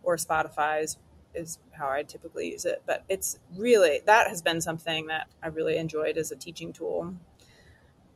or 0.02 0.16
Spotify 0.16 0.82
is 0.82 0.98
is 1.34 1.58
how 1.72 1.88
I 1.88 2.02
typically 2.02 2.50
use 2.50 2.64
it. 2.64 2.82
But 2.86 3.04
it's 3.08 3.38
really 3.56 4.00
that 4.06 4.28
has 4.28 4.42
been 4.42 4.60
something 4.60 5.06
that 5.06 5.28
I 5.42 5.48
really 5.48 5.76
enjoyed 5.76 6.16
as 6.16 6.30
a 6.30 6.36
teaching 6.36 6.72
tool. 6.72 7.14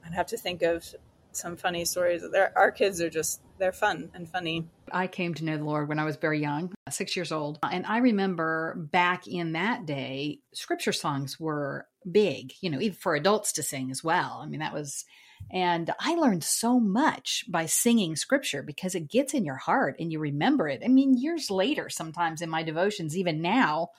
I'd 0.04 0.14
have 0.14 0.26
to 0.28 0.36
think 0.36 0.62
of 0.62 0.94
some 1.32 1.56
funny 1.56 1.84
stories. 1.84 2.22
They're, 2.30 2.56
our 2.56 2.70
kids 2.70 3.00
are 3.00 3.10
just 3.10 3.40
they're 3.58 3.72
fun 3.72 4.10
and 4.14 4.28
funny. 4.28 4.66
I 4.92 5.06
came 5.06 5.34
to 5.34 5.44
know 5.44 5.56
the 5.56 5.64
Lord 5.64 5.88
when 5.88 5.98
I 5.98 6.04
was 6.04 6.16
very 6.16 6.40
young, 6.40 6.72
six 6.90 7.16
years 7.16 7.32
old, 7.32 7.58
and 7.62 7.86
I 7.86 7.98
remember 7.98 8.74
back 8.76 9.26
in 9.26 9.52
that 9.52 9.86
day, 9.86 10.40
scripture 10.54 10.92
songs 10.92 11.40
were 11.40 11.86
big. 12.10 12.52
You 12.60 12.70
know, 12.70 12.80
even 12.80 12.96
for 12.96 13.14
adults 13.14 13.52
to 13.54 13.62
sing 13.62 13.90
as 13.90 14.04
well. 14.04 14.40
I 14.42 14.46
mean, 14.46 14.60
that 14.60 14.74
was 14.74 15.04
And 15.50 15.92
I 16.00 16.14
learned 16.14 16.44
so 16.44 16.80
much 16.80 17.44
by 17.48 17.66
singing 17.66 18.16
scripture 18.16 18.62
because 18.62 18.94
it 18.94 19.10
gets 19.10 19.34
in 19.34 19.44
your 19.44 19.56
heart 19.56 19.96
and 20.00 20.10
you 20.10 20.18
remember 20.18 20.68
it. 20.68 20.82
I 20.84 20.88
mean, 20.88 21.16
years 21.16 21.50
later, 21.50 21.88
sometimes 21.88 22.42
in 22.42 22.50
my 22.50 22.62
devotions, 22.62 23.16
even 23.16 23.42
now, 23.42 23.90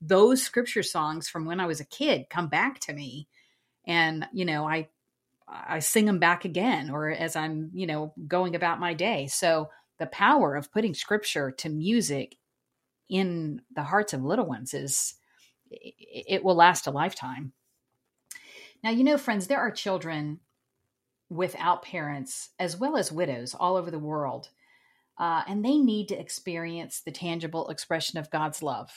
those 0.00 0.42
scripture 0.42 0.82
songs 0.82 1.28
from 1.28 1.44
when 1.44 1.60
I 1.60 1.66
was 1.66 1.80
a 1.80 1.84
kid 1.86 2.26
come 2.30 2.48
back 2.48 2.80
to 2.80 2.92
me. 2.92 3.28
And, 3.86 4.26
you 4.32 4.44
know, 4.44 4.66
I 4.66 4.88
I 5.54 5.78
sing 5.78 6.04
them 6.04 6.18
back 6.18 6.44
again 6.44 6.90
or 6.90 7.10
as 7.10 7.36
I'm, 7.36 7.70
you 7.72 7.86
know, 7.86 8.12
going 8.26 8.56
about 8.56 8.80
my 8.80 8.92
day. 8.92 9.28
So 9.28 9.70
the 9.98 10.06
power 10.06 10.56
of 10.56 10.72
putting 10.72 10.94
scripture 10.94 11.50
to 11.52 11.68
music 11.68 12.36
in 13.08 13.62
the 13.74 13.84
hearts 13.84 14.12
of 14.12 14.24
little 14.24 14.46
ones 14.46 14.74
is 14.74 15.14
it 15.70 16.42
will 16.42 16.56
last 16.56 16.86
a 16.86 16.90
lifetime. 16.90 17.52
Now, 18.82 18.90
you 18.90 19.04
know, 19.04 19.16
friends, 19.16 19.46
there 19.46 19.60
are 19.60 19.70
children 19.70 20.40
without 21.30 21.82
parents, 21.82 22.50
as 22.58 22.76
well 22.76 22.96
as 22.96 23.10
widows 23.10 23.54
all 23.54 23.76
over 23.76 23.90
the 23.90 23.98
world. 23.98 24.50
Uh, 25.18 25.42
and 25.46 25.64
they 25.64 25.78
need 25.78 26.08
to 26.08 26.18
experience 26.18 27.00
the 27.00 27.12
tangible 27.12 27.68
expression 27.68 28.18
of 28.18 28.30
God's 28.30 28.62
love. 28.62 28.90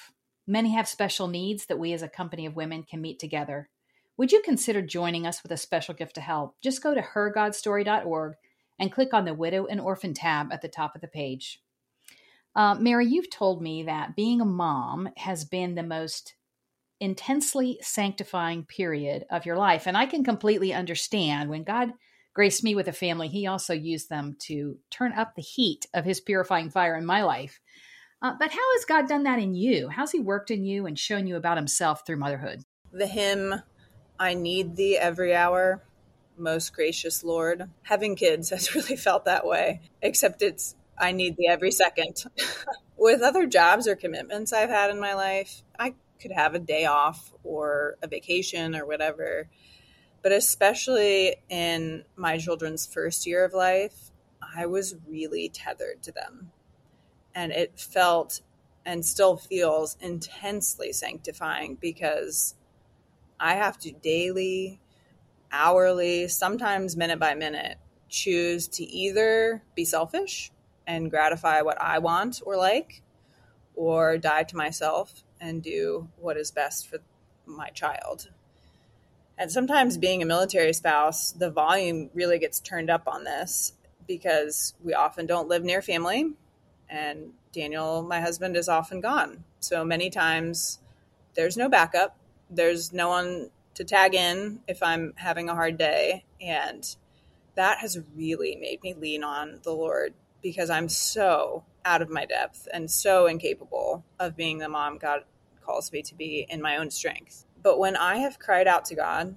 Many 0.46 0.74
have 0.74 0.88
special 0.88 1.28
needs 1.28 1.68
that 1.68 1.80
we 1.80 1.94
as 1.94 2.02
a 2.02 2.10
company 2.10 2.46
of 2.46 2.56
women 2.56 2.84
can 2.84 3.02
meet 3.02 3.20
together. 3.20 3.70
Would 4.18 4.32
you 4.32 4.42
consider 4.44 4.82
joining 4.82 5.28
us 5.28 5.44
with 5.44 5.52
a 5.52 5.58
special 5.58 5.94
gift 5.94 6.16
to 6.16 6.22
help? 6.22 6.56
Just 6.62 6.82
go 6.82 6.94
to 6.94 7.02
hergodstory.org 7.02 8.34
and 8.80 8.92
click 8.92 9.14
on 9.14 9.26
the 9.26 9.34
Widow 9.34 9.66
and 9.66 9.80
Orphan 9.80 10.14
tab 10.14 10.52
at 10.52 10.62
the 10.62 10.68
top 10.68 10.96
of 10.96 11.02
the 11.02 11.08
page. 11.08 11.62
Uh, 12.56 12.76
Mary, 12.76 13.06
you've 13.06 13.30
told 13.30 13.62
me 13.62 13.84
that 13.84 14.16
being 14.16 14.42
a 14.42 14.46
mom 14.46 15.10
has 15.18 15.46
been 15.46 15.76
the 15.76 15.84
most 15.84 16.34
intensely 17.00 17.78
sanctifying 17.82 18.66
period 18.66 19.26
of 19.30 19.46
your 19.46 19.58
life. 19.58 19.86
And 19.86 19.96
I 19.96 20.08
can 20.08 20.24
completely 20.24 20.74
understand 20.74 21.50
when 21.50 21.64
God 21.64 21.94
graced 22.34 22.64
me 22.64 22.74
with 22.74 22.88
a 22.88 22.94
family, 22.94 23.28
he 23.28 23.46
also 23.46 23.74
used 23.74 24.10
them 24.10 24.36
to 24.40 24.80
turn 24.90 25.14
up 25.14 25.36
the 25.36 25.44
heat 25.44 25.86
of 25.94 26.06
his 26.06 26.20
purifying 26.20 26.72
fire 26.72 26.96
in 26.96 27.06
my 27.06 27.24
life. 27.24 27.60
Uh, 28.24 28.34
but 28.40 28.52
how 28.52 28.74
has 28.76 28.86
God 28.86 29.08
done 29.08 29.24
that 29.24 29.38
in 29.38 29.54
you? 29.54 29.90
How's 29.90 30.12
he 30.12 30.20
worked 30.20 30.50
in 30.50 30.64
you 30.64 30.88
and 30.88 30.98
shown 30.98 31.28
you 31.28 31.36
about 31.36 31.58
himself 31.58 32.04
through 32.06 32.18
motherhood? 32.18 32.64
The 32.92 33.06
hymn, 33.06 33.62
I 34.20 34.34
Need 34.34 34.76
Thee 34.76 34.98
Every 34.98 35.36
Hour, 35.36 35.84
Most 36.38 36.74
Gracious 36.74 37.24
Lord. 37.24 37.70
Having 37.84 38.16
kids 38.16 38.50
has 38.50 38.76
really 38.76 38.96
felt 38.96 39.26
that 39.26 39.46
way, 39.46 39.82
except 40.02 40.42
it's 40.42 40.76
I 40.98 41.12
need 41.12 41.38
thee 41.38 41.48
every 41.48 41.72
second. 41.72 42.24
With 42.98 43.22
other 43.22 43.46
jobs 43.46 43.88
or 43.88 43.96
commitments 43.96 44.52
I've 44.52 44.70
had 44.70 44.90
in 44.90 45.00
my 45.00 45.14
life, 45.14 45.62
I 45.78 45.94
could 46.20 46.32
have 46.32 46.56
a 46.56 46.60
day 46.60 46.86
off 46.86 47.32
or 47.44 47.96
a 48.02 48.08
vacation 48.08 48.76
or 48.76 48.86
whatever 48.86 49.48
but 50.28 50.36
especially 50.36 51.38
in 51.48 52.04
my 52.18 52.38
children's 52.38 52.86
first 52.86 53.26
year 53.26 53.46
of 53.46 53.54
life, 53.54 54.12
I 54.42 54.66
was 54.66 54.96
really 55.08 55.48
tethered 55.48 56.04
to 56.04 56.12
them. 56.12 56.52
And 57.34 57.54
it 57.54 57.80
felt 57.80 58.42
and 58.86 59.06
still 59.06 59.38
feels 59.38 59.96
intensely 60.02 60.92
sanctifying 60.92 61.78
because 61.80 62.56
I 63.40 63.56
have 63.56 63.78
to 63.80 63.92
daily, 63.92 64.80
hourly, 65.52 66.28
sometimes 66.28 66.98
minute 66.98 67.20
by 67.20 67.36
minute, 67.36 67.78
choose 68.10 68.68
to 68.70 68.84
either 68.84 69.62
be 69.76 69.86
selfish 69.86 70.52
and 70.86 71.12
gratify 71.12 71.62
what 71.62 71.82
I 71.82 72.00
want 72.00 72.42
or 72.46 72.56
like, 72.56 73.02
or 73.76 74.18
die 74.18 74.44
to 74.44 74.56
myself 74.56 75.24
and 75.40 75.62
do 75.62 76.08
what 76.20 76.38
is 76.38 76.52
best 76.52 76.90
for 76.90 76.98
my 77.46 77.70
child. 77.70 78.30
And 79.38 79.52
sometimes 79.52 79.98
being 79.98 80.24
a 80.24 80.26
military 80.26 80.74
spouse, 80.74 81.32
the 81.32 81.52
volume 81.52 82.10
really 82.14 82.40
gets 82.40 82.60
turned 82.60 82.90
up 82.90 83.08
on 83.08 83.24
this 83.24 83.74
because 84.08 84.74
we 84.84 84.94
often 84.94 85.28
don't 85.28 85.48
live 85.48 85.64
near 85.64 85.82
family. 85.82 86.32
And 86.90 87.34
Daniel, 87.52 88.02
my 88.02 88.20
husband, 88.20 88.58
is 88.58 88.68
often 88.68 89.00
gone. 89.00 89.44
So 89.60 89.84
many 89.84 90.10
times 90.10 90.80
there's 91.36 91.58
no 91.58 91.70
backup, 91.70 92.18
there's 92.50 92.94
no 92.94 93.10
one 93.10 93.50
to 93.76 93.84
tag 93.84 94.16
in 94.16 94.60
if 94.68 94.82
I'm 94.82 95.14
having 95.18 95.50
a 95.50 95.56
hard 95.56 95.78
day. 95.78 96.26
And 96.42 96.96
that 97.56 97.80
has 97.80 98.00
really 98.16 98.56
made 98.56 98.82
me 98.84 98.94
lean 98.94 99.24
on 99.24 99.60
the 99.64 99.72
Lord 99.72 100.14
because 100.42 100.70
I'm 100.70 100.90
so 100.90 101.64
out 101.86 102.02
of 102.02 102.10
my 102.10 102.26
depth 102.26 102.68
and 102.74 102.90
so 102.90 103.26
incapable 103.28 104.04
of 104.20 104.36
being 104.36 104.58
the 104.58 104.70
mom 104.70 104.98
God 104.98 105.24
calls 105.66 105.92
me 105.92 106.02
to 106.04 106.16
be 106.16 106.46
in 106.50 106.62
my 106.62 106.78
own 106.78 106.90
strength. 106.90 107.46
But 107.62 107.80
when 107.80 107.96
I 107.96 108.18
have 108.18 108.40
cried 108.40 108.68
out 108.68 108.86
to 108.86 108.96
God, 108.96 109.36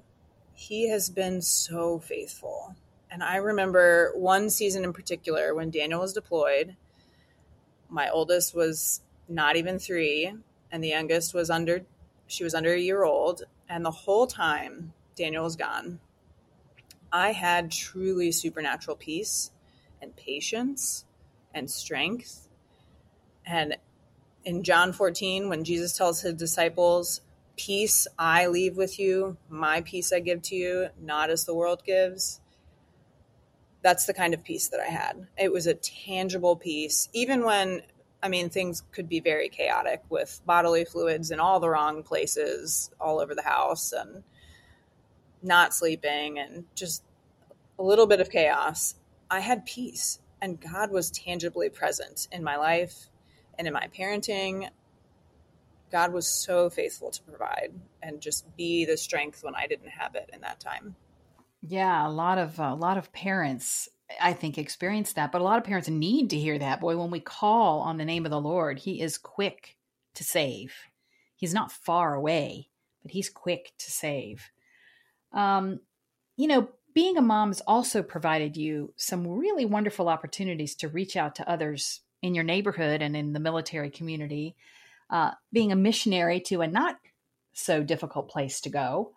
He 0.54 0.88
has 0.90 1.10
been 1.10 1.42
so 1.42 1.98
faithful. 1.98 2.76
And 3.10 3.22
I 3.22 3.36
remember 3.36 4.12
one 4.14 4.50
season 4.50 4.84
in 4.84 4.92
particular 4.92 5.54
when 5.54 5.70
Daniel 5.70 6.00
was 6.00 6.12
deployed. 6.12 6.76
My 7.88 8.08
oldest 8.08 8.54
was 8.54 9.00
not 9.28 9.56
even 9.56 9.78
three, 9.78 10.32
and 10.70 10.84
the 10.84 10.88
youngest 10.88 11.34
was 11.34 11.50
under, 11.50 11.84
she 12.30 12.44
was 12.44 12.54
under 12.54 12.72
a 12.72 12.78
year 12.78 13.04
old. 13.04 13.42
And 13.68 13.84
the 13.84 13.90
whole 13.90 14.26
time 14.26 14.92
Daniel 15.16 15.44
was 15.44 15.56
gone, 15.56 16.00
I 17.12 17.32
had 17.32 17.70
truly 17.72 18.30
supernatural 18.32 18.96
peace 18.96 19.50
and 20.00 20.14
patience 20.16 21.04
and 21.52 21.70
strength. 21.70 22.48
And 23.44 23.76
in 24.44 24.62
John 24.62 24.92
14, 24.92 25.48
when 25.48 25.64
Jesus 25.64 25.96
tells 25.96 26.20
his 26.20 26.34
disciples, 26.34 27.20
peace 27.56 28.06
I 28.18 28.46
leave 28.46 28.76
with 28.76 28.98
you, 28.98 29.36
my 29.48 29.80
peace 29.80 30.12
I 30.12 30.20
give 30.20 30.42
to 30.42 30.54
you, 30.54 30.88
not 31.00 31.30
as 31.30 31.44
the 31.44 31.54
world 31.54 31.82
gives. 31.84 32.40
That's 33.82 34.06
the 34.06 34.14
kind 34.14 34.34
of 34.34 34.44
peace 34.44 34.68
that 34.68 34.80
I 34.80 34.86
had. 34.86 35.26
It 35.36 35.52
was 35.52 35.66
a 35.66 35.74
tangible 35.74 36.56
peace, 36.56 37.08
even 37.12 37.44
when, 37.44 37.82
I 38.22 38.28
mean, 38.28 38.50
things 38.50 38.82
could 38.92 39.08
be 39.08 39.20
very 39.20 39.48
chaotic 39.48 40.02
with 40.10 40.40
bodily 40.44 40.84
fluids 40.84 41.30
in 41.30 41.40
all 41.40 41.60
the 41.60 41.68
wrong 41.68 42.02
places 42.02 42.90
all 43.00 43.20
over 43.20 43.34
the 43.34 43.42
house 43.42 43.92
and 43.92 44.22
not 45.42 45.74
sleeping 45.74 46.38
and 46.38 46.64
just 46.74 47.02
a 47.78 47.82
little 47.82 48.06
bit 48.06 48.20
of 48.20 48.30
chaos. 48.30 48.94
I 49.30 49.40
had 49.40 49.64
peace, 49.64 50.20
and 50.42 50.60
God 50.60 50.90
was 50.90 51.10
tangibly 51.10 51.70
present 51.70 52.28
in 52.30 52.44
my 52.44 52.56
life 52.56 53.08
and 53.58 53.66
in 53.66 53.72
my 53.72 53.88
parenting. 53.96 54.68
God 55.90 56.12
was 56.12 56.26
so 56.26 56.70
faithful 56.70 57.10
to 57.10 57.22
provide 57.22 57.72
and 58.02 58.20
just 58.20 58.44
be 58.56 58.84
the 58.84 58.96
strength 58.96 59.42
when 59.42 59.54
I 59.54 59.66
didn't 59.66 59.88
have 59.88 60.14
it 60.14 60.30
in 60.32 60.42
that 60.42 60.60
time. 60.60 60.94
Yeah, 61.62 62.06
a 62.06 62.08
lot 62.08 62.38
of 62.38 62.58
a 62.58 62.74
lot 62.74 62.96
of 62.96 63.12
parents 63.12 63.88
I 64.20 64.32
think 64.32 64.58
experience 64.58 65.12
that, 65.14 65.32
but 65.32 65.40
a 65.40 65.44
lot 65.44 65.58
of 65.58 65.64
parents 65.64 65.88
need 65.88 66.30
to 66.30 66.38
hear 66.38 66.58
that. 66.58 66.80
Boy, 66.80 66.96
when 66.96 67.10
we 67.10 67.20
call 67.20 67.80
on 67.80 67.98
the 67.98 68.04
name 68.04 68.24
of 68.24 68.30
the 68.30 68.40
Lord, 68.40 68.78
he 68.78 69.00
is 69.00 69.18
quick 69.18 69.76
to 70.14 70.24
save. 70.24 70.74
He's 71.36 71.54
not 71.54 71.72
far 71.72 72.14
away, 72.14 72.68
but 73.02 73.12
he's 73.12 73.30
quick 73.30 73.72
to 73.78 73.90
save. 73.90 74.50
Um, 75.32 75.80
you 76.36 76.48
know, 76.48 76.68
being 76.94 77.16
a 77.16 77.22
mom 77.22 77.50
has 77.50 77.60
also 77.62 78.02
provided 78.02 78.56
you 78.56 78.92
some 78.96 79.26
really 79.26 79.64
wonderful 79.64 80.08
opportunities 80.08 80.74
to 80.76 80.88
reach 80.88 81.16
out 81.16 81.36
to 81.36 81.48
others 81.48 82.00
in 82.22 82.34
your 82.34 82.44
neighborhood 82.44 83.02
and 83.02 83.16
in 83.16 83.32
the 83.32 83.40
military 83.40 83.90
community 83.90 84.56
uh, 85.10 85.32
being 85.52 85.72
a 85.72 85.76
missionary 85.76 86.40
to 86.40 86.60
a 86.60 86.66
not 86.66 86.96
so 87.52 87.82
difficult 87.82 88.28
place 88.28 88.60
to 88.62 88.70
go. 88.70 89.12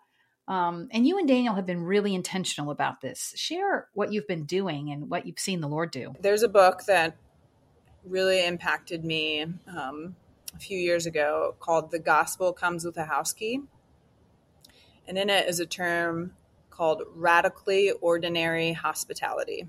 Um, 0.46 0.88
and 0.90 1.06
you 1.06 1.18
and 1.18 1.26
Daniel 1.26 1.54
have 1.54 1.66
been 1.66 1.84
really 1.84 2.14
intentional 2.14 2.70
about 2.70 3.00
this. 3.00 3.32
Share 3.36 3.88
what 3.94 4.12
you've 4.12 4.26
been 4.26 4.44
doing 4.44 4.90
and 4.90 5.08
what 5.08 5.26
you've 5.26 5.38
seen 5.38 5.60
the 5.60 5.68
Lord 5.68 5.90
do. 5.90 6.14
There's 6.20 6.42
a 6.42 6.48
book 6.48 6.84
that 6.84 7.16
really 8.04 8.44
impacted 8.44 9.04
me 9.04 9.46
um, 9.66 10.16
a 10.54 10.58
few 10.58 10.78
years 10.78 11.06
ago 11.06 11.54
called 11.60 11.90
The 11.90 11.98
Gospel 11.98 12.52
Comes 12.52 12.84
with 12.84 12.96
a 12.98 13.04
House 13.04 13.32
Key. 13.32 13.62
And 15.08 15.18
in 15.18 15.30
it 15.30 15.48
is 15.48 15.60
a 15.60 15.66
term 15.66 16.32
called 16.70 17.02
radically 17.14 17.92
ordinary 18.00 18.72
hospitality. 18.72 19.66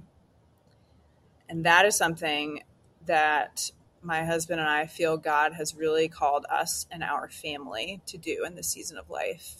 And 1.47 1.65
that 1.65 1.85
is 1.85 1.95
something 1.95 2.61
that 3.05 3.71
my 4.01 4.23
husband 4.23 4.59
and 4.59 4.69
I 4.69 4.87
feel 4.87 5.17
God 5.17 5.53
has 5.53 5.75
really 5.75 6.07
called 6.07 6.45
us 6.49 6.85
and 6.91 7.03
our 7.03 7.29
family 7.29 8.01
to 8.07 8.17
do 8.17 8.43
in 8.45 8.55
this 8.55 8.67
season 8.67 8.97
of 8.97 9.09
life. 9.09 9.55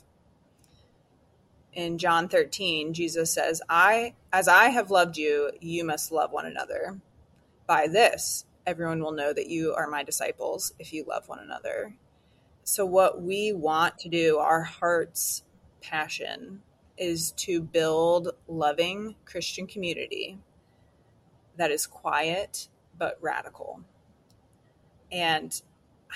In 1.76 1.98
John 1.98 2.30
13, 2.30 2.94
Jesus 2.94 3.32
says, 3.32 3.62
I 3.70 4.16
as 4.32 4.48
I 4.48 4.70
have 4.70 4.92
loved 4.92 5.18
you, 5.18 5.52
you 5.60 5.84
must 5.84 6.12
love 6.12 6.32
one 6.32 6.46
another. 6.46 7.00
By 7.68 7.88
this, 7.88 8.46
everyone 8.66 9.02
will 9.02 9.12
know 9.12 9.34
that 9.34 9.50
you 9.50 9.74
are 9.74 9.88
my 9.88 10.04
disciples 10.04 10.74
if 10.80 10.94
you 10.94 11.04
love 11.08 11.28
one 11.28 11.40
another. 11.40 11.96
So 12.64 12.86
what 12.86 13.22
we 13.22 13.54
want 13.54 14.00
to 14.00 14.10
do, 14.10 14.38
our 14.38 14.64
heart's 14.64 15.44
passion 15.82 16.62
is 16.98 17.32
to 17.32 17.62
build 17.62 18.30
loving 18.48 19.16
Christian 19.26 19.68
community 19.68 20.40
that 21.58 21.72
is 21.72 21.86
quiet 21.86 22.70
but 22.98 23.18
radical 23.22 23.82
and 25.12 25.62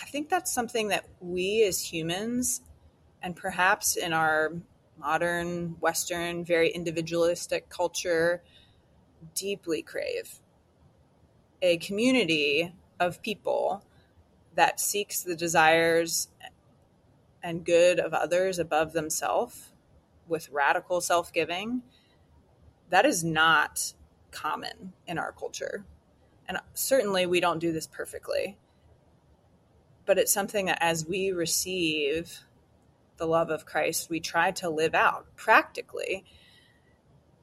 I 0.02 0.06
think 0.06 0.30
that's 0.30 0.52
something 0.52 0.89
that 0.89 1.06
we 1.19 1.63
as 1.63 1.82
humans, 1.82 2.62
and 3.22 3.36
perhaps 3.36 3.95
in 3.95 4.13
our 4.13 4.54
modern, 4.99 5.77
Western, 5.79 6.43
very 6.43 6.69
individualistic 6.69 7.69
culture 7.69 8.41
deeply 9.33 9.81
crave 9.81 10.39
a 11.62 11.77
community 11.77 12.73
of 12.99 13.21
people 13.21 13.83
that 14.55 14.79
seeks 14.79 15.23
the 15.23 15.35
desires 15.35 16.29
and 17.43 17.65
good 17.65 17.99
of 17.99 18.13
others 18.13 18.59
above 18.59 18.93
themselves 18.93 19.69
with 20.27 20.49
radical 20.51 21.01
self 21.01 21.31
giving, 21.33 21.81
that 22.89 23.05
is 23.05 23.23
not 23.23 23.93
common 24.31 24.93
in 25.07 25.17
our 25.17 25.31
culture. 25.31 25.85
And 26.47 26.57
certainly 26.73 27.25
we 27.25 27.39
don't 27.39 27.59
do 27.59 27.71
this 27.71 27.88
perfectly. 27.88 28.57
But 30.05 30.17
it's 30.17 30.33
something 30.33 30.65
that 30.65 30.79
as 30.81 31.05
we 31.05 31.31
receive 31.31 32.39
the 33.19 33.27
love 33.27 33.51
of 33.51 33.65
Christ, 33.65 34.10
we 34.10 34.19
try 34.19 34.49
to 34.51 34.69
live 34.69 34.95
out 34.95 35.27
practically, 35.36 36.25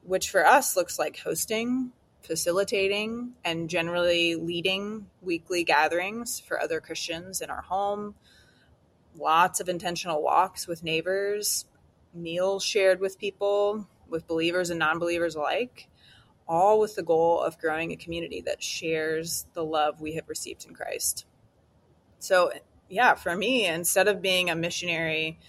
which 0.03 0.29
for 0.29 0.45
us 0.45 0.75
looks 0.75 0.99
like 0.99 1.19
hosting, 1.19 1.93
facilitating, 2.21 3.33
and 3.45 3.69
generally 3.69 4.35
leading 4.35 5.07
weekly 5.21 5.63
gatherings 5.63 6.41
for 6.41 6.59
other 6.59 6.81
Christians 6.81 7.39
in 7.39 7.49
our 7.49 7.61
home, 7.61 8.15
lots 9.15 9.61
of 9.61 9.69
intentional 9.69 10.21
walks 10.21 10.67
with 10.67 10.83
neighbors, 10.83 11.65
meals 12.13 12.63
shared 12.63 12.99
with 12.99 13.17
people, 13.17 13.87
with 14.09 14.27
believers 14.27 14.69
and 14.69 14.79
non 14.79 14.99
believers 14.99 15.35
alike, 15.35 15.87
all 16.47 16.79
with 16.79 16.95
the 16.95 17.03
goal 17.03 17.39
of 17.39 17.59
growing 17.59 17.91
a 17.91 17.97
community 17.97 18.41
that 18.41 18.63
shares 18.63 19.45
the 19.53 19.63
love 19.63 20.01
we 20.01 20.15
have 20.15 20.27
received 20.27 20.65
in 20.65 20.73
Christ. 20.73 21.25
So, 22.19 22.51
yeah, 22.89 23.15
for 23.15 23.35
me, 23.35 23.67
instead 23.67 24.07
of 24.07 24.21
being 24.21 24.49
a 24.49 24.55
missionary 24.55 25.39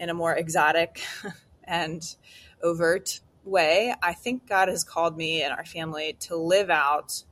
in 0.00 0.08
a 0.08 0.14
more 0.14 0.34
exotic 0.34 1.02
and 1.64 2.16
overt 2.62 3.20
way, 3.44 3.94
I 4.02 4.14
think 4.14 4.48
God 4.48 4.68
has 4.68 4.82
called 4.82 5.16
me 5.16 5.42
and 5.42 5.52
our 5.52 5.64
family 5.64 6.16
to 6.20 6.36
live 6.36 6.70
out 6.70 7.22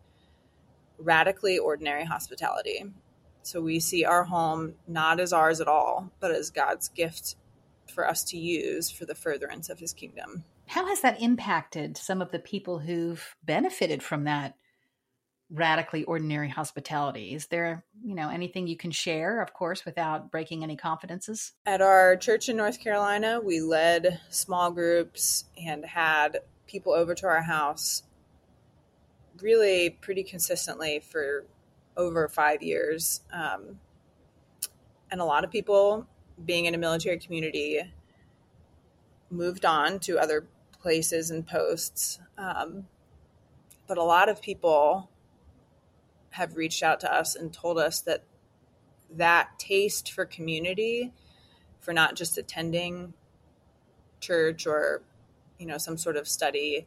radically 0.99 1.59
ordinary 1.59 2.05
hospitality. 2.05 2.85
So 3.43 3.63
we 3.63 3.81
see 3.81 4.05
our 4.05 4.25
home 4.25 4.75
not 4.87 5.19
as 5.19 5.33
ours 5.33 5.61
at 5.61 5.69
all, 5.69 6.13
but 6.21 6.31
as 6.31 6.51
God's 6.51 6.89
gift 6.89 7.37
for 7.93 8.07
us 8.07 8.23
to 8.25 8.37
use 8.37 8.91
for 8.91 9.07
the 9.07 9.15
furtherance 9.15 9.71
of 9.71 9.79
his 9.79 9.95
kingdom. 9.95 10.45
How 10.67 10.87
has 10.87 11.01
that 11.01 11.23
impacted 11.23 11.97
some 11.97 12.21
of 12.21 12.31
the 12.31 12.39
people 12.39 12.81
who've 12.81 13.35
benefited 13.43 14.03
from 14.03 14.25
that 14.25 14.55
radically 15.51 16.05
ordinary 16.05 16.49
hospitality? 16.49 17.35
Is 17.35 17.47
there, 17.47 17.85
you 18.05 18.15
know, 18.15 18.29
anything 18.29 18.67
you 18.67 18.77
can 18.77 18.91
share, 18.91 19.41
of 19.41 19.55
course, 19.55 19.85
without 19.85 20.31
breaking 20.31 20.63
any 20.63 20.77
confidences? 20.77 21.53
At 21.65 21.81
our 21.81 22.17
church 22.17 22.49
in 22.49 22.57
North 22.57 22.81
Carolina, 22.81 23.41
we 23.43 23.61
led 23.61 24.21
small 24.29 24.71
groups 24.71 25.45
and 25.57 25.85
had 25.85 26.39
people 26.67 26.93
over 26.93 27.15
to 27.15 27.27
our 27.27 27.43
house 27.43 28.03
really 29.41 29.91
pretty 29.91 30.23
consistently 30.23 31.01
for 31.01 31.47
over 31.97 32.29
five 32.29 32.63
years. 32.63 33.23
Um, 33.33 33.81
and 35.11 35.21
a 35.21 35.25
lot 35.25 35.45
of 35.45 35.51
people, 35.51 36.07
being 36.45 36.67
in 36.67 36.75
a 36.75 36.79
military 36.79 37.19
community, 37.19 37.81
moved 39.31 39.65
on 39.65 39.99
to 40.01 40.19
other 40.19 40.47
places 40.81 41.31
and 41.31 41.47
posts. 41.47 42.19
Um, 42.37 42.87
but 43.87 43.97
a 43.97 44.03
lot 44.03 44.29
of 44.29 44.43
people 44.43 45.09
have 46.31 46.57
reached 46.57 46.83
out 46.83 47.01
to 47.01 47.13
us 47.13 47.35
and 47.35 47.53
told 47.53 47.79
us 47.79 48.01
that 48.03 48.23
that 49.11 49.59
taste 49.59 50.13
for 50.13 50.25
community, 50.25 51.13
for 51.81 51.93
not 51.93 52.15
just 52.15 52.37
attending 52.37 53.15
church 54.21 54.67
or 54.67 55.03
you 55.59 55.67
know 55.67 55.79
some 55.79 55.97
sort 55.97 56.17
of 56.17 56.27
study 56.27 56.87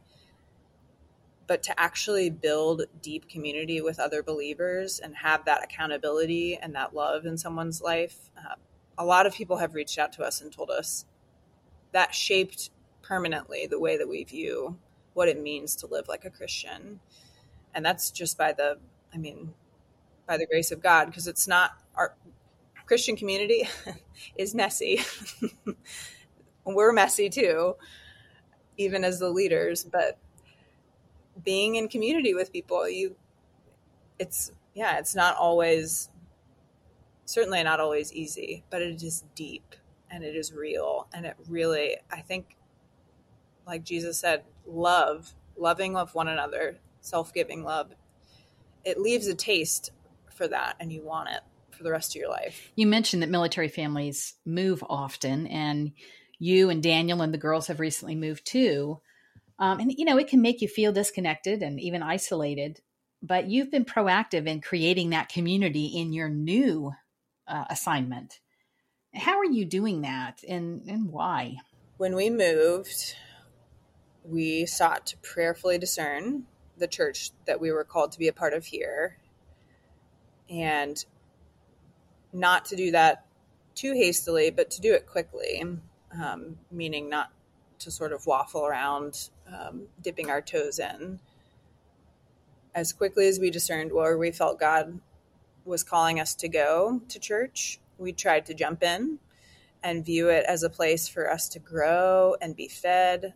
but 1.46 1.62
to 1.64 1.78
actually 1.78 2.30
build 2.30 2.82
deep 3.02 3.28
community 3.28 3.80
with 3.80 3.98
other 3.98 4.22
believers 4.22 5.00
and 5.00 5.14
have 5.16 5.44
that 5.44 5.62
accountability 5.62 6.56
and 6.56 6.74
that 6.74 6.94
love 6.94 7.26
in 7.26 7.36
someone's 7.36 7.82
life. 7.82 8.30
Uh, 8.38 8.54
a 8.96 9.04
lot 9.04 9.26
of 9.26 9.34
people 9.34 9.58
have 9.58 9.74
reached 9.74 9.98
out 9.98 10.12
to 10.14 10.22
us 10.22 10.40
and 10.40 10.52
told 10.52 10.70
us 10.70 11.04
that 11.92 12.14
shaped 12.14 12.70
permanently 13.02 13.66
the 13.66 13.78
way 13.78 13.98
that 13.98 14.08
we 14.08 14.24
view 14.24 14.78
what 15.14 15.28
it 15.28 15.40
means 15.42 15.76
to 15.76 15.86
live 15.86 16.08
like 16.08 16.24
a 16.24 16.30
Christian. 16.30 17.00
And 17.74 17.84
that's 17.84 18.10
just 18.10 18.38
by 18.38 18.52
the, 18.52 18.78
I 19.14 19.18
mean, 19.18 19.52
by 20.26 20.36
the 20.36 20.46
grace 20.46 20.70
of 20.70 20.82
God, 20.82 21.06
because 21.06 21.26
it's 21.26 21.48
not 21.48 21.72
our 21.94 22.14
Christian 22.86 23.16
community 23.16 23.68
is 24.36 24.54
messy. 24.54 25.00
We're 26.64 26.92
messy 26.92 27.28
too, 27.28 27.76
even 28.76 29.04
as 29.04 29.18
the 29.18 29.30
leaders, 29.30 29.84
but 29.84 30.18
being 31.44 31.76
in 31.76 31.88
community 31.88 32.34
with 32.34 32.52
people 32.52 32.88
you 32.88 33.16
it's 34.18 34.52
yeah 34.74 34.98
it's 34.98 35.14
not 35.14 35.36
always 35.36 36.08
certainly 37.24 37.62
not 37.62 37.80
always 37.80 38.12
easy 38.12 38.64
but 38.70 38.82
it 38.82 39.02
is 39.02 39.24
deep 39.34 39.74
and 40.10 40.22
it 40.22 40.36
is 40.36 40.52
real 40.52 41.08
and 41.14 41.24
it 41.24 41.36
really 41.48 41.96
i 42.10 42.20
think 42.20 42.56
like 43.66 43.84
jesus 43.84 44.18
said 44.18 44.42
love 44.66 45.34
loving 45.56 45.96
of 45.96 46.14
one 46.14 46.28
another 46.28 46.76
self-giving 47.00 47.64
love 47.64 47.94
it 48.84 49.00
leaves 49.00 49.26
a 49.26 49.34
taste 49.34 49.90
for 50.32 50.48
that 50.48 50.76
and 50.80 50.92
you 50.92 51.02
want 51.02 51.28
it 51.28 51.40
for 51.70 51.82
the 51.82 51.90
rest 51.90 52.14
of 52.14 52.20
your 52.20 52.30
life 52.30 52.70
you 52.76 52.86
mentioned 52.86 53.22
that 53.22 53.30
military 53.30 53.68
families 53.68 54.34
move 54.44 54.84
often 54.88 55.46
and 55.46 55.92
you 56.38 56.70
and 56.70 56.82
daniel 56.82 57.22
and 57.22 57.32
the 57.32 57.38
girls 57.38 57.66
have 57.66 57.80
recently 57.80 58.14
moved 58.14 58.44
too 58.44 59.00
um, 59.62 59.78
and, 59.78 59.92
you 59.96 60.04
know, 60.04 60.18
it 60.18 60.26
can 60.26 60.42
make 60.42 60.60
you 60.60 60.66
feel 60.66 60.90
disconnected 60.90 61.62
and 61.62 61.80
even 61.80 62.02
isolated, 62.02 62.80
but 63.22 63.46
you've 63.48 63.70
been 63.70 63.84
proactive 63.84 64.48
in 64.48 64.60
creating 64.60 65.10
that 65.10 65.28
community 65.28 65.86
in 65.86 66.12
your 66.12 66.28
new 66.28 66.92
uh, 67.46 67.66
assignment. 67.70 68.40
How 69.14 69.38
are 69.38 69.44
you 69.44 69.64
doing 69.64 70.02
that 70.02 70.42
and, 70.48 70.82
and 70.88 71.10
why? 71.10 71.58
When 71.96 72.16
we 72.16 72.28
moved, 72.28 73.14
we 74.24 74.66
sought 74.66 75.06
to 75.06 75.16
prayerfully 75.18 75.78
discern 75.78 76.46
the 76.78 76.86
church 76.86 77.30
that 77.46 77.60
we 77.60 77.70
were 77.70 77.84
called 77.84 78.12
to 78.12 78.18
be 78.18 78.28
a 78.28 78.32
part 78.32 78.54
of 78.54 78.66
here 78.66 79.16
and 80.50 81.04
not 82.32 82.66
to 82.66 82.76
do 82.76 82.90
that 82.90 83.24
too 83.74 83.94
hastily, 83.94 84.50
but 84.50 84.70
to 84.70 84.80
do 84.80 84.92
it 84.92 85.06
quickly, 85.06 85.64
um, 86.20 86.58
meaning 86.70 87.08
not 87.08 87.30
to 87.78 87.90
sort 87.90 88.12
of 88.12 88.26
waffle 88.26 88.64
around, 88.64 89.30
um, 89.46 89.86
dipping 90.02 90.30
our 90.30 90.40
toes 90.40 90.78
in. 90.78 91.18
As 92.74 92.92
quickly 92.92 93.28
as 93.28 93.38
we 93.38 93.50
discerned 93.50 93.92
where 93.92 94.16
we 94.16 94.30
felt 94.30 94.60
God 94.60 95.00
was 95.64 95.82
calling 95.82 96.20
us 96.20 96.34
to 96.36 96.48
go 96.48 97.00
to 97.08 97.18
church, 97.18 97.78
we 97.98 98.12
tried 98.12 98.46
to 98.46 98.54
jump 98.54 98.82
in 98.82 99.18
and 99.82 100.04
view 100.04 100.28
it 100.28 100.44
as 100.46 100.62
a 100.62 100.70
place 100.70 101.08
for 101.08 101.30
us 101.30 101.48
to 101.50 101.58
grow 101.58 102.36
and 102.40 102.56
be 102.56 102.68
fed, 102.68 103.34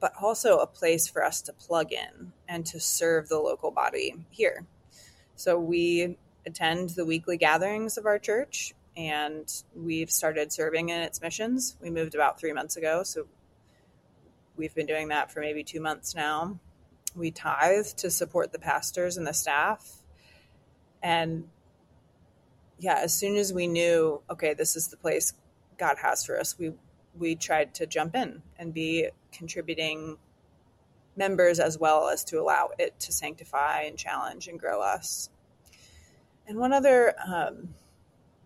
but 0.00 0.12
also 0.20 0.58
a 0.58 0.66
place 0.66 1.08
for 1.08 1.24
us 1.24 1.42
to 1.42 1.52
plug 1.52 1.92
in 1.92 2.32
and 2.48 2.66
to 2.66 2.80
serve 2.80 3.28
the 3.28 3.38
local 3.38 3.70
body 3.70 4.14
here. 4.30 4.66
So 5.36 5.58
we 5.58 6.16
attend 6.44 6.90
the 6.90 7.04
weekly 7.04 7.36
gatherings 7.36 7.96
of 7.96 8.06
our 8.06 8.18
church 8.18 8.74
and 8.96 9.52
we've 9.74 10.10
started 10.10 10.52
serving 10.52 10.88
in 10.88 11.00
its 11.00 11.20
missions. 11.20 11.76
We 11.80 11.90
moved 11.90 12.14
about 12.14 12.40
three 12.40 12.52
months 12.52 12.76
ago, 12.76 13.02
so 13.02 13.26
We've 14.56 14.74
been 14.74 14.86
doing 14.86 15.08
that 15.08 15.30
for 15.30 15.40
maybe 15.40 15.62
two 15.62 15.80
months 15.80 16.14
now. 16.14 16.58
We 17.14 17.30
tithe 17.30 17.86
to 17.98 18.10
support 18.10 18.52
the 18.52 18.58
pastors 18.58 19.18
and 19.18 19.26
the 19.26 19.34
staff. 19.34 20.02
And 21.02 21.48
yeah, 22.78 22.98
as 23.02 23.14
soon 23.14 23.36
as 23.36 23.52
we 23.52 23.66
knew, 23.66 24.22
okay, 24.30 24.54
this 24.54 24.74
is 24.74 24.88
the 24.88 24.96
place 24.96 25.34
God 25.76 25.96
has 26.02 26.24
for 26.24 26.40
us, 26.40 26.58
we 26.58 26.72
we 27.18 27.34
tried 27.34 27.74
to 27.74 27.86
jump 27.86 28.14
in 28.14 28.42
and 28.58 28.72
be 28.72 29.08
contributing 29.32 30.18
members 31.16 31.58
as 31.58 31.78
well 31.78 32.08
as 32.08 32.24
to 32.24 32.40
allow 32.40 32.70
it 32.78 32.98
to 33.00 33.12
sanctify 33.12 33.82
and 33.82 33.96
challenge 33.96 34.48
and 34.48 34.60
grow 34.60 34.80
us. 34.80 35.30
And 36.46 36.58
one 36.58 36.72
other 36.72 37.14
um, 37.26 37.70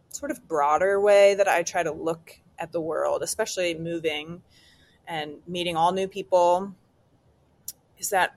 sort 0.08 0.30
of 0.30 0.46
broader 0.46 1.00
way 1.00 1.34
that 1.34 1.48
I 1.48 1.62
try 1.62 1.82
to 1.82 1.92
look 1.92 2.38
at 2.58 2.72
the 2.72 2.80
world, 2.80 3.22
especially 3.22 3.74
moving 3.74 4.42
and 5.06 5.36
meeting 5.46 5.76
all 5.76 5.92
new 5.92 6.08
people 6.08 6.74
is 7.98 8.10
that 8.10 8.36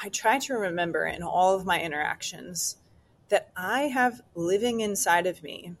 I 0.00 0.08
try 0.08 0.38
to 0.40 0.54
remember 0.54 1.06
in 1.06 1.22
all 1.22 1.54
of 1.54 1.64
my 1.64 1.80
interactions 1.80 2.76
that 3.28 3.50
I 3.56 3.82
have 3.82 4.20
living 4.34 4.80
inside 4.80 5.26
of 5.26 5.42
me 5.42 5.74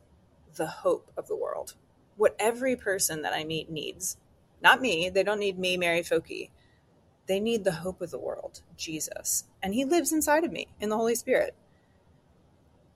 the 0.54 0.66
hope 0.66 1.10
of 1.16 1.28
the 1.28 1.36
world. 1.36 1.74
What 2.16 2.36
every 2.38 2.76
person 2.76 3.22
that 3.22 3.32
I 3.32 3.44
meet 3.44 3.70
needs. 3.70 4.16
Not 4.62 4.80
me, 4.80 5.10
they 5.10 5.22
don't 5.22 5.40
need 5.40 5.58
me, 5.58 5.76
Mary 5.76 6.02
Foky. 6.02 6.50
They 7.26 7.40
need 7.40 7.64
the 7.64 7.72
hope 7.72 8.00
of 8.00 8.10
the 8.10 8.18
world, 8.18 8.62
Jesus. 8.76 9.44
And 9.62 9.74
he 9.74 9.84
lives 9.84 10.12
inside 10.12 10.44
of 10.44 10.52
me 10.52 10.68
in 10.80 10.88
the 10.88 10.96
Holy 10.96 11.14
Spirit. 11.14 11.54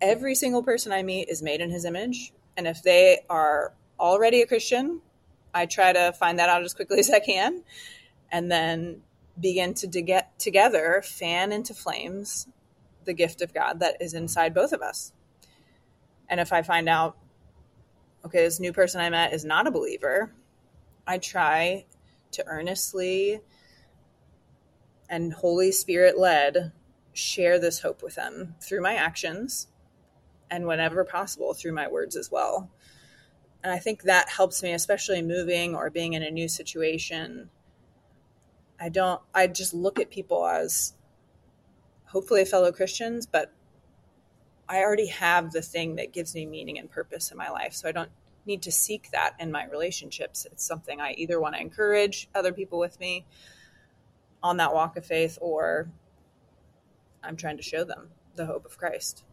Every 0.01 0.35
single 0.35 0.63
person 0.63 0.93
I 0.93 1.03
meet 1.03 1.29
is 1.29 1.43
made 1.43 1.61
in 1.61 1.71
his 1.71 1.85
image. 1.85 2.33
And 2.57 2.67
if 2.67 2.83
they 2.83 3.21
are 3.31 3.73
already 3.99 4.43
a 4.43 4.47
Christian, 4.47 5.01
I 5.55 5.67
try 5.67 5.93
to 5.93 6.13
find 6.13 6.39
that 6.39 6.49
out 6.49 6.63
as 6.63 6.75
quickly 6.75 6.99
as 7.01 7.11
I 7.11 7.21
can 7.21 7.63
and 8.31 8.51
then 8.51 9.03
begin 9.39 9.75
to 9.75 10.03
get 10.03 10.39
together, 10.39 11.03
fan 11.05 11.53
into 11.53 11.75
flames 11.75 12.47
the 13.05 13.15
gift 13.15 13.41
of 13.41 13.55
God 13.55 13.81
that 13.81 13.97
is 14.01 14.15
inside 14.15 14.53
both 14.53 14.73
of 14.73 14.83
us. 14.83 15.13
And 16.29 16.41
if 16.41 16.53
I 16.53 16.63
find 16.63 16.89
out, 16.89 17.17
okay, 18.27 18.43
this 18.43 18.59
new 18.59 18.73
person 18.73 19.01
I 19.01 19.09
met 19.09 19.33
is 19.33 19.45
not 19.45 19.69
a 19.69 19.71
believer, 19.71 20.33
I 21.07 21.19
try 21.19 21.87
to 22.33 22.45
earnestly 22.47 23.41
and 25.09 25.33
Holy 25.33 25.71
Spirit 25.71 26.19
led 26.19 26.73
share 27.13 27.61
this 27.61 27.79
hope 27.79 28.03
with 28.03 28.17
them 28.17 28.57
through 28.61 28.83
my 28.83 28.95
actions 28.95 29.69
and 30.51 30.67
whenever 30.67 31.05
possible 31.05 31.55
through 31.55 31.73
my 31.73 31.87
words 31.87 32.17
as 32.17 32.29
well. 32.29 32.69
And 33.63 33.73
I 33.73 33.79
think 33.79 34.03
that 34.03 34.29
helps 34.29 34.61
me, 34.61 34.73
especially 34.73 35.23
moving 35.23 35.77
or 35.77 35.89
being 35.89 36.15
in 36.15 36.25
a 36.25 36.31
new 36.31 36.49
situation. 36.49 37.49
I 38.81 38.89
don't, 38.89 39.21
I 39.33 39.47
just 39.47 39.73
look 39.73 40.01
at 40.01 40.11
people 40.11 40.45
as 40.45 40.95
hopefully 42.07 42.45
fellow 42.45 42.73
Christians, 42.73 43.27
but 43.27 43.53
I 44.69 44.79
already 44.79 45.07
have 45.07 45.53
the 45.53 45.63
thing 45.63 45.97
that 45.97 46.13
gives 46.13 46.35
me 46.35 46.47
meaning 46.47 46.79
and 46.79 46.91
purpose 46.91 47.31
in 47.31 47.37
my 47.37 47.51
life. 47.51 47.75
So 47.75 47.89
I 47.89 47.93
don't 47.93 48.11
need 48.47 48.63
to 48.63 48.73
seek 48.73 49.11
that 49.13 49.35
in 49.39 49.51
my 49.51 49.67
relationships. 49.67 50.47
It's 50.51 50.65
something 50.65 51.01
I 51.01 51.13
either 51.13 51.41
want 51.41 51.55
to 51.55 51.61
encourage 51.61 52.29
other 52.35 52.53
people 52.53 52.79
with 52.79 52.99
me 53.01 53.27
on 54.43 54.57
that 54.59 54.73
walk 54.73 54.97
of 54.97 55.05
faith 55.05 55.39
or 55.41 55.89
I'm 57.23 57.37
trying 57.37 57.57
to 57.57 57.63
show 57.63 57.85
them 57.85 58.09
the 58.37 58.47
hope 58.47 58.65
of 58.65 58.79
Christ. 58.79 59.25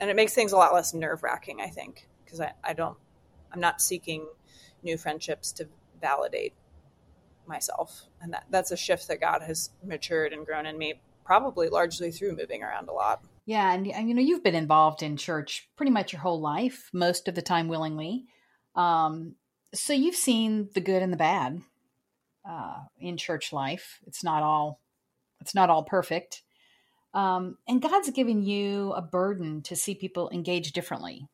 And 0.00 0.10
it 0.10 0.16
makes 0.16 0.34
things 0.34 0.52
a 0.52 0.56
lot 0.56 0.74
less 0.74 0.92
nerve 0.92 1.22
wracking, 1.22 1.60
I 1.60 1.68
think, 1.68 2.08
because 2.24 2.40
I, 2.40 2.52
I 2.62 2.72
don't, 2.72 2.98
I'm 3.52 3.60
not 3.60 3.80
seeking 3.80 4.26
new 4.82 4.98
friendships 4.98 5.52
to 5.52 5.68
validate 6.00 6.52
myself. 7.46 8.02
And 8.20 8.32
that, 8.32 8.44
that's 8.50 8.70
a 8.70 8.76
shift 8.76 9.08
that 9.08 9.20
God 9.20 9.42
has 9.42 9.70
matured 9.82 10.32
and 10.32 10.44
grown 10.44 10.66
in 10.66 10.76
me, 10.76 10.94
probably 11.24 11.68
largely 11.68 12.10
through 12.10 12.36
moving 12.36 12.62
around 12.62 12.88
a 12.88 12.92
lot. 12.92 13.22
Yeah, 13.46 13.72
and, 13.72 13.86
and 13.90 14.08
you 14.08 14.14
know 14.14 14.22
you've 14.22 14.42
been 14.42 14.54
involved 14.54 15.02
in 15.02 15.16
church 15.16 15.68
pretty 15.76 15.92
much 15.92 16.12
your 16.12 16.22
whole 16.22 16.40
life, 16.40 16.88
most 16.92 17.28
of 17.28 17.34
the 17.34 17.42
time 17.42 17.68
willingly. 17.68 18.24
Um, 18.74 19.34
so 19.74 19.92
you've 19.92 20.14
seen 20.14 20.70
the 20.74 20.80
good 20.80 21.02
and 21.02 21.12
the 21.12 21.18
bad 21.18 21.60
uh, 22.48 22.76
in 22.98 23.16
church 23.16 23.52
life. 23.52 24.00
It's 24.06 24.24
not 24.24 24.42
all 24.42 24.80
it's 25.40 25.54
not 25.54 25.68
all 25.68 25.84
perfect, 25.84 26.42
um, 27.12 27.58
and 27.68 27.82
God's 27.82 28.10
given 28.10 28.42
you 28.42 28.92
a 28.92 29.02
burden 29.02 29.60
to 29.62 29.76
see 29.76 29.94
people 29.94 30.30
engage 30.30 30.72
differently 30.72 31.28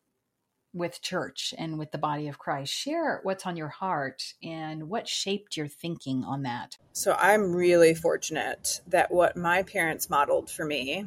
with 0.73 1.03
church 1.03 1.53
and 1.59 1.79
with 1.79 1.91
the 1.93 1.99
body 1.99 2.29
of 2.29 2.39
Christ. 2.39 2.73
Share 2.73 3.21
what's 3.23 3.47
on 3.47 3.57
your 3.57 3.69
heart 3.69 4.35
and 4.43 4.89
what 4.89 5.09
shaped 5.09 5.57
your 5.57 5.69
thinking 5.69 6.25
on 6.25 6.43
that. 6.43 6.77
So 6.93 7.17
I'm 7.19 7.55
really 7.55 7.95
fortunate 7.95 8.81
that 8.87 9.11
what 9.11 9.37
my 9.37 9.63
parents 9.63 10.11
modeled 10.11 10.51
for 10.51 10.65
me 10.65 11.07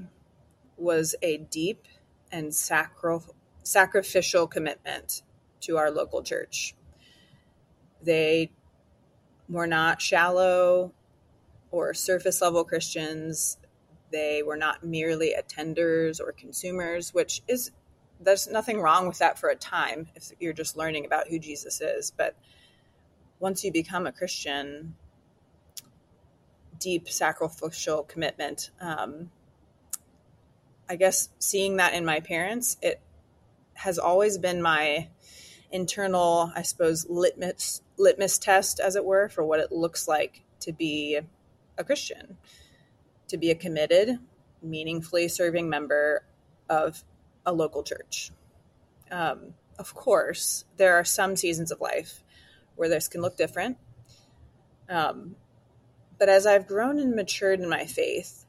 was 0.77 1.15
a 1.21 1.37
deep 1.37 1.87
and 2.31 2.53
sacrificial 2.53 4.47
commitment 4.47 5.21
to 5.61 5.77
our 5.77 5.91
local 5.91 6.23
church. 6.23 6.75
They 8.01 8.51
were 9.47 9.67
not 9.67 10.01
shallow 10.01 10.93
or 11.71 11.93
surface 11.93 12.41
level 12.41 12.63
Christians. 12.63 13.57
They 14.11 14.43
were 14.43 14.57
not 14.57 14.83
merely 14.83 15.35
attenders 15.37 16.19
or 16.19 16.31
consumers, 16.31 17.13
which 17.13 17.41
is 17.47 17.71
there's 18.19 18.47
nothing 18.47 18.79
wrong 18.79 19.07
with 19.07 19.19
that 19.19 19.37
for 19.37 19.49
a 19.49 19.55
time 19.55 20.07
if 20.15 20.31
you're 20.39 20.53
just 20.53 20.77
learning 20.77 21.05
about 21.05 21.27
who 21.27 21.39
Jesus 21.39 21.81
is. 21.81 22.11
But 22.11 22.35
once 23.39 23.63
you 23.63 23.71
become 23.71 24.07
a 24.07 24.11
Christian, 24.11 24.95
deep 26.79 27.09
sacrificial 27.09 28.03
commitment. 28.03 28.71
Um, 28.79 29.31
I 30.89 30.95
guess 30.95 31.29
seeing 31.39 31.77
that 31.77 31.93
in 31.93 32.05
my 32.05 32.19
parents, 32.19 32.77
it 32.81 32.99
has 33.73 33.97
always 33.97 34.37
been 34.37 34.61
my 34.61 35.07
internal, 35.71 36.51
I 36.55 36.61
suppose, 36.61 37.07
litmus 37.09 37.81
litmus 37.97 38.37
test, 38.37 38.79
as 38.79 38.95
it 38.95 39.05
were, 39.05 39.29
for 39.29 39.43
what 39.43 39.59
it 39.59 39.71
looks 39.71 40.07
like 40.07 40.41
to 40.61 40.71
be 40.71 41.19
a 41.77 41.83
Christian, 41.83 42.37
to 43.27 43.37
be 43.37 43.51
a 43.51 43.55
committed, 43.55 44.19
meaningfully 44.61 45.27
serving 45.27 45.69
member 45.69 46.23
of 46.69 47.03
a 47.45 47.53
local 47.53 47.83
church. 47.83 48.31
Um, 49.11 49.53
of 49.77 49.93
course, 49.93 50.65
there 50.77 50.95
are 50.95 51.03
some 51.03 51.35
seasons 51.35 51.71
of 51.71 51.81
life 51.81 52.23
where 52.75 52.89
this 52.89 53.07
can 53.07 53.21
look 53.21 53.37
different. 53.37 53.77
Um, 54.89 55.35
but 56.17 56.29
as 56.29 56.45
I've 56.45 56.67
grown 56.67 56.99
and 56.99 57.15
matured 57.15 57.59
in 57.59 57.69
my 57.69 57.85
faith, 57.85 58.42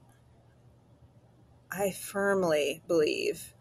I 1.77 1.91
firmly 1.91 2.83
believe 2.87 3.55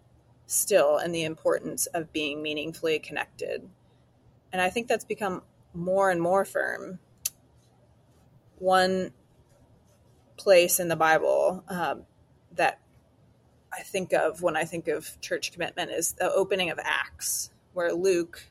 still 0.46 0.98
in 1.00 1.12
the 1.12 1.24
importance 1.24 1.88
of 1.88 2.14
being 2.14 2.44
meaningfully 2.44 3.00
connected. 3.00 3.68
And 4.52 4.62
I 4.62 4.70
think 4.70 4.88
that's 4.88 5.06
become 5.06 5.42
more 5.74 6.12
and 6.12 6.22
more 6.22 6.46
firm. 6.46 7.00
One 8.60 9.12
place 10.38 10.80
in 10.80 10.90
the 10.90 10.96
Bible 10.96 11.64
um, 11.68 12.04
that 12.56 12.80
I 13.72 13.82
think 13.82 14.14
of 14.14 14.44
when 14.44 14.56
I 14.56 14.66
think 14.66 14.88
of 14.88 15.20
church 15.20 15.52
commitment 15.52 15.90
is 15.90 16.14
the 16.14 16.32
opening 16.32 16.70
of 16.70 16.80
Acts, 16.84 17.50
where 17.74 17.94
Luke, 17.94 18.44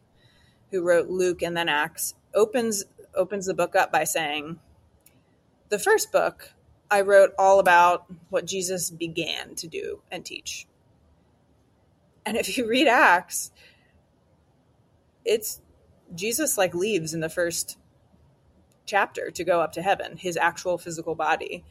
who 0.70 0.82
wrote 0.82 1.08
Luke 1.08 1.42
and 1.42 1.56
then 1.56 1.68
Acts, 1.68 2.14
opens 2.34 2.84
opens 3.14 3.46
the 3.46 3.54
book 3.54 3.76
up 3.76 3.92
by 3.92 4.04
saying, 4.04 4.58
"The 5.68 5.78
first 5.78 6.10
book 6.10 6.52
I 6.92 7.00
wrote 7.00 7.32
all 7.38 7.58
about 7.58 8.04
what 8.28 8.44
Jesus 8.44 8.90
began 8.90 9.54
to 9.54 9.66
do 9.66 10.02
and 10.10 10.26
teach. 10.26 10.66
And 12.26 12.36
if 12.36 12.58
you 12.58 12.68
read 12.68 12.86
Acts, 12.86 13.50
it's 15.24 15.62
Jesus 16.14 16.58
like 16.58 16.74
leaves 16.74 17.14
in 17.14 17.20
the 17.20 17.30
first 17.30 17.78
chapter 18.84 19.30
to 19.30 19.42
go 19.42 19.62
up 19.62 19.72
to 19.72 19.80
heaven, 19.80 20.18
his 20.18 20.36
actual 20.36 20.76
physical 20.76 21.14
body. 21.14 21.64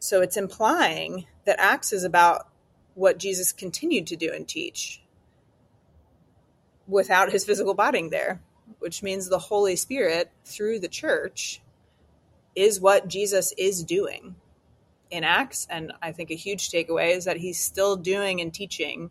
So 0.00 0.20
it's 0.20 0.36
implying 0.36 1.24
that 1.46 1.58
Acts 1.58 1.94
is 1.94 2.04
about 2.04 2.46
what 2.92 3.18
Jesus 3.18 3.52
continued 3.52 4.06
to 4.08 4.16
do 4.16 4.30
and 4.34 4.46
teach 4.46 5.02
without 6.86 7.32
his 7.32 7.46
physical 7.46 7.72
body 7.72 8.06
there, 8.10 8.42
which 8.80 9.02
means 9.02 9.30
the 9.30 9.38
Holy 9.38 9.76
Spirit 9.76 10.30
through 10.44 10.80
the 10.80 10.88
church 10.88 11.62
is 12.56 12.80
what 12.80 13.06
Jesus 13.06 13.52
is 13.56 13.84
doing 13.84 14.34
in 15.10 15.22
Acts. 15.22 15.66
And 15.70 15.92
I 16.02 16.10
think 16.12 16.30
a 16.30 16.34
huge 16.34 16.70
takeaway 16.70 17.14
is 17.14 17.26
that 17.26 17.36
he's 17.36 17.62
still 17.62 17.96
doing 17.96 18.40
and 18.40 18.52
teaching 18.52 19.10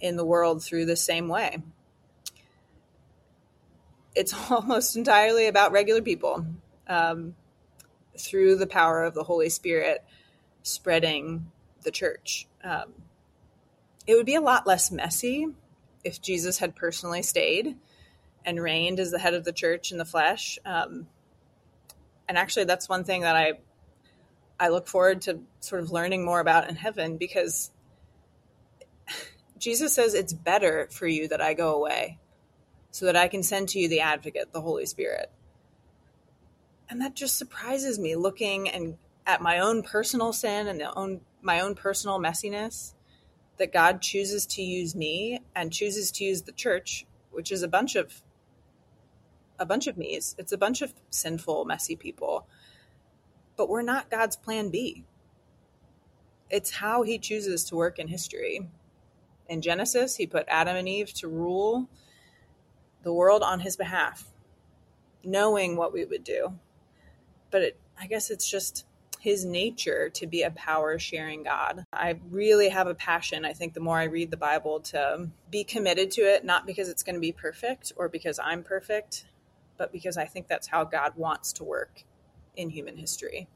in 0.00 0.16
the 0.16 0.24
world 0.24 0.62
through 0.62 0.84
the 0.84 0.96
same 0.96 1.28
way. 1.28 1.62
It's 4.14 4.34
almost 4.50 4.96
entirely 4.96 5.46
about 5.46 5.72
regular 5.72 6.02
people 6.02 6.46
um, 6.86 7.34
through 8.16 8.56
the 8.56 8.66
power 8.66 9.02
of 9.02 9.14
the 9.14 9.24
Holy 9.24 9.48
Spirit 9.48 10.04
spreading 10.62 11.50
the 11.82 11.90
church. 11.90 12.46
Um, 12.62 12.92
it 14.06 14.14
would 14.14 14.26
be 14.26 14.34
a 14.34 14.40
lot 14.40 14.66
less 14.66 14.90
messy 14.90 15.48
if 16.04 16.20
Jesus 16.20 16.58
had 16.58 16.76
personally 16.76 17.22
stayed 17.22 17.76
and 18.44 18.62
reigned 18.62 19.00
as 19.00 19.10
the 19.10 19.18
head 19.18 19.32
of 19.32 19.44
the 19.44 19.52
church 19.52 19.90
in 19.90 19.98
the 19.98 20.04
flesh. 20.04 20.58
Um, 20.66 21.06
and 22.28 22.38
actually 22.38 22.64
that's 22.64 22.88
one 22.88 23.04
thing 23.04 23.22
that 23.22 23.36
I 23.36 23.54
I 24.58 24.68
look 24.68 24.86
forward 24.86 25.22
to 25.22 25.40
sort 25.60 25.82
of 25.82 25.90
learning 25.90 26.24
more 26.24 26.40
about 26.40 26.68
in 26.68 26.76
heaven 26.76 27.16
because 27.16 27.70
Jesus 29.58 29.94
says 29.94 30.14
it's 30.14 30.32
better 30.32 30.88
for 30.90 31.06
you 31.06 31.28
that 31.28 31.40
I 31.40 31.54
go 31.54 31.74
away 31.74 32.18
so 32.90 33.06
that 33.06 33.16
I 33.16 33.28
can 33.28 33.42
send 33.42 33.70
to 33.70 33.78
you 33.78 33.88
the 33.88 34.00
advocate, 34.00 34.52
the 34.52 34.60
Holy 34.60 34.86
Spirit. 34.86 35.30
And 36.88 37.00
that 37.00 37.16
just 37.16 37.36
surprises 37.36 37.98
me 37.98 38.14
looking 38.14 38.68
and 38.68 38.96
at 39.26 39.40
my 39.40 39.58
own 39.58 39.82
personal 39.82 40.32
sin 40.32 40.68
and 40.68 40.80
the 40.80 40.94
own 40.94 41.20
my 41.40 41.60
own 41.60 41.74
personal 41.74 42.18
messiness 42.18 42.94
that 43.56 43.72
God 43.72 44.00
chooses 44.00 44.46
to 44.46 44.62
use 44.62 44.94
me 44.94 45.40
and 45.54 45.72
chooses 45.72 46.10
to 46.12 46.24
use 46.24 46.42
the 46.42 46.52
church, 46.52 47.06
which 47.30 47.52
is 47.52 47.62
a 47.62 47.68
bunch 47.68 47.96
of 47.96 48.22
a 49.58 49.66
bunch 49.66 49.86
of 49.86 49.96
me's. 49.96 50.34
It's 50.38 50.52
a 50.52 50.58
bunch 50.58 50.82
of 50.82 50.92
sinful, 51.10 51.64
messy 51.64 51.96
people. 51.96 52.46
But 53.56 53.68
we're 53.68 53.82
not 53.82 54.10
God's 54.10 54.36
plan 54.36 54.70
B. 54.70 55.04
It's 56.50 56.70
how 56.70 57.02
he 57.02 57.18
chooses 57.18 57.64
to 57.64 57.76
work 57.76 57.98
in 57.98 58.08
history. 58.08 58.68
In 59.48 59.60
Genesis, 59.60 60.16
he 60.16 60.26
put 60.26 60.46
Adam 60.48 60.76
and 60.76 60.88
Eve 60.88 61.12
to 61.14 61.28
rule 61.28 61.88
the 63.02 63.12
world 63.12 63.42
on 63.42 63.60
his 63.60 63.76
behalf, 63.76 64.24
knowing 65.22 65.76
what 65.76 65.92
we 65.92 66.04
would 66.04 66.24
do. 66.24 66.58
But 67.50 67.62
it, 67.62 67.80
I 68.00 68.06
guess 68.06 68.30
it's 68.30 68.50
just 68.50 68.86
his 69.20 69.44
nature 69.44 70.10
to 70.10 70.26
be 70.26 70.42
a 70.42 70.50
power 70.50 70.98
sharing 70.98 71.44
God. 71.44 71.84
I 71.92 72.18
really 72.30 72.68
have 72.68 72.88
a 72.88 72.94
passion, 72.94 73.44
I 73.44 73.52
think, 73.54 73.72
the 73.72 73.80
more 73.80 73.98
I 73.98 74.04
read 74.04 74.30
the 74.30 74.36
Bible, 74.36 74.80
to 74.80 75.28
be 75.50 75.64
committed 75.64 76.10
to 76.12 76.22
it, 76.22 76.44
not 76.44 76.66
because 76.66 76.88
it's 76.88 77.02
going 77.02 77.14
to 77.14 77.20
be 77.20 77.32
perfect 77.32 77.92
or 77.96 78.08
because 78.10 78.38
I'm 78.38 78.62
perfect, 78.62 79.24
but 79.76 79.92
because 79.92 80.16
I 80.16 80.24
think 80.26 80.48
that's 80.48 80.68
how 80.68 80.84
God 80.84 81.12
wants 81.16 81.52
to 81.54 81.64
work 81.64 82.04
in 82.56 82.70
human 82.70 82.96
history. 82.96 83.48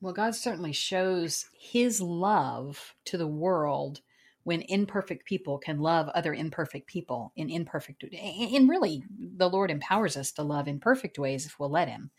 Well, 0.00 0.12
God 0.12 0.34
certainly 0.34 0.72
shows 0.72 1.46
his 1.58 2.00
love 2.00 2.94
to 3.06 3.18
the 3.18 3.26
world 3.26 4.00
when 4.44 4.62
imperfect 4.62 5.26
people 5.26 5.58
can 5.58 5.80
love 5.80 6.08
other 6.10 6.32
imperfect 6.32 6.86
people 6.86 7.32
in 7.36 7.50
imperfect 7.50 8.04
and 8.04 8.68
really 8.68 9.02
the 9.10 9.50
Lord 9.50 9.70
empowers 9.70 10.16
us 10.16 10.32
to 10.32 10.42
love 10.42 10.68
in 10.68 10.80
perfect 10.80 11.18
ways 11.18 11.44
if 11.44 11.58
we'll 11.58 11.68
let 11.68 11.88
him. 11.88 12.10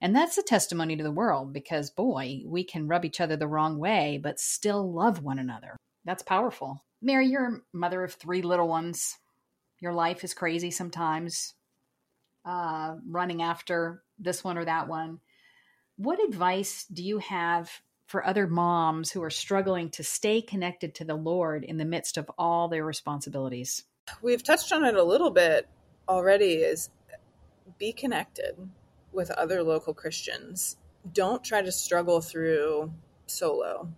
And 0.00 0.16
that's 0.16 0.38
a 0.38 0.42
testimony 0.42 0.96
to 0.96 1.02
the 1.02 1.12
world 1.12 1.52
because 1.52 1.90
boy, 1.90 2.40
we 2.46 2.64
can 2.64 2.88
rub 2.88 3.04
each 3.04 3.20
other 3.20 3.36
the 3.36 3.46
wrong 3.46 3.78
way 3.78 4.18
but 4.20 4.40
still 4.40 4.92
love 4.92 5.22
one 5.22 5.38
another. 5.38 5.76
That's 6.04 6.22
powerful. 6.22 6.82
Mary, 7.02 7.28
you're 7.28 7.46
a 7.46 7.76
mother 7.76 8.02
of 8.02 8.14
three 8.14 8.42
little 8.42 8.66
ones. 8.66 9.16
Your 9.78 9.92
life 9.92 10.24
is 10.24 10.34
crazy 10.34 10.70
sometimes, 10.70 11.54
uh, 12.44 12.96
running 13.08 13.42
after 13.42 14.02
this 14.18 14.42
one 14.42 14.58
or 14.58 14.64
that 14.64 14.88
one. 14.88 15.20
What 15.96 16.22
advice 16.22 16.86
do 16.92 17.02
you 17.02 17.18
have 17.18 17.70
for 18.06 18.26
other 18.26 18.46
moms 18.46 19.10
who 19.10 19.22
are 19.22 19.30
struggling 19.30 19.90
to 19.90 20.02
stay 20.02 20.40
connected 20.42 20.94
to 20.96 21.04
the 21.04 21.14
Lord 21.14 21.62
in 21.62 21.76
the 21.76 21.84
midst 21.84 22.16
of 22.16 22.30
all 22.38 22.68
their 22.68 22.84
responsibilities? 22.84 23.84
We've 24.22 24.42
touched 24.42 24.72
on 24.72 24.84
it 24.84 24.96
a 24.96 25.04
little 25.04 25.30
bit 25.30 25.68
already 26.08 26.54
is 26.54 26.90
be 27.78 27.92
connected 27.92 28.56
with 29.12 29.30
other 29.30 29.62
local 29.62 29.94
Christians. 29.94 30.76
Don't 31.12 31.42
try 31.42 31.62
to 31.62 31.72
struggle 31.72 32.20
through 32.20 32.92
solo. 33.26 33.88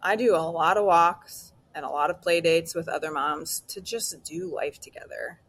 I 0.00 0.16
do 0.16 0.34
a 0.34 0.38
lot 0.38 0.76
of 0.76 0.84
walks 0.84 1.52
and 1.74 1.84
a 1.84 1.90
lot 1.90 2.10
of 2.10 2.22
play 2.22 2.40
dates 2.40 2.74
with 2.74 2.88
other 2.88 3.10
moms 3.10 3.60
to 3.68 3.80
just 3.80 4.22
do 4.24 4.54
life 4.54 4.80
together. 4.80 5.40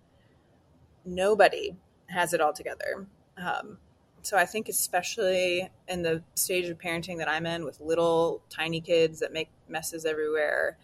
Nobody 1.05 1.75
has 2.13 2.33
it 2.33 2.41
all 2.41 2.53
together. 2.53 3.07
Um, 3.37 3.77
so 4.21 4.37
I 4.37 4.45
think, 4.45 4.69
especially 4.69 5.69
in 5.87 6.01
the 6.01 6.23
stage 6.35 6.69
of 6.69 6.77
parenting 6.77 7.17
that 7.17 7.29
I'm 7.29 7.45
in 7.45 7.65
with 7.65 7.81
little 7.81 8.41
tiny 8.49 8.79
kids 8.79 9.19
that 9.19 9.33
make 9.33 9.49
messes 9.67 10.05
everywhere, 10.05 10.77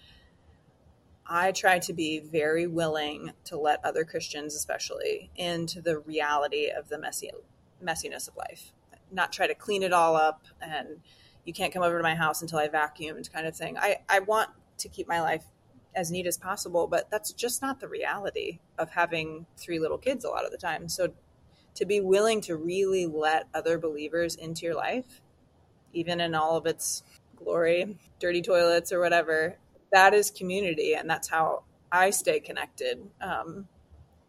I 1.25 1.51
try 1.51 1.79
to 1.79 1.93
be 1.93 2.19
very 2.19 2.67
willing 2.67 3.31
to 3.45 3.57
let 3.57 3.85
other 3.85 4.03
Christians, 4.03 4.55
especially, 4.55 5.29
into 5.35 5.81
the 5.81 5.99
reality 5.99 6.69
of 6.69 6.89
the 6.89 6.97
messy 6.99 7.29
messiness 7.83 8.27
of 8.27 8.35
life. 8.35 8.73
Not 9.11 9.31
try 9.31 9.47
to 9.47 9.55
clean 9.55 9.83
it 9.83 9.93
all 9.93 10.15
up 10.15 10.43
and 10.59 10.99
you 11.45 11.53
can't 11.53 11.73
come 11.73 11.83
over 11.83 11.97
to 11.97 12.03
my 12.03 12.15
house 12.15 12.41
until 12.41 12.59
I 12.59 12.67
vacuumed 12.67 13.31
kind 13.31 13.47
of 13.47 13.55
thing. 13.55 13.77
I, 13.77 13.97
I 14.09 14.19
want 14.19 14.49
to 14.79 14.89
keep 14.89 15.07
my 15.07 15.21
life 15.21 15.45
as 15.99 16.11
neat 16.11 16.25
as 16.25 16.37
possible, 16.37 16.87
but 16.87 17.11
that's 17.11 17.33
just 17.33 17.61
not 17.61 17.81
the 17.81 17.87
reality 17.89 18.59
of 18.77 18.89
having 18.89 19.45
three 19.57 19.79
little 19.79 19.97
kids 19.97 20.23
a 20.23 20.29
lot 20.29 20.45
of 20.45 20.51
the 20.51 20.57
time. 20.57 20.87
So 20.87 21.11
to 21.75 21.85
be 21.85 21.99
willing 21.99 22.39
to 22.41 22.55
really 22.55 23.05
let 23.05 23.47
other 23.53 23.77
believers 23.77 24.35
into 24.35 24.65
your 24.65 24.75
life, 24.75 25.19
even 25.91 26.21
in 26.21 26.35
all 26.35 26.55
of 26.55 26.65
its 26.65 27.03
glory, 27.35 27.97
dirty 28.17 28.41
toilets 28.41 28.93
or 28.93 29.01
whatever, 29.01 29.57
that 29.91 30.13
is 30.13 30.31
community. 30.31 30.93
And 30.95 31.09
that's 31.09 31.27
how 31.27 31.63
I 31.91 32.11
stay 32.11 32.39
connected 32.39 32.99
um, 33.19 33.67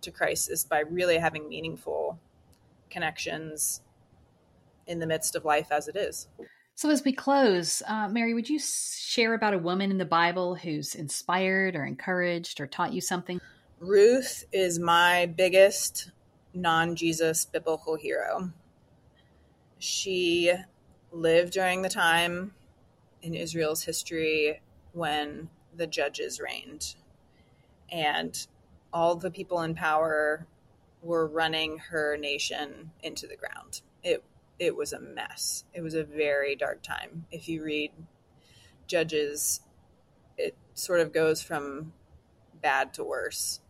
to 0.01 0.11
Christ 0.11 0.51
is 0.51 0.65
by 0.65 0.81
really 0.81 1.19
having 1.19 1.49
meaningful 1.49 2.19
connections 2.91 3.81
in 4.89 4.99
the 4.99 5.07
midst 5.07 5.37
of 5.37 5.45
life 5.45 5.69
as 5.71 5.87
it 5.87 5.95
is. 5.95 6.27
So, 6.81 6.89
as 6.89 7.05
we 7.05 7.13
close, 7.13 7.83
uh, 7.87 8.09
Mary, 8.09 8.33
would 8.33 8.49
you 8.49 8.59
share 8.59 9.35
about 9.35 9.53
a 9.53 9.59
woman 9.59 9.91
in 9.91 9.99
the 9.99 10.07
Bible 10.07 10.55
who's 10.55 10.95
inspired 10.95 11.77
or 11.77 11.85
encouraged 11.85 12.59
or 12.59 12.67
taught 12.67 12.95
you 12.95 13.03
something? 13.03 13.39
Ruth 13.81 14.47
is 14.51 14.79
my 14.79 15.27
biggest 15.27 16.11
non 16.55 16.97
Jesus 16.97 17.45
biblical 17.45 17.97
hero. 17.97 18.51
She 19.79 20.55
lived 21.13 21.53
during 21.53 21.83
the 21.83 21.91
time 21.91 22.55
in 23.21 23.35
Israel's 23.35 23.83
history 23.83 24.63
when 24.95 25.51
the 25.77 25.87
judges 25.87 26.41
reigned, 26.41 26.95
and 27.93 28.47
all 28.91 29.17
the 29.17 29.31
people 29.31 29.61
in 29.61 29.75
power 29.75 30.47
were 31.03 31.27
running 31.27 31.77
her 31.77 32.17
nation 32.17 32.91
into 33.03 33.27
the 33.27 33.37
ground. 33.37 33.83
It 34.03 34.25
it 34.61 34.77
was 34.77 34.93
a 34.93 35.01
mess. 35.01 35.65
It 35.73 35.81
was 35.81 35.95
a 35.95 36.05
very 36.05 36.55
dark 36.55 36.83
time. 36.83 37.25
If 37.33 37.49
you 37.49 37.65
read 37.65 37.93
Judges, 38.87 39.61
it 40.37 40.55
sort 40.75 41.01
of 41.01 41.13
goes 41.13 41.43
from 41.43 41.95
bad 42.61 42.93
to 42.95 43.05
worse. 43.05 43.61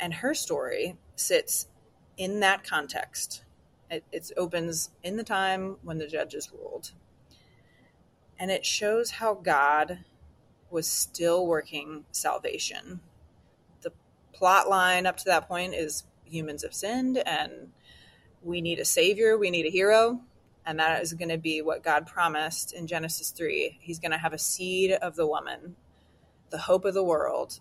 And 0.00 0.14
her 0.14 0.34
story 0.34 0.96
sits 1.16 1.68
in 2.16 2.40
that 2.40 2.64
context. 2.64 3.44
It, 3.90 4.04
it 4.10 4.32
opens 4.38 4.90
in 5.02 5.16
the 5.16 5.24
time 5.24 5.76
when 5.82 5.98
the 5.98 6.06
judges 6.06 6.50
ruled. 6.50 6.92
And 8.38 8.50
it 8.50 8.64
shows 8.64 9.10
how 9.10 9.34
God 9.34 9.98
was 10.70 10.88
still 10.88 11.46
working 11.46 12.06
salvation. 12.10 13.00
The 13.82 13.92
plot 14.32 14.68
line 14.68 15.04
up 15.04 15.18
to 15.18 15.24
that 15.26 15.46
point 15.46 15.74
is 15.74 16.04
humans 16.24 16.62
have 16.62 16.74
sinned 16.74 17.18
and 17.18 17.72
we 18.44 18.60
need 18.60 18.78
a 18.78 18.84
savior, 18.84 19.38
we 19.38 19.50
need 19.50 19.66
a 19.66 19.70
hero, 19.70 20.20
and 20.66 20.78
that 20.78 21.02
is 21.02 21.12
going 21.14 21.28
to 21.28 21.38
be 21.38 21.62
what 21.62 21.82
God 21.82 22.06
promised 22.06 22.72
in 22.72 22.86
Genesis 22.86 23.30
3. 23.30 23.78
He's 23.80 23.98
going 23.98 24.12
to 24.12 24.18
have 24.18 24.32
a 24.32 24.38
seed 24.38 24.92
of 24.92 25.16
the 25.16 25.26
woman, 25.26 25.76
the 26.50 26.58
hope 26.58 26.84
of 26.84 26.94
the 26.94 27.04
world, 27.04 27.60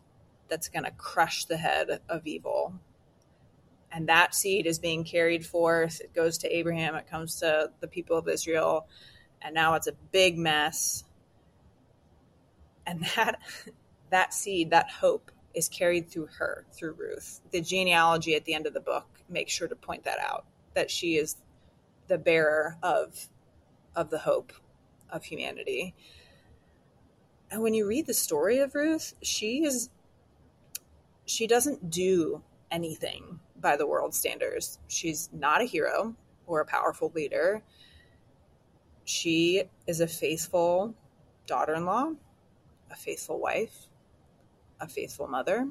that's 0.50 0.70
going 0.70 0.84
to 0.84 0.92
crush 0.92 1.46
the 1.46 1.58
head 1.58 2.02
of 2.10 2.28
evil. 2.28 2.74
And 3.92 4.10
that 4.10 4.34
seed 4.36 4.68
is 4.68 4.80
being 4.80 5.04
carried 5.04 5.46
forth. 5.46 6.02
It 6.02 6.14
goes 6.14 6.40
to 6.40 6.56
Abraham, 6.56 6.96
it 6.96 7.10
comes 7.10 7.40
to 7.40 7.72
the 7.80 7.88
people 7.88 8.18
of 8.18 8.28
Israel, 8.28 8.88
and 9.42 9.54
now 9.54 9.74
it's 9.76 9.88
a 9.88 9.94
big 10.12 10.38
mess. 10.38 11.04
And 12.86 13.06
that 13.16 13.40
that 14.10 14.34
seed, 14.34 14.72
that 14.72 14.90
hope 14.90 15.32
is 15.54 15.70
carried 15.70 16.10
through 16.10 16.28
her, 16.38 16.66
through 16.74 16.94
Ruth. 16.94 17.42
The 17.52 17.62
genealogy 17.62 18.36
at 18.36 18.46
the 18.46 18.54
end 18.54 18.68
of 18.68 18.74
the 18.74 18.82
book 18.82 19.08
makes 19.30 19.54
sure 19.54 19.68
to 19.68 19.76
point 19.76 20.04
that 20.04 20.20
out 20.20 20.46
that 20.74 20.92
she 20.92 21.18
is 21.18 21.38
the 22.08 22.18
bearer 22.18 22.78
of 22.84 23.30
of 23.96 24.10
the 24.10 24.20
hope 24.20 24.54
of 25.10 25.24
humanity. 25.24 25.94
And 27.50 27.62
when 27.62 27.74
you 27.74 27.88
read 27.88 28.08
the 28.08 28.14
story 28.14 28.60
of 28.60 28.76
Ruth, 28.76 29.14
she 29.22 29.64
is 29.64 29.90
she 31.26 31.48
doesn't 31.48 31.90
do 31.90 32.44
anything 32.70 33.40
by 33.60 33.76
the 33.76 33.88
world 33.88 34.14
standards. 34.14 34.80
She's 34.88 35.30
not 35.34 35.62
a 35.62 35.66
hero 35.66 36.16
or 36.48 36.62
a 36.62 36.66
powerful 36.66 37.12
leader. 37.14 37.62
She 39.04 39.64
is 39.88 40.00
a 40.00 40.08
faithful 40.08 40.96
daughter-in-law, 41.46 42.14
a 42.90 42.96
faithful 42.96 43.40
wife, 43.40 43.88
a 44.80 44.88
faithful 44.88 45.28
mother, 45.28 45.68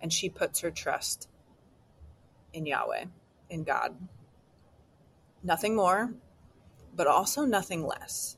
and 0.00 0.12
she 0.12 0.28
puts 0.28 0.60
her 0.60 0.70
trust 0.70 1.28
in 2.52 2.66
Yahweh 2.66 3.04
in 3.50 3.64
God. 3.64 3.96
Nothing 5.42 5.74
more, 5.74 6.14
but 6.94 7.06
also 7.06 7.44
nothing 7.44 7.86
less. 7.86 8.36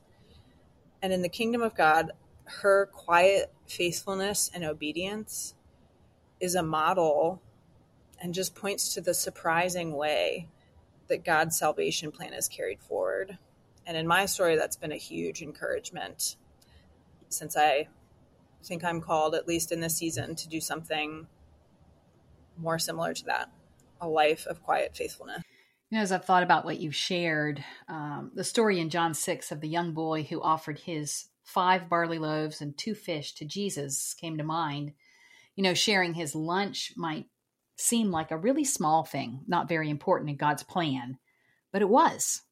And 1.02 1.12
in 1.12 1.22
the 1.22 1.28
kingdom 1.28 1.62
of 1.62 1.74
God, 1.74 2.12
her 2.44 2.86
quiet 2.86 3.52
faithfulness 3.66 4.50
and 4.54 4.64
obedience 4.64 5.54
is 6.40 6.54
a 6.54 6.62
model 6.62 7.42
and 8.20 8.34
just 8.34 8.54
points 8.54 8.94
to 8.94 9.00
the 9.00 9.14
surprising 9.14 9.92
way 9.92 10.48
that 11.08 11.24
God's 11.24 11.58
salvation 11.58 12.12
plan 12.12 12.32
is 12.32 12.48
carried 12.48 12.80
forward. 12.80 13.38
And 13.86 13.96
in 13.96 14.06
my 14.06 14.26
story, 14.26 14.56
that's 14.56 14.76
been 14.76 14.92
a 14.92 14.96
huge 14.96 15.42
encouragement 15.42 16.36
since 17.28 17.56
I 17.56 17.88
think 18.62 18.84
I'm 18.84 19.00
called, 19.00 19.34
at 19.34 19.48
least 19.48 19.72
in 19.72 19.80
this 19.80 19.96
season, 19.96 20.36
to 20.36 20.48
do 20.48 20.60
something 20.60 21.26
more 22.56 22.78
similar 22.78 23.12
to 23.14 23.24
that 23.24 23.50
a 24.02 24.08
life 24.08 24.46
of 24.46 24.62
quiet 24.62 24.94
faithfulness. 24.96 25.42
You 25.88 25.98
know, 25.98 26.02
as 26.02 26.12
I've 26.12 26.24
thought 26.24 26.42
about 26.42 26.64
what 26.64 26.80
you've 26.80 26.96
shared, 26.96 27.64
um, 27.88 28.32
the 28.34 28.44
story 28.44 28.80
in 28.80 28.90
John 28.90 29.14
6 29.14 29.52
of 29.52 29.60
the 29.60 29.68
young 29.68 29.92
boy 29.92 30.24
who 30.24 30.42
offered 30.42 30.80
his 30.80 31.28
five 31.44 31.88
barley 31.88 32.18
loaves 32.18 32.60
and 32.60 32.76
two 32.76 32.94
fish 32.94 33.34
to 33.34 33.44
Jesus 33.44 34.14
came 34.14 34.36
to 34.38 34.44
mind. 34.44 34.92
You 35.54 35.62
know, 35.62 35.74
sharing 35.74 36.14
his 36.14 36.34
lunch 36.34 36.92
might 36.96 37.26
seem 37.76 38.10
like 38.10 38.30
a 38.30 38.36
really 38.36 38.64
small 38.64 39.04
thing, 39.04 39.40
not 39.46 39.68
very 39.68 39.90
important 39.90 40.30
in 40.30 40.36
God's 40.36 40.62
plan, 40.62 41.18
but 41.72 41.82
it 41.82 41.88
was. 41.88 42.42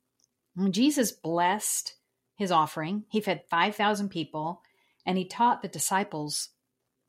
When 0.55 0.73
Jesus 0.73 1.13
blessed 1.13 1.95
his 2.37 2.51
offering, 2.51 3.05
he 3.09 3.21
fed 3.21 3.45
5,000 3.49 4.09
people, 4.09 4.63
and 5.07 5.17
he 5.17 5.25
taught 5.25 5.63
the 5.63 5.69
disciples 5.69 6.51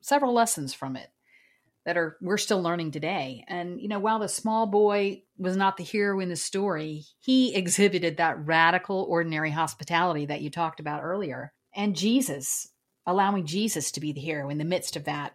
several 0.01 0.33
lessons 0.33 0.73
from 0.73 0.95
it 0.95 1.09
that 1.85 1.97
are 1.97 2.17
we're 2.21 2.37
still 2.37 2.61
learning 2.61 2.91
today. 2.91 3.43
And 3.47 3.81
you 3.81 3.87
know, 3.87 3.99
while 3.99 4.19
the 4.19 4.29
small 4.29 4.67
boy 4.67 5.23
was 5.37 5.57
not 5.57 5.77
the 5.77 5.83
hero 5.83 6.19
in 6.19 6.29
the 6.29 6.35
story, 6.35 7.05
he 7.19 7.55
exhibited 7.55 8.17
that 8.17 8.45
radical 8.45 9.05
ordinary 9.09 9.51
hospitality 9.51 10.27
that 10.27 10.41
you 10.41 10.49
talked 10.49 10.79
about 10.79 11.03
earlier. 11.03 11.53
And 11.75 11.95
Jesus, 11.95 12.67
allowing 13.05 13.45
Jesus 13.45 13.91
to 13.93 13.99
be 13.99 14.11
the 14.11 14.21
hero 14.21 14.49
in 14.49 14.57
the 14.57 14.65
midst 14.65 14.95
of 14.95 15.05
that 15.05 15.33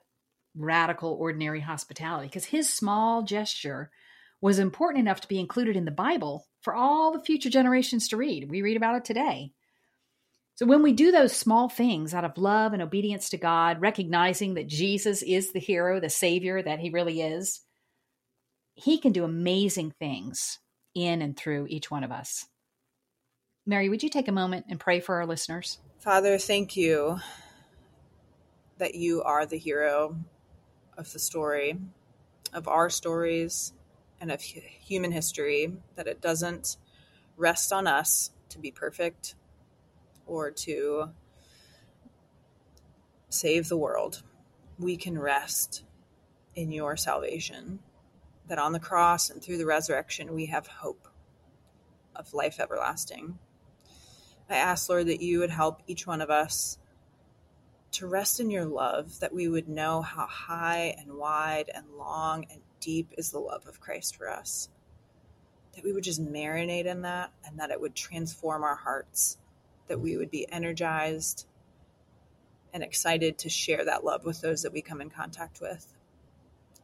radical 0.54 1.12
ordinary 1.20 1.60
hospitality 1.60 2.28
because 2.28 2.46
his 2.46 2.72
small 2.72 3.22
gesture 3.22 3.90
was 4.40 4.58
important 4.58 5.00
enough 5.00 5.20
to 5.20 5.28
be 5.28 5.40
included 5.40 5.76
in 5.76 5.84
the 5.84 5.90
Bible 5.90 6.46
for 6.60 6.74
all 6.74 7.12
the 7.12 7.24
future 7.24 7.50
generations 7.50 8.08
to 8.08 8.16
read. 8.16 8.50
We 8.50 8.62
read 8.62 8.76
about 8.76 8.96
it 8.96 9.04
today. 9.04 9.52
So 10.56 10.64
when 10.64 10.82
we 10.82 10.94
do 10.94 11.12
those 11.12 11.36
small 11.36 11.68
things 11.68 12.14
out 12.14 12.24
of 12.24 12.38
love 12.38 12.72
and 12.72 12.80
obedience 12.80 13.28
to 13.30 13.36
God, 13.36 13.82
recognizing 13.82 14.54
that 14.54 14.66
Jesus 14.66 15.22
is 15.22 15.52
the 15.52 15.60
hero, 15.60 16.00
the 16.00 16.08
savior 16.08 16.62
that 16.62 16.78
he 16.78 16.88
really 16.88 17.20
is, 17.20 17.60
he 18.74 18.96
can 18.96 19.12
do 19.12 19.24
amazing 19.24 19.92
things 19.98 20.58
in 20.94 21.20
and 21.20 21.36
through 21.36 21.66
each 21.68 21.90
one 21.90 22.04
of 22.04 22.10
us. 22.10 22.46
Mary, 23.66 23.90
would 23.90 24.02
you 24.02 24.08
take 24.08 24.28
a 24.28 24.32
moment 24.32 24.64
and 24.70 24.80
pray 24.80 24.98
for 24.98 25.16
our 25.16 25.26
listeners? 25.26 25.78
Father, 25.98 26.38
thank 26.38 26.74
you 26.74 27.18
that 28.78 28.94
you 28.94 29.22
are 29.24 29.44
the 29.44 29.58
hero 29.58 30.16
of 30.96 31.12
the 31.12 31.18
story, 31.18 31.76
of 32.54 32.66
our 32.66 32.88
stories, 32.88 33.74
and 34.22 34.32
of 34.32 34.40
human 34.40 35.12
history, 35.12 35.74
that 35.96 36.06
it 36.06 36.22
doesn't 36.22 36.78
rest 37.36 37.74
on 37.74 37.86
us 37.86 38.30
to 38.48 38.58
be 38.58 38.70
perfect 38.70 39.34
or 40.26 40.50
to 40.50 41.10
save 43.28 43.68
the 43.68 43.76
world, 43.76 44.22
we 44.78 44.96
can 44.96 45.18
rest 45.18 45.84
in 46.54 46.72
your 46.72 46.96
salvation. 46.96 47.78
That 48.48 48.58
on 48.58 48.72
the 48.72 48.80
cross 48.80 49.30
and 49.30 49.42
through 49.42 49.58
the 49.58 49.66
resurrection, 49.66 50.34
we 50.34 50.46
have 50.46 50.66
hope 50.66 51.08
of 52.14 52.32
life 52.32 52.60
everlasting. 52.60 53.38
I 54.48 54.56
ask, 54.56 54.88
Lord, 54.88 55.08
that 55.08 55.20
you 55.20 55.40
would 55.40 55.50
help 55.50 55.82
each 55.86 56.06
one 56.06 56.20
of 56.20 56.30
us 56.30 56.78
to 57.92 58.06
rest 58.06 58.40
in 58.40 58.50
your 58.50 58.64
love, 58.64 59.18
that 59.20 59.34
we 59.34 59.48
would 59.48 59.68
know 59.68 60.02
how 60.02 60.26
high 60.26 60.94
and 60.98 61.14
wide 61.14 61.70
and 61.74 61.86
long 61.98 62.46
and 62.50 62.60
deep 62.78 63.12
is 63.16 63.30
the 63.30 63.38
love 63.38 63.66
of 63.66 63.80
Christ 63.80 64.16
for 64.16 64.30
us. 64.30 64.68
That 65.74 65.82
we 65.82 65.92
would 65.92 66.04
just 66.04 66.22
marinate 66.22 66.86
in 66.86 67.02
that 67.02 67.32
and 67.44 67.58
that 67.58 67.70
it 67.70 67.80
would 67.80 67.94
transform 67.94 68.62
our 68.62 68.76
hearts 68.76 69.38
that 69.88 70.00
we 70.00 70.16
would 70.16 70.30
be 70.30 70.50
energized 70.50 71.46
and 72.72 72.82
excited 72.82 73.38
to 73.38 73.48
share 73.48 73.84
that 73.84 74.04
love 74.04 74.24
with 74.24 74.40
those 74.40 74.62
that 74.62 74.72
we 74.72 74.82
come 74.82 75.00
in 75.00 75.10
contact 75.10 75.60
with. 75.60 75.94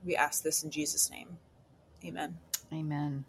We 0.05 0.16
ask 0.16 0.42
this 0.42 0.62
in 0.62 0.70
Jesus' 0.70 1.11
name. 1.11 1.38
Amen. 2.05 2.38
Amen. 2.72 3.24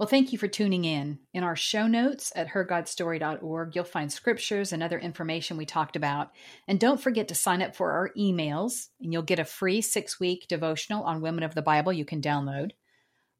Well, 0.00 0.08
thank 0.08 0.32
you 0.32 0.38
for 0.38 0.48
tuning 0.48 0.86
in. 0.86 1.18
In 1.34 1.44
our 1.44 1.56
show 1.56 1.86
notes 1.86 2.32
at 2.34 2.48
hergodstory.org, 2.48 3.76
you'll 3.76 3.84
find 3.84 4.10
scriptures 4.10 4.72
and 4.72 4.82
other 4.82 4.98
information 4.98 5.58
we 5.58 5.66
talked 5.66 5.94
about. 5.94 6.30
And 6.66 6.80
don't 6.80 7.00
forget 7.00 7.28
to 7.28 7.34
sign 7.34 7.60
up 7.60 7.76
for 7.76 7.92
our 7.92 8.10
emails, 8.16 8.88
and 8.98 9.12
you'll 9.12 9.20
get 9.20 9.38
a 9.38 9.44
free 9.44 9.82
six 9.82 10.18
week 10.18 10.46
devotional 10.48 11.04
on 11.04 11.20
women 11.20 11.44
of 11.44 11.54
the 11.54 11.60
Bible 11.60 11.92
you 11.92 12.06
can 12.06 12.22
download. 12.22 12.70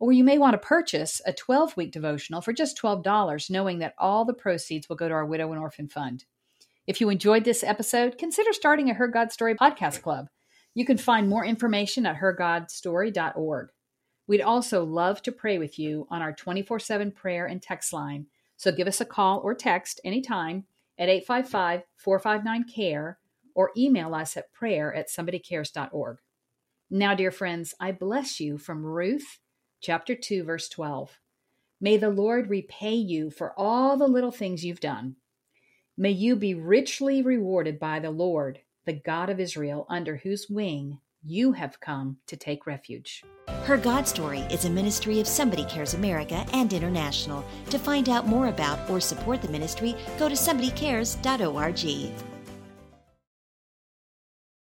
Or 0.01 0.13
you 0.13 0.25
may 0.25 0.39
want 0.39 0.55
to 0.55 0.59
purchase 0.59 1.21
a 1.27 1.33
12 1.33 1.77
week 1.77 1.93
devotional 1.93 2.41
for 2.41 2.55
just 2.55 2.81
$12, 2.81 3.51
knowing 3.51 3.79
that 3.79 3.95
all 3.99 4.25
the 4.25 4.33
proceeds 4.33 4.89
will 4.89 4.97
go 4.97 5.07
to 5.07 5.15
our 5.15 5.27
Widow 5.27 5.53
and 5.53 5.61
Orphan 5.61 5.89
Fund. 5.89 6.25
If 6.87 7.01
you 7.01 7.11
enjoyed 7.11 7.45
this 7.45 7.63
episode, 7.63 8.17
consider 8.19 8.53
starting 8.55 8.89
a 8.89 8.95
Her 8.95 9.09
God 9.09 9.31
Story 9.31 9.55
podcast 9.55 10.01
club. 10.03 10.29
You 10.75 10.87
can 10.87 10.97
find 10.97 11.29
more 11.29 11.45
information 11.45 12.07
at 12.07 12.17
hergodstory.org. 12.17 13.69
We'd 14.27 14.41
also 14.41 14.85
love 14.85 15.23
to 15.23 15.33
pray 15.33 15.59
with 15.59 15.79
you 15.79 16.07
on 16.11 16.23
our 16.23 16.33
24 16.33 16.79
7 16.79 17.13
prayer 17.13 17.47
and 17.47 17.61
text 17.61 17.93
line. 17.93 18.27
So 18.57 18.73
give 18.73 18.89
us 18.89 19.01
a 19.01 19.05
call 19.05 19.41
or 19.41 19.55
text 19.55 20.01
anytime 20.03 20.65
at 20.99 21.09
855 21.09 21.83
459 21.97 22.65
CARE 22.75 23.19
or 23.55 23.71
email 23.77 24.15
us 24.15 24.37
at 24.37 24.53
prayer 24.53 24.95
at 24.95 25.09
somebodycares.org. 25.09 26.19
Now, 26.91 27.15
dear 27.15 27.31
friends, 27.31 27.75
I 27.79 27.93
bless 27.93 28.41
you 28.41 28.57
from 28.57 28.85
Ruth 28.85 29.39
chapter 29.81 30.15
2, 30.15 30.45
verse 30.45 30.69
12. 30.69 31.19
May 31.81 31.97
the 31.97 32.11
Lord 32.11 32.51
repay 32.51 32.95
you 32.95 33.31
for 33.31 33.53
all 33.59 33.97
the 33.97 34.07
little 34.07 34.31
things 34.31 34.65
you've 34.65 34.81
done. 34.81 35.17
May 35.97 36.11
you 36.11 36.37
be 36.37 36.55
richly 36.55 37.23
rewarded 37.23 37.79
by 37.79 38.01
the 38.01 38.11
Lord, 38.11 38.61
the 38.85 38.93
God 38.93 39.31
of 39.31 39.41
Israel, 39.41 39.87
under 39.89 40.17
whose 40.17 40.49
wing 40.49 40.99
you 41.25 41.53
have 41.53 41.81
come 41.81 42.19
to 42.27 42.37
take 42.37 42.67
refuge. 42.67 43.23
Her 43.65 43.77
God 43.77 44.09
Story 44.09 44.41
is 44.51 44.65
a 44.65 44.71
ministry 44.71 45.21
of 45.21 45.27
Somebody 45.27 45.65
Cares 45.65 45.95
America 45.95 46.47
and 46.53 46.73
International. 46.73 47.45
To 47.71 47.79
find 47.79 48.09
out 48.09 48.27
more 48.27 48.49
about 48.49 48.89
or 48.89 49.01
support 49.01 49.43
the 49.43 49.49
ministry, 49.49 49.95
go 50.19 50.29
to 50.29 50.35
somebodycares.org. 50.35 52.30